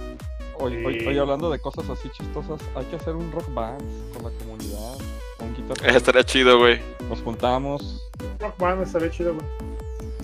Oye, 0.60 0.86
oye, 0.86 1.04
Eh. 1.04 1.08
oye, 1.10 1.20
hablando 1.20 1.50
de 1.50 1.60
cosas 1.60 1.90
así 1.90 2.10
chistosas, 2.10 2.60
hay 2.76 2.86
que 2.86 2.96
hacer 2.98 3.16
un 3.16 3.32
rock 3.32 3.54
band 3.54 3.82
con 4.14 4.24
la 4.32 4.38
comunidad. 4.40 4.96
Un 5.40 5.56
guitar 5.56 5.78
Eh, 5.90 5.96
Estaría 5.98 6.24
chido, 6.24 6.60
güey. 6.60 6.80
Nos 7.10 7.22
juntamos, 7.22 8.04
Rock 8.40 8.58
Band 8.60 8.84
estaría 8.84 9.10
chido, 9.10 9.34
güey. 9.34 9.46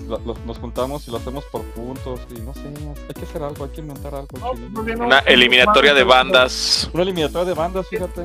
lo- 0.07 0.19
lo- 0.19 0.37
nos 0.45 0.59
juntamos 0.59 1.07
y 1.07 1.11
lo 1.11 1.17
hacemos 1.17 1.43
por 1.45 1.63
puntos. 1.63 2.19
Y 2.29 2.39
no 2.41 2.53
sé, 2.53 2.61
hay 3.07 3.13
que 3.15 3.21
hacer 3.23 3.41
algo, 3.41 3.63
hay 3.65 3.71
que 3.71 3.81
inventar 3.81 4.13
algo. 4.13 4.27
No, 4.39 4.53
bien, 4.83 4.99
no, 4.99 5.05
Una 5.07 5.19
Rock 5.21 5.29
eliminatoria 5.29 5.93
de 5.95 6.01
no. 6.03 6.07
bandas. 6.09 6.89
Una 6.93 7.01
eliminatoria 7.03 7.45
de 7.47 7.53
bandas, 7.55 7.87
fíjate. 7.87 8.21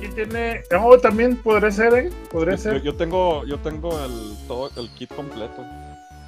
Sí 0.00 0.08
tiene. 0.14 0.62
No, 0.70 0.96
también 0.98 1.36
podría 1.36 1.70
ser, 1.70 1.92
¿eh? 1.94 2.10
Podría 2.32 2.54
Yo, 2.56 2.62
ser. 2.62 2.82
yo 2.82 2.94
tengo, 2.96 3.44
yo 3.44 3.58
tengo 3.58 3.90
el, 4.02 4.34
todo, 4.48 4.70
el 4.76 4.88
kit 4.94 5.14
completo. 5.14 5.62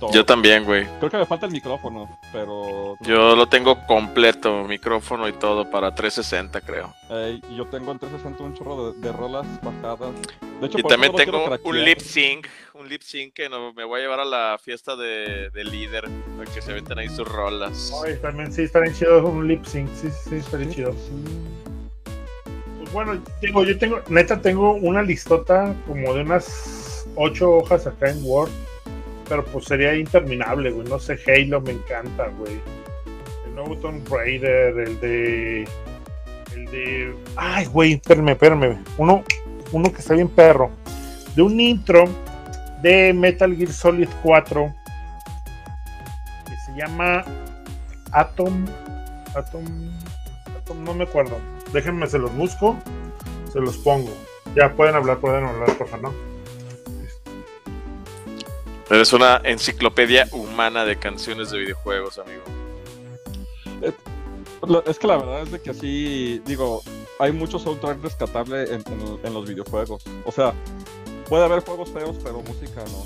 Todo. 0.03 0.13
Yo 0.13 0.27
también, 0.27 0.65
güey. 0.65 0.85
Creo 0.99 1.11
que 1.11 1.17
me 1.17 1.27
falta 1.27 1.47
el 1.47 1.53
micrófono, 1.53 2.19
pero 2.33 2.97
Yo 3.03 3.37
lo 3.37 3.47
tengo 3.47 3.87
completo, 3.87 4.65
micrófono 4.65 5.29
y 5.29 5.33
todo 5.33 5.71
para 5.71 5.95
360, 5.95 6.61
creo. 6.61 6.93
eh, 7.09 7.41
y 7.49 7.55
yo 7.55 7.67
tengo 7.67 7.93
en 7.93 8.01
360 8.01 8.43
un 8.43 8.55
chorro 8.55 8.91
de, 8.93 8.99
de 9.01 9.13
rolas 9.13 9.47
bajadas. 9.63 10.11
De 10.61 10.67
hecho, 10.67 10.79
Y 10.81 10.83
también 10.83 11.15
tengo 11.15 11.45
un 11.63 11.85
lip 11.85 12.01
sync, 12.01 12.49
un 12.75 12.89
lip 12.89 13.03
sync 13.03 13.33
que 13.33 13.49
no- 13.49 13.73
me 13.73 13.85
voy 13.85 14.01
a 14.01 14.03
llevar 14.03 14.19
a 14.19 14.25
la 14.25 14.59
fiesta 14.61 14.97
de, 14.97 15.51
de 15.51 15.63
líder, 15.65 16.09
para 16.37 16.51
que 16.53 16.61
se 16.61 16.73
aventen 16.73 16.99
ahí 16.99 17.09
sus 17.09 17.29
rolas. 17.29 17.93
Ay, 18.05 18.17
también 18.21 18.53
sí 18.53 18.63
estaría 18.63 18.93
chido 18.93 19.25
un 19.25 19.47
lip 19.47 19.65
sync. 19.65 19.89
Sí, 19.95 20.09
sí, 20.29 20.35
estaría 20.35 20.67
Sí, 20.69 20.75
chido. 20.75 20.97
Pues 22.79 22.93
bueno, 22.93 23.23
tengo, 23.41 23.65
yo 23.65 23.79
tengo, 23.79 24.01
neta, 24.09 24.41
tengo 24.43 24.73
una 24.73 25.03
listota 25.03 25.75
como 25.87 26.13
de 26.13 26.23
unas 26.23 27.07
ocho 27.15 27.53
hojas 27.53 27.87
acá 27.87 28.11
en 28.11 28.19
Word. 28.25 28.51
Pero 29.29 29.45
pues 29.45 29.67
sería 29.67 29.95
interminable, 29.95 30.71
güey. 30.71 30.87
No 30.89 30.99
sé, 30.99 31.19
Halo 31.27 31.61
me 31.61 31.73
encanta, 31.73 32.29
güey. 32.39 32.61
El 33.47 33.55
nuevo 33.55 33.77
Tomb 33.77 34.07
Raider, 34.11 34.79
el 34.79 35.01
de. 35.01 35.69
El 36.55 36.67
de. 36.67 37.15
Ay, 37.37 37.67
güey, 37.67 37.95
espérame, 37.95 38.31
espérame. 38.31 38.79
Uno, 38.99 39.25
uno 39.73 39.93
que 39.93 40.01
está 40.01 40.15
bien 40.15 40.29
perro. 40.29 40.71
De 41.35 41.43
un 41.43 41.59
intro 41.61 42.05
de 42.83 43.13
Metal 43.13 43.55
Gear 43.57 43.73
Solid 43.73 44.09
4. 44.23 44.75
Que 46.47 46.57
se 46.57 46.79
llama 46.79 47.25
Atom. 48.13 48.67
Atom. 49.35 49.65
Atom, 50.57 50.85
no 50.85 50.95
me 50.95 51.05
acuerdo. 51.05 51.37
Déjenme, 51.73 52.07
se 52.07 52.19
los 52.19 52.35
busco. 52.37 52.77
Se 53.53 53.61
los 53.61 53.79
pongo. 53.79 54.11
Ya 54.55 54.73
pueden 54.73 54.95
hablar, 54.95 55.19
pueden 55.19 55.45
hablar, 55.45 55.77
por 55.79 55.89
favor, 55.89 56.11
¿no? 56.11 56.32
Eres 58.91 59.13
una 59.13 59.41
enciclopedia 59.45 60.29
humana 60.33 60.85
de 60.85 60.99
canciones 60.99 61.51
de 61.51 61.59
videojuegos, 61.59 62.19
amigo. 62.19 62.43
Lo- 64.67 64.85
Es 64.85 64.99
que 64.99 65.07
la 65.09 65.17
verdad 65.17 65.43
es 65.43 65.51
de 65.51 65.61
que 65.61 65.71
así, 65.71 66.41
digo, 66.47 66.83
hay 67.19 67.33
mucho 67.33 67.59
soundtrack 67.59 68.01
rescatable 68.03 68.63
en, 68.65 68.83
en- 68.87 69.19
en 69.25 69.35
los 69.35 69.49
videojuegos. 69.49 70.05
O 70.25 70.31
sea, 70.31 70.53
puede 71.29 71.45
haber 71.45 71.65
juegos 71.65 71.91
feos, 71.91 72.17
pero 72.23 72.43
música 72.43 72.85
no. 72.85 73.05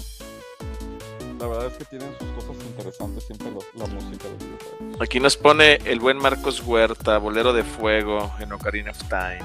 La 1.39 1.47
verdad 1.47 1.66
es 1.66 1.74
que 1.79 1.85
tienen 1.85 2.09
sus 2.18 2.29
cosas 2.45 2.62
interesantes 2.64 3.24
siempre 3.24 3.51
los- 3.53 3.64
la 3.74 3.87
música 3.87 4.24
de 4.24 4.31
los 4.35 4.39
videojuegos. 4.39 5.01
Aquí 5.01 5.20
nos 5.20 5.37
pone 5.37 5.74
el 5.85 6.01
buen 6.01 6.18
Marcos 6.18 6.61
Huerta, 6.62 7.16
Bolero 7.18 7.53
de 7.53 7.62
Fuego 7.62 8.33
en 8.41 8.53
Ocarina 8.53 8.91
of 8.91 8.99
Time. 9.09 9.41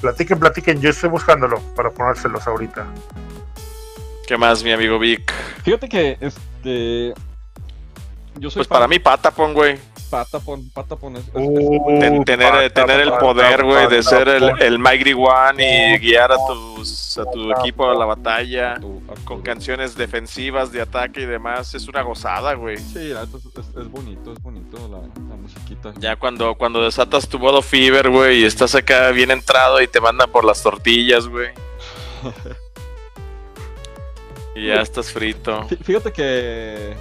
Platiquen, 0.00 0.38
platiquen. 0.38 0.80
Yo 0.80 0.90
estoy 0.90 1.10
buscándolo 1.10 1.60
para 1.76 1.90
ponérselos 1.90 2.46
ahorita. 2.46 2.86
¿Qué 4.26 4.36
más, 4.36 4.62
mi 4.62 4.72
amigo 4.72 4.98
Vic? 4.98 5.32
Fíjate 5.64 5.88
que, 5.88 6.18
este... 6.20 7.14
Yo 8.38 8.50
soy 8.50 8.60
Pues 8.60 8.68
para 8.68 8.88
mí, 8.88 8.98
Patapon, 8.98 9.52
güey. 9.52 9.78
Patapon, 10.12 10.68
Patapon 10.70 11.16
es... 11.16 11.24
es- 11.26 11.32
Uh, 11.34 11.98
Ten- 11.98 12.24
tener, 12.24 12.50
pata, 12.52 12.70
tener 12.86 13.00
el 13.00 13.12
poder, 13.14 13.64
güey, 13.64 13.88
de 13.88 14.02
ser 14.02 14.28
el, 14.28 14.62
el 14.62 14.78
Mighty 14.78 15.14
One 15.14 15.94
y 15.94 15.98
guiar 15.98 16.30
a, 16.32 16.36
tus, 16.46 17.16
a 17.18 17.24
tu 17.30 17.50
equipo 17.50 17.90
a 17.90 17.94
la 17.94 18.04
batalla 18.04 18.78
con 19.24 19.40
canciones 19.40 19.96
defensivas 19.96 20.70
de 20.70 20.82
ataque 20.82 21.22
y 21.22 21.24
demás. 21.26 21.74
Es 21.74 21.88
una 21.88 22.02
gozada, 22.02 22.52
güey. 22.54 22.76
Sí, 22.76 23.10
es, 23.10 23.34
es- 23.34 23.76
es 23.76 23.90
bonito, 23.90 24.32
es 24.34 24.42
bonito 24.42 24.76
la, 24.88 24.98
la 25.30 25.36
musiquita. 25.36 25.94
Ya 25.98 26.16
cuando, 26.16 26.54
cuando 26.56 26.82
desatas 26.82 27.26
tu 27.26 27.38
modo 27.38 27.62
fever, 27.62 28.10
güey, 28.10 28.40
y 28.40 28.44
estás 28.44 28.74
acá 28.74 29.10
bien 29.12 29.30
entrado 29.30 29.80
y 29.80 29.88
te 29.88 30.00
mandan 30.00 30.30
por 30.30 30.44
las 30.44 30.62
tortillas, 30.62 31.26
güey. 31.26 31.48
Y 34.54 34.66
ya 34.66 34.82
estás 34.82 35.10
frito. 35.10 35.62
Fí- 35.68 35.78
Fíjate 35.82 36.12
que 36.12 36.94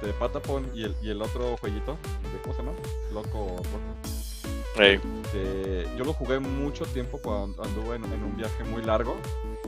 este, 0.00 0.12
Patapon 0.14 0.70
y 0.74 0.84
el, 0.84 0.96
y 1.02 1.10
el 1.10 1.20
otro 1.22 1.56
jueguito, 1.58 1.96
de- 2.32 2.40
¿cómo 2.42 2.54
se 2.54 2.62
llama? 2.62 2.72
Loco, 3.12 3.56
Roco. 3.56 4.80
Ey, 4.82 5.00
que 5.32 5.88
yo 5.98 6.04
lo 6.04 6.12
jugué 6.12 6.38
mucho 6.38 6.84
tiempo 6.86 7.18
cuando 7.22 7.62
anduve 7.62 7.96
en, 7.96 8.04
en 8.04 8.22
un 8.22 8.36
viaje 8.36 8.62
muy 8.64 8.82
largo 8.82 9.16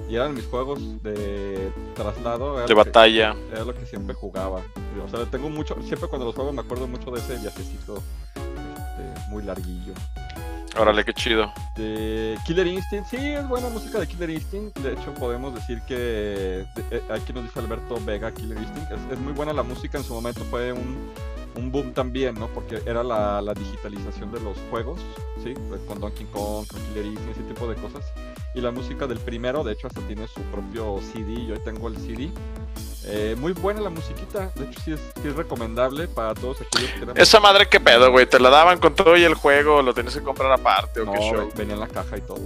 y 0.09 0.15
eran 0.15 0.33
mis 0.35 0.47
juegos 0.47 0.79
de 1.03 1.71
traslado. 1.95 2.59
De 2.61 2.67
que- 2.67 2.75
batalla. 2.75 3.35
era 3.51 3.65
lo 3.65 3.75
que 3.75 3.85
siempre 3.85 4.15
jugaba. 4.15 4.61
O 5.05 5.09
sea, 5.09 5.27
tengo 5.27 5.51
mucho, 5.51 5.75
siempre 5.83 6.09
cuando 6.09 6.27
los 6.27 6.35
juego 6.35 6.53
me 6.53 6.61
acuerdo 6.61 6.87
mucho 6.87 7.11
de 7.11 7.19
ese 7.19 7.37
viajecito 7.39 7.97
este, 8.37 9.29
muy 9.31 9.43
larguillo. 9.43 9.93
Órale, 10.79 11.05
qué 11.05 11.13
chido. 11.13 11.53
De 11.77 12.39
Killer 12.47 12.67
Instinct, 12.67 13.07
sí, 13.11 13.17
es 13.17 13.47
buena 13.47 13.69
música 13.69 14.01
de 14.01 14.07
Killer 14.07 14.31
Instinct. 14.31 14.79
De 14.79 14.95
hecho, 14.95 15.13
podemos 15.15 15.55
decir 15.55 15.83
que 15.83 16.65
eh, 16.91 17.03
aquí 17.11 17.33
nos 17.35 17.45
dijo 17.45 17.61
Alberto 17.61 17.99
Vega, 18.05 18.33
Killer 18.33 18.57
Instinct. 18.57 18.91
Es, 18.91 19.01
es 19.13 19.19
muy 19.19 19.35
buena 19.35 19.53
la 19.53 19.63
música, 19.63 19.99
en 19.99 20.05
su 20.05 20.15
momento 20.15 20.41
fue 20.45 20.73
un, 20.73 21.11
un 21.57 21.71
boom 21.71 21.93
también, 21.93 22.35
¿no? 22.37 22.49
Porque 22.49 22.81
era 22.87 23.03
la, 23.05 23.43
la 23.43 23.53
digitalización 23.53 24.33
de 24.33 24.41
los 24.41 24.57
juegos, 24.71 25.01
¿sí? 25.45 25.53
Pues 25.69 25.83
Con 25.83 26.01
Donkey 26.01 26.27
Kong, 26.33 26.67
con 26.67 26.81
Killer 26.87 27.05
Instinct, 27.05 27.39
ese 27.39 27.49
tipo 27.49 27.67
de 27.69 27.75
cosas. 27.77 28.05
Y 28.55 28.61
la 28.63 28.71
música 28.71 29.07
del 29.07 29.19
primero, 29.19 29.63
de 29.65 29.73
hecho, 29.73 29.89
hasta 29.89 30.01
tiene 30.03 30.27
su 30.27 30.41
propio 30.45 31.01
CD. 31.13 31.47
Yo 31.47 31.61
tengo 31.61 31.89
el 31.89 31.97
CD. 31.99 32.31
Eh, 33.05 33.35
muy 33.39 33.53
buena 33.53 33.81
la 33.81 33.91
musiquita, 33.91 34.51
de 34.55 34.65
hecho 34.65 34.81
sí 34.85 34.93
es, 34.93 35.01
sí 35.21 35.29
es 35.29 35.35
recomendable 35.35 36.07
para 36.07 36.35
todos 36.35 36.59
aquellos 36.61 36.91
que 36.91 36.97
quieran. 36.99 37.17
Esa 37.19 37.41
madre, 37.41 37.69
¿qué 37.69 37.81
pedo, 37.81 38.11
güey? 38.13 38.27
¿Te 38.27 38.39
la 38.39 38.49
daban 38.51 38.79
con 38.79 38.95
todo 38.95 39.17
y 39.17 39.25
el 39.25 39.35
juego? 39.35 39.83
¿Lo 39.83 39.93
tenías 39.93 40.15
que 40.15 40.23
comprar 40.23 40.53
aparte 40.53 41.01
o 41.01 41.05
No, 41.07 41.13
qué 41.13 41.19
show? 41.19 41.35
ve- 41.49 41.53
venía 41.57 41.75
en 41.75 41.81
la 41.81 41.89
caja 41.89 42.17
y 42.17 42.21
todo. 42.21 42.39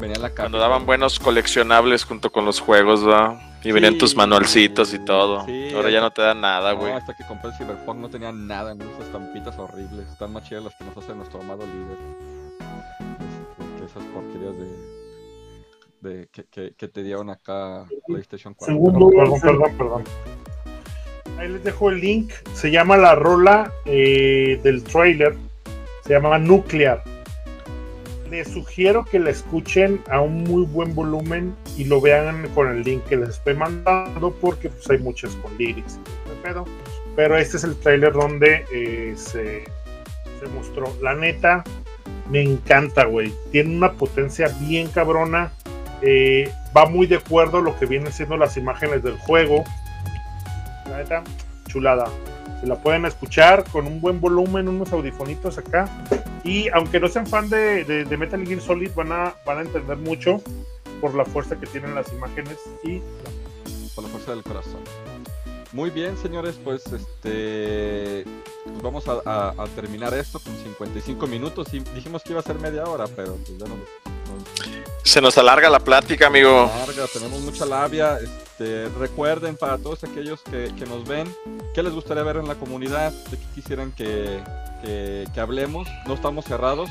Venía 0.00 0.16
en 0.16 0.22
la 0.22 0.30
caja. 0.30 0.42
Cuando 0.44 0.58
daban 0.58 0.78
todo. 0.80 0.86
buenos 0.86 1.18
coleccionables 1.20 2.04
junto 2.04 2.30
con 2.30 2.44
los 2.44 2.60
juegos, 2.60 3.06
¿va? 3.06 3.40
Y 3.62 3.72
venían 3.72 3.98
tus 3.98 4.14
manualcitos 4.14 4.92
y 4.94 4.98
todo. 5.04 5.44
sí, 5.46 5.72
Ahora 5.74 5.90
ya 5.90 6.00
no 6.00 6.10
te 6.10 6.22
dan 6.22 6.40
nada, 6.40 6.72
No, 6.72 6.78
güey. 6.80 6.92
hasta 6.92 7.14
que 7.16 7.24
compré 7.26 7.50
el 7.50 7.56
Cyberpunk 7.56 7.98
no 7.98 8.08
tenía 8.08 8.30
nada, 8.32 8.74
¿no? 8.74 8.84
esas 8.84 9.06
estampitas 9.06 9.58
horribles. 9.58 10.06
Están 10.08 10.32
más 10.32 10.44
chidas 10.44 10.64
las 10.64 10.74
que 10.74 10.84
nos 10.84 10.96
hace 10.98 11.14
nuestro 11.14 11.40
amado 11.40 11.62
líder. 11.66 11.98
Este, 13.58 13.78
que 13.80 13.84
esas 13.86 14.02
porquerías 14.12 14.56
de. 14.58 14.95
De 16.00 16.28
que, 16.30 16.44
que, 16.44 16.74
que 16.74 16.88
te 16.88 17.02
dieron 17.02 17.30
acá 17.30 17.86
PlayStation 18.06 18.54
4. 18.54 18.74
Segundo, 18.74 19.10
perdón, 19.10 19.40
perdón, 19.40 19.76
perdón. 19.76 20.04
Ahí 21.38 21.48
les 21.48 21.64
dejo 21.64 21.90
el 21.90 22.00
link. 22.00 22.32
Se 22.54 22.70
llama 22.70 22.96
la 22.96 23.14
rola 23.14 23.72
eh, 23.84 24.58
del 24.62 24.82
trailer. 24.82 25.36
Se 26.04 26.14
llama 26.14 26.38
Nuclear. 26.38 27.02
Les 28.30 28.48
sugiero 28.48 29.04
que 29.04 29.18
la 29.18 29.30
escuchen 29.30 30.00
a 30.10 30.20
un 30.20 30.44
muy 30.44 30.64
buen 30.64 30.94
volumen 30.94 31.54
y 31.76 31.84
lo 31.84 32.00
vean 32.00 32.48
con 32.54 32.68
el 32.68 32.82
link 32.82 33.04
que 33.04 33.16
les 33.16 33.30
estoy 33.30 33.54
mandando 33.54 34.32
porque 34.40 34.68
pues, 34.68 34.90
hay 34.90 34.98
muchas 34.98 35.34
con 35.36 35.56
lyrics 35.56 36.00
pedo. 36.42 36.64
Pero 37.14 37.36
este 37.36 37.56
es 37.56 37.64
el 37.64 37.76
trailer 37.76 38.12
donde 38.12 38.64
eh, 38.72 39.14
se, 39.16 39.64
se 39.64 40.46
mostró. 40.54 40.92
La 41.00 41.14
neta, 41.14 41.64
me 42.30 42.42
encanta, 42.42 43.04
güey. 43.04 43.32
Tiene 43.50 43.76
una 43.76 43.92
potencia 43.92 44.48
bien 44.60 44.88
cabrona. 44.88 45.52
Eh, 46.02 46.52
va 46.76 46.86
muy 46.86 47.06
de 47.06 47.16
acuerdo 47.16 47.60
lo 47.60 47.78
que 47.78 47.86
vienen 47.86 48.12
siendo 48.12 48.36
las 48.36 48.56
imágenes 48.56 49.02
del 49.02 49.16
juego. 49.18 49.64
La 50.90 50.98
neta, 50.98 51.22
chulada. 51.68 52.06
Se 52.60 52.66
la 52.66 52.76
pueden 52.76 53.04
escuchar 53.04 53.64
con 53.64 53.86
un 53.86 54.00
buen 54.00 54.20
volumen, 54.20 54.68
unos 54.68 54.92
audifonitos 54.92 55.58
acá. 55.58 55.88
Y 56.44 56.68
aunque 56.68 57.00
no 57.00 57.08
sean 57.08 57.26
fan 57.26 57.50
de, 57.50 58.06
Metal 58.18 58.46
Gear 58.46 58.60
Solid, 58.60 58.90
van 58.94 59.12
a, 59.12 59.34
entender 59.60 59.96
mucho 59.96 60.40
por 61.00 61.14
la 61.14 61.24
fuerza 61.24 61.58
que 61.58 61.66
tienen 61.66 61.94
las 61.94 62.12
imágenes 62.12 62.58
y 62.82 63.00
Por 63.94 64.04
la 64.04 64.10
fuerza 64.10 64.30
del 64.32 64.42
corazón. 64.42 64.80
Muy 65.72 65.90
bien, 65.90 66.16
señores, 66.16 66.58
pues 66.62 66.86
este. 66.86 68.24
pues 68.64 68.82
vamos 68.82 69.04
a, 69.08 69.52
terminar 69.74 70.14
esto 70.14 70.38
con 70.38 70.56
55 70.56 71.26
minutos. 71.26 71.70
Dijimos 71.94 72.22
que 72.22 72.30
iba 72.30 72.40
a 72.40 72.44
ser 72.44 72.58
media 72.60 72.84
hora, 72.84 73.06
pero 73.14 73.34
pues 73.34 73.58
ya 73.58 73.66
no. 73.66 74.15
Se 75.04 75.20
nos 75.20 75.38
alarga 75.38 75.70
la 75.70 75.78
plática, 75.80 76.26
amigo. 76.26 76.70
larga, 76.86 77.06
tenemos 77.12 77.40
mucha 77.40 77.64
labia. 77.64 78.18
Este, 78.18 78.88
recuerden 78.98 79.56
para 79.56 79.78
todos 79.78 80.02
aquellos 80.04 80.40
que, 80.42 80.72
que 80.78 80.86
nos 80.86 81.06
ven, 81.06 81.32
¿qué 81.74 81.82
les 81.82 81.92
gustaría 81.92 82.22
ver 82.22 82.36
en 82.36 82.48
la 82.48 82.54
comunidad? 82.56 83.12
¿De 83.30 83.36
qué 83.38 83.44
quisieran 83.54 83.92
que, 83.92 84.40
que- 84.82 85.24
que 85.32 85.40
hablemos? 85.40 85.86
No 86.06 86.14
estamos 86.14 86.44
cerrados. 86.44 86.88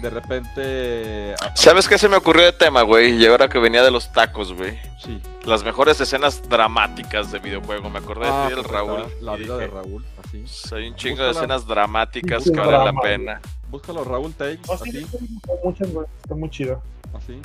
De 0.00 0.10
repente. 0.10 1.34
¿Sabes 1.54 1.88
qué 1.88 1.98
se 1.98 2.08
me 2.08 2.16
ocurrió 2.16 2.44
de 2.44 2.52
tema, 2.52 2.82
güey? 2.82 3.12
Y 3.16 3.26
ahora 3.26 3.48
que 3.48 3.58
venía 3.58 3.82
de 3.82 3.90
los 3.90 4.10
tacos, 4.12 4.52
güey. 4.52 4.78
Sí. 5.02 5.20
Las 5.44 5.62
mejores 5.62 6.00
escenas 6.00 6.46
dramáticas 6.48 7.30
de 7.30 7.38
videojuego. 7.38 7.90
Me 7.90 7.98
acordé 7.98 8.26
Ah, 8.26 8.42
de 8.44 8.48
ti, 8.48 8.54
del 8.56 8.62
pues, 8.64 8.72
Raúl. 8.74 9.04
La 9.20 9.36
vida 9.36 9.56
de 9.56 9.64
dije, 9.66 9.74
Raúl, 9.76 10.04
así. 10.26 10.38
"Pues, 10.38 10.72
Hay 10.72 10.88
un 10.88 10.96
chingo 10.96 11.22
de 11.22 11.30
escenas 11.30 11.66
dramáticas 11.66 12.44
que 12.44 12.58
valen 12.58 12.94
la 12.94 13.00
pena. 13.00 13.40
Búscalo 13.74 14.04
Raúl 14.04 14.32
Takes, 14.34 14.60
No, 14.68 14.78
sí, 14.78 14.90
así, 14.90 15.04
sí, 15.18 15.38
muchas, 15.64 15.92
güey, 15.92 16.06
está 16.22 16.34
muy 16.36 16.48
chido. 16.50 16.80
así. 17.12 17.40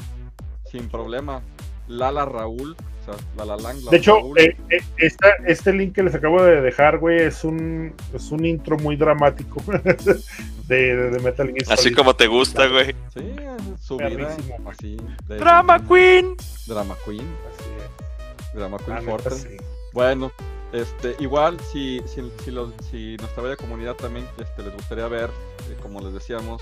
Sin 0.69 0.87
problema. 0.89 1.41
Lala 1.87 2.23
Raúl, 2.23 2.75
o 2.77 3.03
sea, 3.05 3.15
La 3.35 3.45
La 3.45 3.57
Lang, 3.57 3.81
La 3.83 3.89
De 3.89 3.97
hecho, 3.97 4.17
Raúl. 4.17 4.37
eh, 4.37 4.55
eh, 4.69 4.79
esta- 4.97 5.33
este 5.47 5.73
link 5.73 5.95
que 5.95 6.03
les 6.03 6.13
acabo 6.13 6.43
de 6.43 6.61
dejar, 6.61 6.99
güey, 6.99 7.19
es 7.23 7.43
un, 7.43 7.95
es 8.13 8.29
un 8.29 8.45
intro 8.45 8.77
muy 8.77 8.95
dramático 8.95 9.59
de, 10.67 10.85
de- 10.95 11.09
de 11.09 11.19
Metal 11.19 11.47
Gear 11.47 11.73
Así 11.73 11.91
como 11.91 12.15
te 12.15 12.27
gusta, 12.27 12.67
güey. 12.67 12.93
Sí, 13.11 13.35
su 13.81 13.97
vida, 13.97 14.37
así. 14.67 14.97
de- 15.27 15.37
Drama 15.37 15.83
Queen. 15.87 16.35
Drama 16.67 16.95
Queen. 17.05 17.27
Así 17.51 17.69
es. 17.79 18.53
Drama 18.53 18.77
La 18.77 18.85
Queen 18.85 18.99
neta, 18.99 19.11
Forte. 19.11 19.31
sí. 19.31 19.57
Bueno, 19.93 20.31
este, 20.71 21.15
igual 21.17 21.59
si, 21.71 21.99
si, 22.05 22.21
si, 22.45 22.51
los- 22.51 22.71
si 22.91 23.17
nuestra 23.17 23.41
bella 23.41 23.55
comunidad 23.55 23.95
también 23.95 24.27
este, 24.39 24.61
les 24.61 24.73
gustaría 24.75 25.07
ver, 25.07 25.31
como 25.75 26.01
les 26.01 26.13
decíamos, 26.13 26.61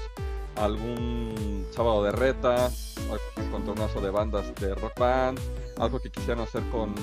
algún 0.56 1.68
sábado 1.72 2.04
de 2.04 2.12
reta, 2.12 2.66
algún 2.66 3.46
encontronazo 3.46 4.02
de 4.02 4.10
bandas 4.10 4.54
de 4.56 4.74
rock 4.76 5.00
band, 5.00 5.40
algo 5.78 6.00
que 6.00 6.10
quisieran 6.10 6.44
hacer 6.44 6.64
con 6.72 6.94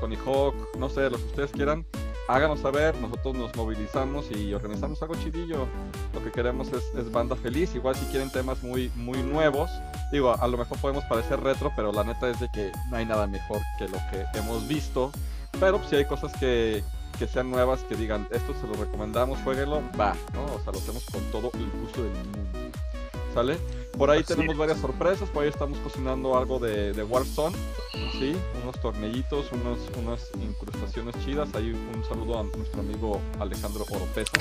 Tony 0.00 0.16
Hawk, 0.24 0.54
no 0.78 0.88
sé, 0.88 1.08
lo 1.10 1.16
que 1.16 1.24
ustedes 1.24 1.52
quieran, 1.52 1.86
háganos 2.28 2.60
saber, 2.60 2.96
nosotros 2.96 3.34
nos 3.36 3.54
movilizamos 3.56 4.30
y 4.30 4.52
organizamos 4.54 5.00
algo 5.02 5.14
chidillo. 5.14 5.66
Lo 6.12 6.22
que 6.22 6.30
queremos 6.32 6.68
es, 6.72 6.82
es 6.96 7.10
banda 7.10 7.36
feliz, 7.36 7.74
igual 7.74 7.94
si 7.94 8.06
quieren 8.06 8.30
temas 8.30 8.62
muy, 8.62 8.90
muy 8.96 9.22
nuevos, 9.22 9.70
digo, 10.12 10.34
a 10.34 10.48
lo 10.48 10.58
mejor 10.58 10.78
podemos 10.78 11.04
parecer 11.04 11.40
retro, 11.40 11.72
pero 11.76 11.92
la 11.92 12.04
neta 12.04 12.28
es 12.30 12.40
de 12.40 12.48
que 12.52 12.72
no 12.90 12.96
hay 12.96 13.06
nada 13.06 13.26
mejor 13.26 13.60
que 13.78 13.88
lo 13.88 13.98
que 14.10 14.38
hemos 14.38 14.66
visto 14.66 15.12
pero 15.60 15.78
pues, 15.78 15.90
si 15.90 15.96
hay 15.96 16.04
cosas 16.04 16.32
que, 16.38 16.82
que 17.18 17.26
sean 17.26 17.50
nuevas, 17.50 17.82
que 17.84 17.94
digan, 17.96 18.26
esto 18.30 18.54
se 18.60 18.66
lo 18.66 18.74
recomendamos, 18.74 19.38
jueguelo, 19.44 19.82
va, 19.98 20.14
¿no? 20.32 20.44
O 20.44 20.60
sea, 20.62 20.72
lo 20.72 20.78
hacemos 20.78 21.04
con 21.12 21.22
todo 21.30 21.50
el 21.54 21.70
gusto 21.80 22.02
del 22.02 22.12
mundo. 22.12 22.38
¿Sale? 23.34 23.56
Por 23.98 24.10
ahí 24.10 24.20
Así 24.20 24.28
tenemos 24.34 24.52
es. 24.54 24.58
varias 24.58 24.78
sorpresas, 24.80 25.28
por 25.30 25.42
ahí 25.42 25.48
estamos 25.48 25.78
cocinando 25.78 26.36
algo 26.36 26.58
de, 26.58 26.92
de 26.92 27.02
Warzone, 27.02 27.56
¿sí? 28.12 28.36
Unos 28.62 28.80
tornillitos, 28.80 29.46
unos, 29.52 29.78
unas 29.96 30.30
incrustaciones 30.40 31.14
chidas. 31.24 31.48
Ahí 31.54 31.70
un 31.70 32.04
saludo 32.04 32.38
a 32.38 32.42
nuestro 32.56 32.80
amigo 32.80 33.20
Alejandro 33.40 33.84
Oropesa. 33.90 34.32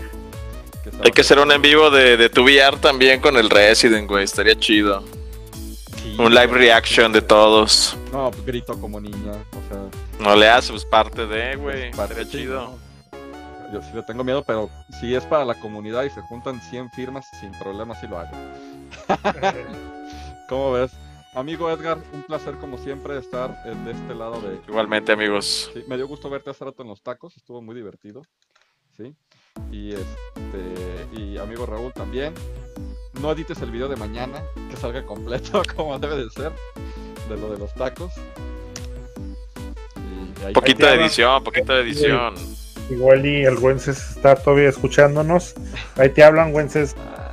Hay 1.03 1.11
que 1.11 1.21
hacer 1.21 1.39
un 1.39 1.51
en 1.51 1.61
vivo 1.61 1.89
de, 1.89 2.17
de 2.17 2.29
tu 2.29 2.43
VR 2.43 2.77
también 2.77 3.19
con 3.21 3.37
el 3.37 3.49
Resident, 3.49 4.07
güey. 4.07 4.25
Estaría 4.25 4.59
chido. 4.59 5.03
Un 6.17 6.33
live 6.33 6.53
reaction 6.53 7.11
de 7.11 7.21
todos. 7.21 7.97
No, 8.11 8.29
pues 8.29 8.45
grito 8.45 8.79
como 8.79 9.01
niña, 9.01 9.31
o 9.31 9.69
sea... 9.69 9.89
No 10.19 10.35
le 10.35 10.47
haces 10.47 10.71
pues, 10.71 10.85
parte 10.85 11.25
de, 11.25 11.55
güey. 11.55 11.91
pues, 11.91 12.29
chido. 12.29 12.61
¿no? 12.61 13.73
Yo 13.73 13.81
sí 13.81 13.89
le 13.95 14.03
tengo 14.03 14.23
miedo, 14.23 14.43
pero 14.43 14.69
si 14.99 15.15
es 15.15 15.25
para 15.25 15.43
la 15.43 15.55
comunidad 15.55 16.03
y 16.03 16.11
se 16.11 16.21
juntan 16.21 16.61
100 16.61 16.91
firmas, 16.91 17.25
sin 17.39 17.51
problema 17.53 17.95
sí 17.95 18.07
lo 18.07 18.19
hago. 18.19 18.31
¿Cómo 20.49 20.73
ves? 20.73 20.91
Amigo 21.33 21.71
Edgar, 21.71 21.97
un 22.13 22.21
placer 22.21 22.55
como 22.57 22.77
siempre 22.77 23.17
estar 23.17 23.63
de 23.63 23.91
este 23.91 24.13
lado 24.13 24.39
de... 24.39 24.59
Igualmente, 24.67 25.11
amigos. 25.11 25.71
Sí, 25.73 25.83
me 25.87 25.97
dio 25.97 26.07
gusto 26.07 26.29
verte 26.29 26.51
hace 26.51 26.63
rato 26.63 26.83
en 26.83 26.89
los 26.89 27.01
tacos, 27.01 27.35
estuvo 27.35 27.59
muy 27.59 27.73
divertido. 27.73 28.21
¿Sí? 28.95 29.15
Y 29.71 29.93
este 29.93 31.07
y 31.17 31.39
amigo 31.39 31.65
Raúl 31.65 31.91
también. 31.93 32.35
No 33.21 33.31
edites 33.31 33.61
el 33.61 33.71
video 33.71 33.87
de 33.87 33.95
mañana, 33.95 34.41
que 34.69 34.75
salga 34.77 35.03
completo 35.05 35.61
como 35.75 35.97
debe 35.99 36.17
de 36.25 36.29
ser, 36.29 36.51
de 37.29 37.37
lo 37.37 37.49
de 37.51 37.57
los 37.59 37.73
tacos. 37.73 38.11
Y 40.41 40.45
ahí- 40.45 40.53
Poquito 40.53 40.85
de 40.85 40.91
hablan. 40.91 41.05
edición, 41.05 41.43
poquito 41.43 41.73
de 41.73 41.81
edición. 41.81 42.35
Igual 42.89 43.25
y 43.25 43.45
el 43.45 43.57
Wences 43.59 43.97
está 44.17 44.35
todavía 44.35 44.69
escuchándonos. 44.69 45.53
Ahí 45.95 46.09
te 46.09 46.23
hablan, 46.23 46.53
Wences. 46.53 46.95
Ah, 46.99 47.31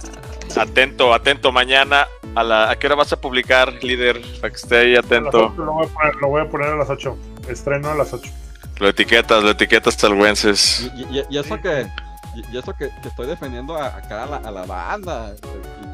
Atento, 0.63 1.13
atento. 1.15 1.51
Mañana, 1.53 2.07
¿a, 2.35 2.43
la, 2.45 2.71
¿a 2.71 2.79
qué 2.79 2.87
hora 2.87 2.97
vas 2.97 3.13
a 3.13 3.21
publicar, 3.21 3.73
líder? 3.83 4.21
Para 4.41 4.51
que 4.51 4.57
esté 4.57 4.77
ahí 4.79 4.97
atento. 4.97 5.53
Lo 5.57 5.73
voy, 5.73 5.87
a 5.87 5.89
poner, 5.89 6.15
lo 6.17 6.29
voy 6.29 6.43
a 6.43 6.49
poner 6.49 6.69
a 6.69 6.77
las 6.77 6.91
8. 6.91 7.17
Estreno 7.49 7.89
a 7.91 7.95
las 7.95 8.13
8. 8.13 8.31
Lo 8.79 8.89
etiquetas, 8.89 9.43
lo 9.43 9.51
etiquetas 9.51 10.03
al 10.05 10.15
Wences. 10.15 10.91
Y, 10.97 11.19
y- 11.19 11.25
y 11.31 11.39
eso 11.39 11.61
que 11.61 11.87
y, 12.35 12.55
y 12.55 12.59
eso 12.59 12.75
que, 12.75 12.91
que 13.03 13.09
estoy 13.09 13.27
defendiendo 13.27 13.77
a, 13.77 13.87
acá 13.97 14.25
a 14.25 14.27
la, 14.27 14.37
a 14.39 14.51
la 14.51 14.65
banda 14.67 15.35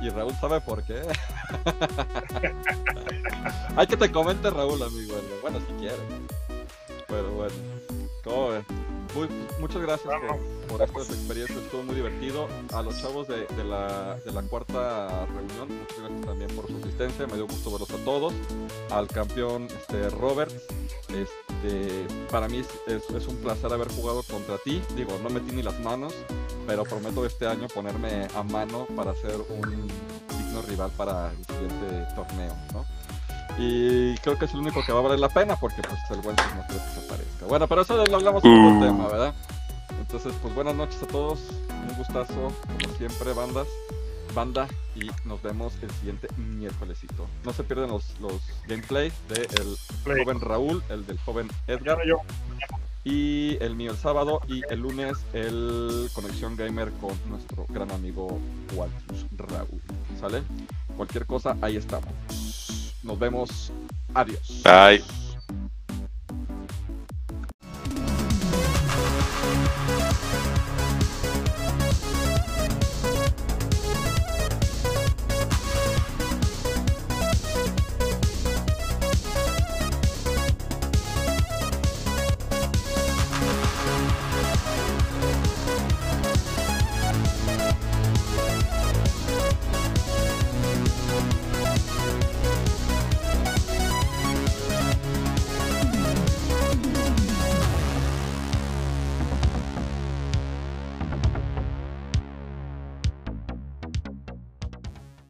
y, 0.03 0.07
y 0.07 0.11
Raúl 0.11 0.35
sabe 0.41 0.61
por 0.61 0.83
qué. 0.83 1.03
Hay 3.77 3.87
que 3.87 3.97
te 3.97 4.11
comente 4.11 4.51
Raúl, 4.51 4.83
amigo. 4.83 5.15
Bueno, 5.43 5.59
si 5.61 5.73
quiere. 5.75 5.97
Pero 7.09 7.31
bueno, 7.33 7.55
¿cómo 8.25 8.49
ves? 8.51 8.65
Muy- 9.15 9.29
muchas 9.61 9.81
gracias 9.83 10.13
por 10.69 10.83
esta 10.83 10.99
experiencia, 11.01 11.57
estuvo 11.57 11.83
muy 11.85 11.95
divertido. 11.95 12.49
A 12.75 12.83
los 12.83 13.01
chavos 13.01 13.29
de, 13.29 13.47
de 13.47 13.65
la, 13.65 14.17
de 14.17 14.33
la 14.33 14.43
cuarta 14.43 15.25
reunión, 15.27 15.69
muchas 15.79 15.99
gracias 16.01 16.21
también 16.27 16.51
por 16.57 16.67
su 16.67 16.77
asistencia, 16.79 17.27
me 17.27 17.35
dio 17.35 17.47
gusto 17.47 17.71
verlos 17.71 17.91
a 17.91 18.05
todos. 18.05 18.35
Al 18.91 19.07
campeón 19.09 19.69
este, 19.69 20.11
Robert, 20.11 20.53
este, 21.11 21.46
para 22.31 22.49
mí 22.49 22.59
es, 22.59 22.69
es- 22.87 23.11
es 23.11 23.27
un 23.27 23.37
placer 23.37 23.73
haber 23.73 23.89
jugado 23.93 24.23
contra 24.25 24.59
ti. 24.59 24.83
Digo, 24.97 25.19
no 25.23 25.31
metí 25.31 25.55
ni 25.55 25.63
las 25.63 25.79
manos, 25.81 26.13
pero 26.67 26.85
prometo 26.85 27.25
este 27.27 27.47
año 27.47 27.69
ponerme 27.69 28.29
a 28.35 28.43
mano 28.43 28.87
para 28.97 29.15
ser 29.15 29.37
un 29.49 29.87
digno 30.39 30.63
rival 30.69 30.91
para 30.97 31.31
el 31.31 31.45
siguiente 31.47 32.07
torneo, 32.15 32.55
¿no? 32.73 32.85
Y 33.59 34.15
creo 34.19 34.39
que 34.39 34.45
es 34.45 34.53
el 34.53 34.61
único 34.61 34.85
que 34.85 34.93
va 34.93 34.99
a 34.99 35.03
valer 35.03 35.19
la 35.19 35.29
pena 35.31 35.57
porque 35.57 35.81
pues 35.83 35.99
el 36.11 36.21
buen 36.21 36.37
no 36.37 36.67
creo 36.67 36.79
que 36.79 37.01
se 37.01 37.07
parezca. 37.09 37.47
Bueno, 37.49 37.67
pero 37.67 37.83
eso 37.83 37.97
lo 38.07 38.17
hablamos 38.17 38.45
en 38.45 38.53
otro 38.77 38.87
tema, 38.87 39.09
¿verdad? 39.09 39.35
Entonces, 39.99 40.35
pues 40.43 40.55
buenas 40.55 40.75
noches 40.75 41.03
a 41.03 41.07
todos, 41.07 41.41
un 41.89 41.97
gustazo, 41.97 42.35
como 42.35 42.95
siempre, 42.99 43.33
bandas. 43.33 43.67
Banda 44.37 44.69
y 44.95 45.11
nos 45.27 45.43
vemos 45.43 45.73
el 45.83 45.91
siguiente 45.93 46.29
miércolesito. 46.37 47.27
No 47.45 47.53
se 47.53 47.65
pierdan 47.65 47.89
los, 47.89 48.21
los 48.21 48.41
gameplay 48.69 49.11
del 49.29 49.77
Play. 50.05 50.23
joven 50.25 50.41
Raúl, 50.41 50.83
el 50.91 51.05
del 51.07 51.19
joven 51.19 51.49
Edgar 51.67 51.99
yo. 52.07 52.19
y 53.03 53.57
el 53.61 53.75
mío 53.75 53.91
el 53.93 53.97
sábado 53.97 54.41
y 54.47 54.63
el 54.71 54.81
lunes 54.81 55.17
el 55.33 56.09
Conexión 56.13 56.55
Gamer 56.55 56.93
con 57.01 57.19
nuestro 57.29 57.67
gran 57.71 57.91
amigo 57.91 58.39
Waltus 58.75 59.27
Raúl. 59.37 59.81
¿Sale? 60.21 60.43
Cualquier 60.97 61.27
cosa, 61.27 61.57
ahí 61.63 61.77
estamos. 61.77 62.13
Nos 63.03 63.19
vemos. 63.19 63.73
Adiós. 64.15 64.63
Bye. 64.63 65.26